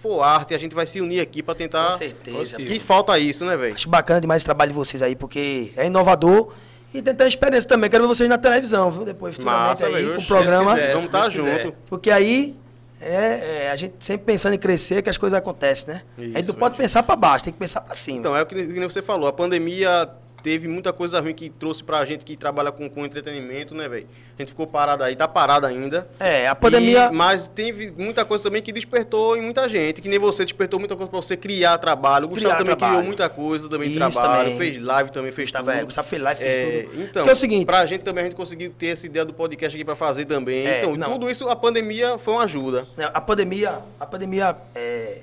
for 0.00 0.22
arte, 0.22 0.54
a 0.54 0.58
gente 0.58 0.74
vai 0.74 0.86
se 0.86 1.00
unir 1.00 1.20
aqui 1.20 1.42
pra 1.42 1.54
tentar. 1.54 1.92
Com 1.92 1.98
certeza. 1.98 2.56
Que 2.56 2.78
falta 2.78 3.18
isso, 3.18 3.44
né, 3.44 3.56
velho? 3.56 3.74
Acho 3.74 3.88
bacana 3.88 4.20
demais 4.20 4.40
esse 4.40 4.46
trabalho 4.46 4.70
de 4.70 4.76
vocês 4.76 5.02
aí, 5.02 5.14
porque 5.14 5.72
é 5.76 5.86
inovador 5.86 6.52
e 6.92 7.00
tem 7.00 7.14
ter 7.14 7.26
experiência 7.26 7.68
também. 7.68 7.88
Quero 7.88 8.04
ver 8.04 8.08
vocês 8.08 8.28
na 8.28 8.38
televisão, 8.38 8.90
viu? 8.90 9.04
Depois, 9.04 9.36
futuramente 9.36 9.82
Massa, 9.82 9.86
aí, 9.86 10.06
com 10.06 10.20
o 10.20 10.26
programa. 10.26 10.74
Quiser. 10.74 10.88
Vamos 10.88 11.04
estar 11.04 11.30
quiser. 11.30 11.62
junto. 11.62 11.76
Porque 11.88 12.10
aí 12.10 12.56
é, 13.00 13.64
é, 13.64 13.70
a 13.70 13.76
gente 13.76 13.94
sempre 14.00 14.26
pensando 14.26 14.54
em 14.54 14.58
crescer, 14.58 15.00
que 15.02 15.08
as 15.08 15.16
coisas 15.16 15.38
acontecem, 15.38 15.94
né? 15.94 16.02
a 16.18 16.22
gente 16.22 16.38
Isso, 16.40 16.48
não 16.48 16.54
pode 16.54 16.76
pensar 16.76 17.02
pra 17.02 17.16
baixo, 17.16 17.44
tem 17.44 17.52
que 17.52 17.58
pensar 17.58 17.80
pra 17.80 17.94
cima. 17.94 18.18
Então, 18.18 18.36
é 18.36 18.42
o 18.42 18.46
que, 18.46 18.66
que 18.66 18.80
você 18.80 19.00
falou. 19.00 19.26
A 19.26 19.32
pandemia 19.32 20.10
teve 20.42 20.66
muita 20.68 20.92
coisa 20.92 21.20
ruim 21.20 21.34
que 21.34 21.48
trouxe 21.50 21.82
pra 21.84 22.04
gente 22.04 22.24
que 22.24 22.36
trabalha 22.36 22.72
com, 22.72 22.88
com 22.88 23.04
entretenimento, 23.04 23.74
né, 23.74 23.88
velho? 23.88 24.06
A 24.38 24.42
gente 24.42 24.48
ficou 24.50 24.66
parado 24.66 25.04
aí, 25.04 25.14
tá 25.14 25.28
parado 25.28 25.66
ainda. 25.66 26.08
é, 26.18 26.46
a 26.48 26.54
pandemia. 26.54 27.08
E- 27.12 27.14
mas 27.14 27.46
teve 27.46 27.90
muita 27.96 28.24
coisa 28.24 28.44
também 28.44 28.62
que 28.62 28.72
despertou 28.72 29.36
em 29.36 29.42
muita 29.42 29.68
gente. 29.68 30.00
Que 30.00 30.08
nem 30.08 30.18
você 30.18 30.44
despertou 30.44 30.78
muita 30.80 30.96
coisa 30.96 31.10
pra 31.10 31.20
você 31.20 31.36
criar 31.36 31.76
trabalho. 31.78 32.24
O 32.24 32.28
Gustavo 32.30 32.54
Criar 32.54 32.58
também 32.58 32.76
trabalho. 32.76 32.92
criou 32.98 33.06
muita 33.06 33.28
coisa 33.28 33.68
também 33.68 33.88
de 33.90 33.98
Isso 33.98 34.10
trabalho. 34.12 34.44
também. 34.44 34.56
Fez 34.58 34.82
live 34.82 35.10
também, 35.10 35.32
fez 35.32 35.48
Gustavo, 35.50 35.70
tudo. 35.70 35.78
é, 35.80 35.84
Gustavo 35.84 36.08
fez 36.08 36.22
live, 36.22 36.40
fez 36.40 36.50
É, 36.50 36.82
tudo. 36.82 36.94
Então, 37.02 37.12
Porque 37.12 37.28
é 37.30 37.32
o 37.32 37.36
seguinte- 37.36 37.66
pra 37.66 37.84
gente 37.86 38.02
também 38.02 38.22
a 38.22 38.26
gente 38.28 38.36
conseguiu 38.36 38.72
ter 38.78 38.86
essa 38.88 39.04
ideia 39.04 39.24
do 39.26 39.34
podcast 39.34 39.76
aqui 39.76 39.84
pra 39.84 39.94
fazer 39.94 40.24
também. 40.24 40.66
É, 40.66 40.78
então, 40.80 40.96
não. 40.96 41.12
tudo 41.12 41.30
isso, 41.30 41.46
a 41.48 41.54
pandemia 41.56 42.16
foi 42.16 42.32
uma 42.34 42.44
ajuda. 42.44 42.86
A 43.12 43.20
pandemia, 43.20 43.80
a 44.00 44.06
pandemia, 44.06 44.56
é, 44.74 45.18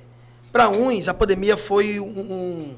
para 0.51 0.69
uns, 0.69 1.07
a 1.09 1.13
pandemia 1.13 1.57
foi 1.57 1.99
um, 1.99 2.05
um, 2.05 2.75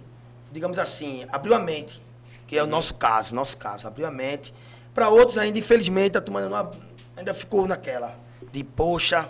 digamos 0.52 0.80
assim, 0.80 1.26
abriu 1.32 1.54
a 1.54 1.60
mente, 1.60 2.02
que 2.50 2.58
é 2.58 2.64
o 2.64 2.68
nosso 2.68 2.96
caso, 2.96 3.36
nosso 3.36 3.56
caso, 3.58 3.88
abriu 3.88 4.08
a 4.08 4.12
mente. 4.12 4.52
Para 4.92 5.08
outros 5.08 5.38
ainda, 5.38 5.60
infelizmente, 5.60 6.18
a 6.18 6.22
turma 6.22 6.72
ainda 7.16 7.32
ficou 7.36 7.68
naquela 7.68 8.16
de, 8.52 8.64
poxa, 8.64 9.30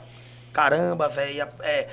caramba, 0.54 1.10
velho, 1.10 1.46
é, 1.60 1.90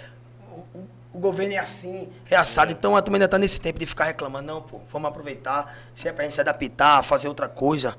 o, 0.52 0.78
o- 1.12 1.18
governo 1.18 1.54
é 1.54 1.58
assim, 1.58 2.12
é 2.30 2.36
assado, 2.36 2.70
então 2.72 2.94
a 2.94 3.02
turma 3.02 3.16
ainda 3.16 3.26
tá 3.26 3.38
nesse 3.38 3.60
tempo 3.60 3.78
de 3.78 3.86
ficar 3.86 4.04
reclamando, 4.04 4.46
não, 4.46 4.62
pô, 4.62 4.80
vamos 4.92 5.08
aproveitar, 5.08 5.76
se 5.94 6.06
é 6.06 6.12
pra 6.12 6.22
gente 6.24 6.34
se 6.34 6.40
adaptar, 6.40 7.02
fazer 7.02 7.26
outra 7.26 7.48
coisa, 7.48 7.96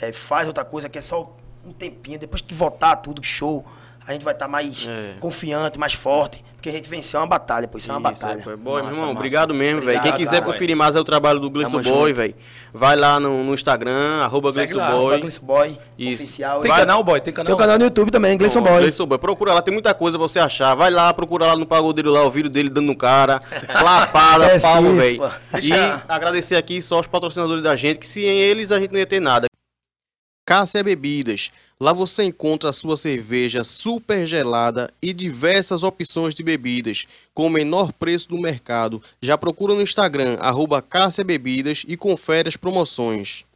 é, 0.00 0.10
faz 0.12 0.46
outra 0.48 0.64
coisa 0.64 0.88
que 0.88 0.96
é 0.96 1.02
só 1.02 1.36
um 1.66 1.72
tempinho, 1.72 2.18
depois 2.18 2.40
que 2.40 2.54
voltar 2.54 2.96
tudo, 2.96 3.22
show, 3.22 3.66
a 4.06 4.12
gente 4.12 4.24
vai 4.24 4.32
estar 4.34 4.48
mais 4.48 4.86
É. 4.88 5.14
confiante, 5.20 5.78
mais 5.78 5.92
forte. 5.92 6.44
Porque 6.56 6.68
a 6.68 6.72
gente 6.72 6.90
venceu 6.90 7.18
uma 7.20 7.26
batalha, 7.26 7.66
pô. 7.66 7.78
Isso 7.78 7.90
é 7.90 7.96
uma 7.96 8.12
Isso, 8.12 8.20
batalha. 8.20 8.40
é, 8.42 8.44
boy, 8.56 8.82
meu 8.82 8.90
irmão, 8.90 9.06
massa. 9.06 9.16
obrigado 9.18 9.54
mesmo, 9.54 9.80
velho. 9.80 10.02
Quem 10.02 10.12
quiser 10.12 10.40
cara, 10.40 10.52
conferir 10.52 10.76
mais 10.76 10.94
é 10.94 11.00
o 11.00 11.04
trabalho 11.04 11.40
do 11.40 11.48
Gleison 11.48 11.80
Boy, 11.80 12.12
velho. 12.12 12.34
Vai 12.70 12.96
lá 12.96 13.18
no, 13.18 13.42
no 13.42 13.54
Instagram, 13.54 14.20
arroba 14.22 14.52
Gleison 14.52 14.78
Boy. 14.90 15.20
Gleison 15.20 15.46
Boy, 15.46 15.78
Isso. 15.98 16.22
oficial. 16.22 16.60
Tem 16.60 16.70
Vai- 16.70 16.80
canal, 16.80 17.02
boy? 17.02 17.18
Tem 17.20 17.32
canal? 17.32 17.46
Tem 17.46 17.54
o 17.54 17.58
canal 17.58 17.78
no 17.78 17.84
YouTube 17.84 18.10
também, 18.10 18.36
Gleison 18.36 18.60
Boy. 18.60 18.78
Gleison 18.78 19.06
Boy. 19.06 19.16
Procura 19.18 19.54
lá, 19.54 19.62
tem 19.62 19.72
muita 19.72 19.94
coisa 19.94 20.18
pra 20.18 20.28
você 20.28 20.38
achar. 20.38 20.74
Vai 20.74 20.90
lá, 20.90 21.14
procura 21.14 21.46
lá 21.46 21.56
no 21.56 21.64
Pagodeiro 21.66 22.10
lá, 22.10 22.24
o 22.24 22.30
vídeo 22.30 22.50
dele 22.50 22.68
dando 22.68 22.88
no 22.88 22.96
cara. 22.96 23.40
Lapada, 23.82 24.50
É 24.52 24.56
isso, 24.56 24.96
velho. 24.96 25.22
E 25.62 25.72
agradecer 26.06 26.56
aqui 26.56 26.82
só 26.82 27.00
os 27.00 27.06
patrocinadores 27.06 27.62
da 27.62 27.74
gente, 27.74 27.98
que 28.00 28.06
sem 28.08 28.24
eles 28.24 28.70
a 28.70 28.78
gente 28.78 28.90
não 28.92 28.98
ia 28.98 29.06
ter 29.06 29.18
nada. 29.20 29.46
Cássia 30.46 30.82
Bebidas. 30.82 31.50
Lá 31.82 31.94
você 31.94 32.24
encontra 32.24 32.68
a 32.68 32.74
sua 32.74 32.94
cerveja 32.94 33.64
super 33.64 34.26
gelada 34.26 34.92
e 35.00 35.14
diversas 35.14 35.82
opções 35.82 36.34
de 36.34 36.42
bebidas, 36.42 37.06
com 37.32 37.46
o 37.46 37.50
menor 37.50 37.90
preço 37.90 38.28
do 38.28 38.36
mercado. 38.36 39.02
Já 39.18 39.38
procura 39.38 39.74
no 39.74 39.80
Instagram, 39.80 40.36
arroba 40.40 40.84
Bebidas 41.24 41.86
e 41.88 41.96
confere 41.96 42.50
as 42.50 42.56
promoções. 42.56 43.46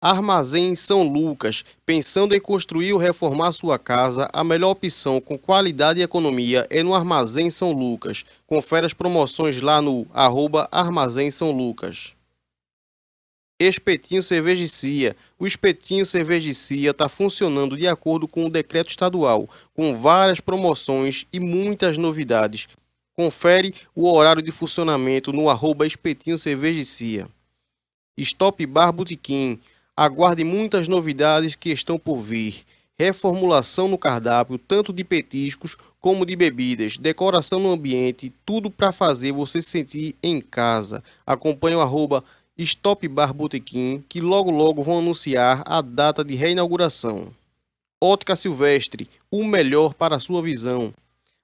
Armazém 0.00 0.74
São 0.76 1.02
Lucas. 1.02 1.64
Pensando 1.84 2.32
em 2.32 2.40
construir 2.40 2.92
ou 2.92 2.98
reformar 2.98 3.50
sua 3.50 3.78
casa, 3.78 4.28
a 4.32 4.44
melhor 4.44 4.70
opção 4.70 5.20
com 5.20 5.36
qualidade 5.36 5.98
e 5.98 6.02
economia 6.02 6.64
é 6.70 6.82
no 6.82 6.94
Armazém 6.94 7.50
São 7.50 7.72
Lucas. 7.72 8.24
Confere 8.46 8.86
as 8.86 8.94
promoções 8.94 9.60
lá 9.60 9.82
no 9.82 10.06
arroba 10.12 10.68
Armazém 10.70 11.28
São 11.28 11.50
Lucas. 11.50 12.14
Espetinho 13.58 14.20
Cervejicia. 14.20 15.16
O 15.38 15.46
Espetinho 15.46 16.04
Cervejicia 16.04 16.90
está 16.90 17.08
funcionando 17.08 17.76
de 17.76 17.86
acordo 17.86 18.26
com 18.26 18.46
o 18.46 18.50
decreto 18.50 18.90
estadual, 18.90 19.48
com 19.72 19.96
várias 19.96 20.40
promoções 20.40 21.26
e 21.32 21.38
muitas 21.38 21.96
novidades. 21.96 22.66
Confere 23.12 23.72
o 23.94 24.10
horário 24.12 24.42
de 24.42 24.50
funcionamento 24.50 25.32
no 25.32 25.48
arroba 25.48 25.86
Espetinho 25.86 26.36
Cervejicia. 26.36 27.28
Stop 28.18 28.66
Bar 28.66 28.92
Botequim. 28.92 29.60
Aguarde 29.96 30.42
muitas 30.42 30.88
novidades 30.88 31.54
que 31.54 31.70
estão 31.70 31.96
por 31.96 32.20
vir. 32.20 32.64
Reformulação 32.98 33.86
no 33.86 33.98
cardápio, 33.98 34.58
tanto 34.58 34.92
de 34.92 35.04
petiscos 35.04 35.76
como 36.00 36.26
de 36.26 36.36
bebidas, 36.36 36.98
decoração 36.98 37.58
no 37.58 37.72
ambiente, 37.72 38.32
tudo 38.44 38.70
para 38.70 38.92
fazer 38.92 39.32
você 39.32 39.62
se 39.62 39.70
sentir 39.70 40.16
em 40.22 40.40
casa. 40.40 41.02
Acompanhe 41.24 41.76
o 41.76 41.80
arroba 41.80 42.22
Stop 42.56 43.08
Bar 43.08 43.34
Botequim, 43.34 44.04
que 44.08 44.20
logo 44.20 44.48
logo 44.48 44.80
vão 44.80 45.00
anunciar 45.00 45.64
a 45.66 45.80
data 45.80 46.24
de 46.24 46.36
reinauguração. 46.36 47.26
Ótica 48.00 48.36
Silvestre, 48.36 49.10
o 49.28 49.42
melhor 49.42 49.92
para 49.92 50.14
a 50.14 50.20
sua 50.20 50.40
visão. 50.40 50.94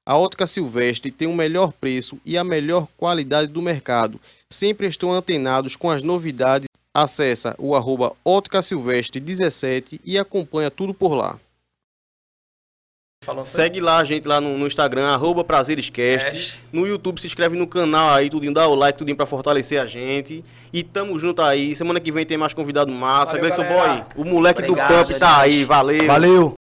A 0.07 0.17
Ótica 0.17 0.47
Silvestre 0.47 1.11
tem 1.11 1.27
o 1.27 1.35
melhor 1.35 1.73
preço 1.73 2.21
e 2.25 2.39
a 2.39 2.45
melhor 2.45 2.87
qualidade 2.97 3.49
do 3.49 3.61
mercado. 3.61 4.21
Sempre 4.49 4.87
estão 4.87 5.13
antenados 5.13 5.75
com 5.75 5.91
as 5.91 6.05
novidades. 6.05 6.67
Acesse 6.95 7.53
o 7.59 7.75
arroba 7.75 8.15
Ótica 8.25 8.63
Silvestre 8.63 9.21
17 9.21 10.01
e 10.05 10.17
acompanha 10.17 10.71
tudo 10.71 10.95
por 10.95 11.15
lá. 11.15 11.41
Falando 13.23 13.45
Segue 13.45 13.83
lá 13.83 13.99
a 13.99 14.05
gente 14.05 14.27
lá 14.27 14.41
no, 14.41 14.57
no 14.57 14.67
Instagram, 14.67 15.07
arroba 15.09 15.45
PrazeresCast. 15.45 16.31
Cast. 16.31 16.61
No 16.73 16.87
YouTube 16.87 17.21
se 17.21 17.27
inscreve 17.27 17.55
no 17.55 17.67
canal 17.67 18.09
aí, 18.09 18.31
tudinho, 18.31 18.55
dá 18.55 18.67
o 18.67 18.75
like, 18.75 18.97
tudinho 18.97 19.15
pra 19.15 19.27
fortalecer 19.27 19.79
a 19.79 19.85
gente. 19.85 20.43
E 20.73 20.83
tamo 20.83 21.19
junto 21.19 21.43
aí. 21.43 21.77
Semana 21.77 22.01
que 22.01 22.11
vem 22.11 22.25
tem 22.25 22.39
mais 22.39 22.55
convidado 22.55 22.91
massa. 22.91 23.37
Valeu, 23.37 23.41
Gleison 23.43 23.63
galera. 23.63 24.07
Boy, 24.15 24.25
o 24.25 24.25
moleque 24.25 24.63
Obrigado, 24.63 24.89
do 24.89 25.07
Pump 25.07 25.19
tá 25.19 25.39
aí, 25.39 25.67
valeu. 25.67 26.07
Valeu. 26.07 26.55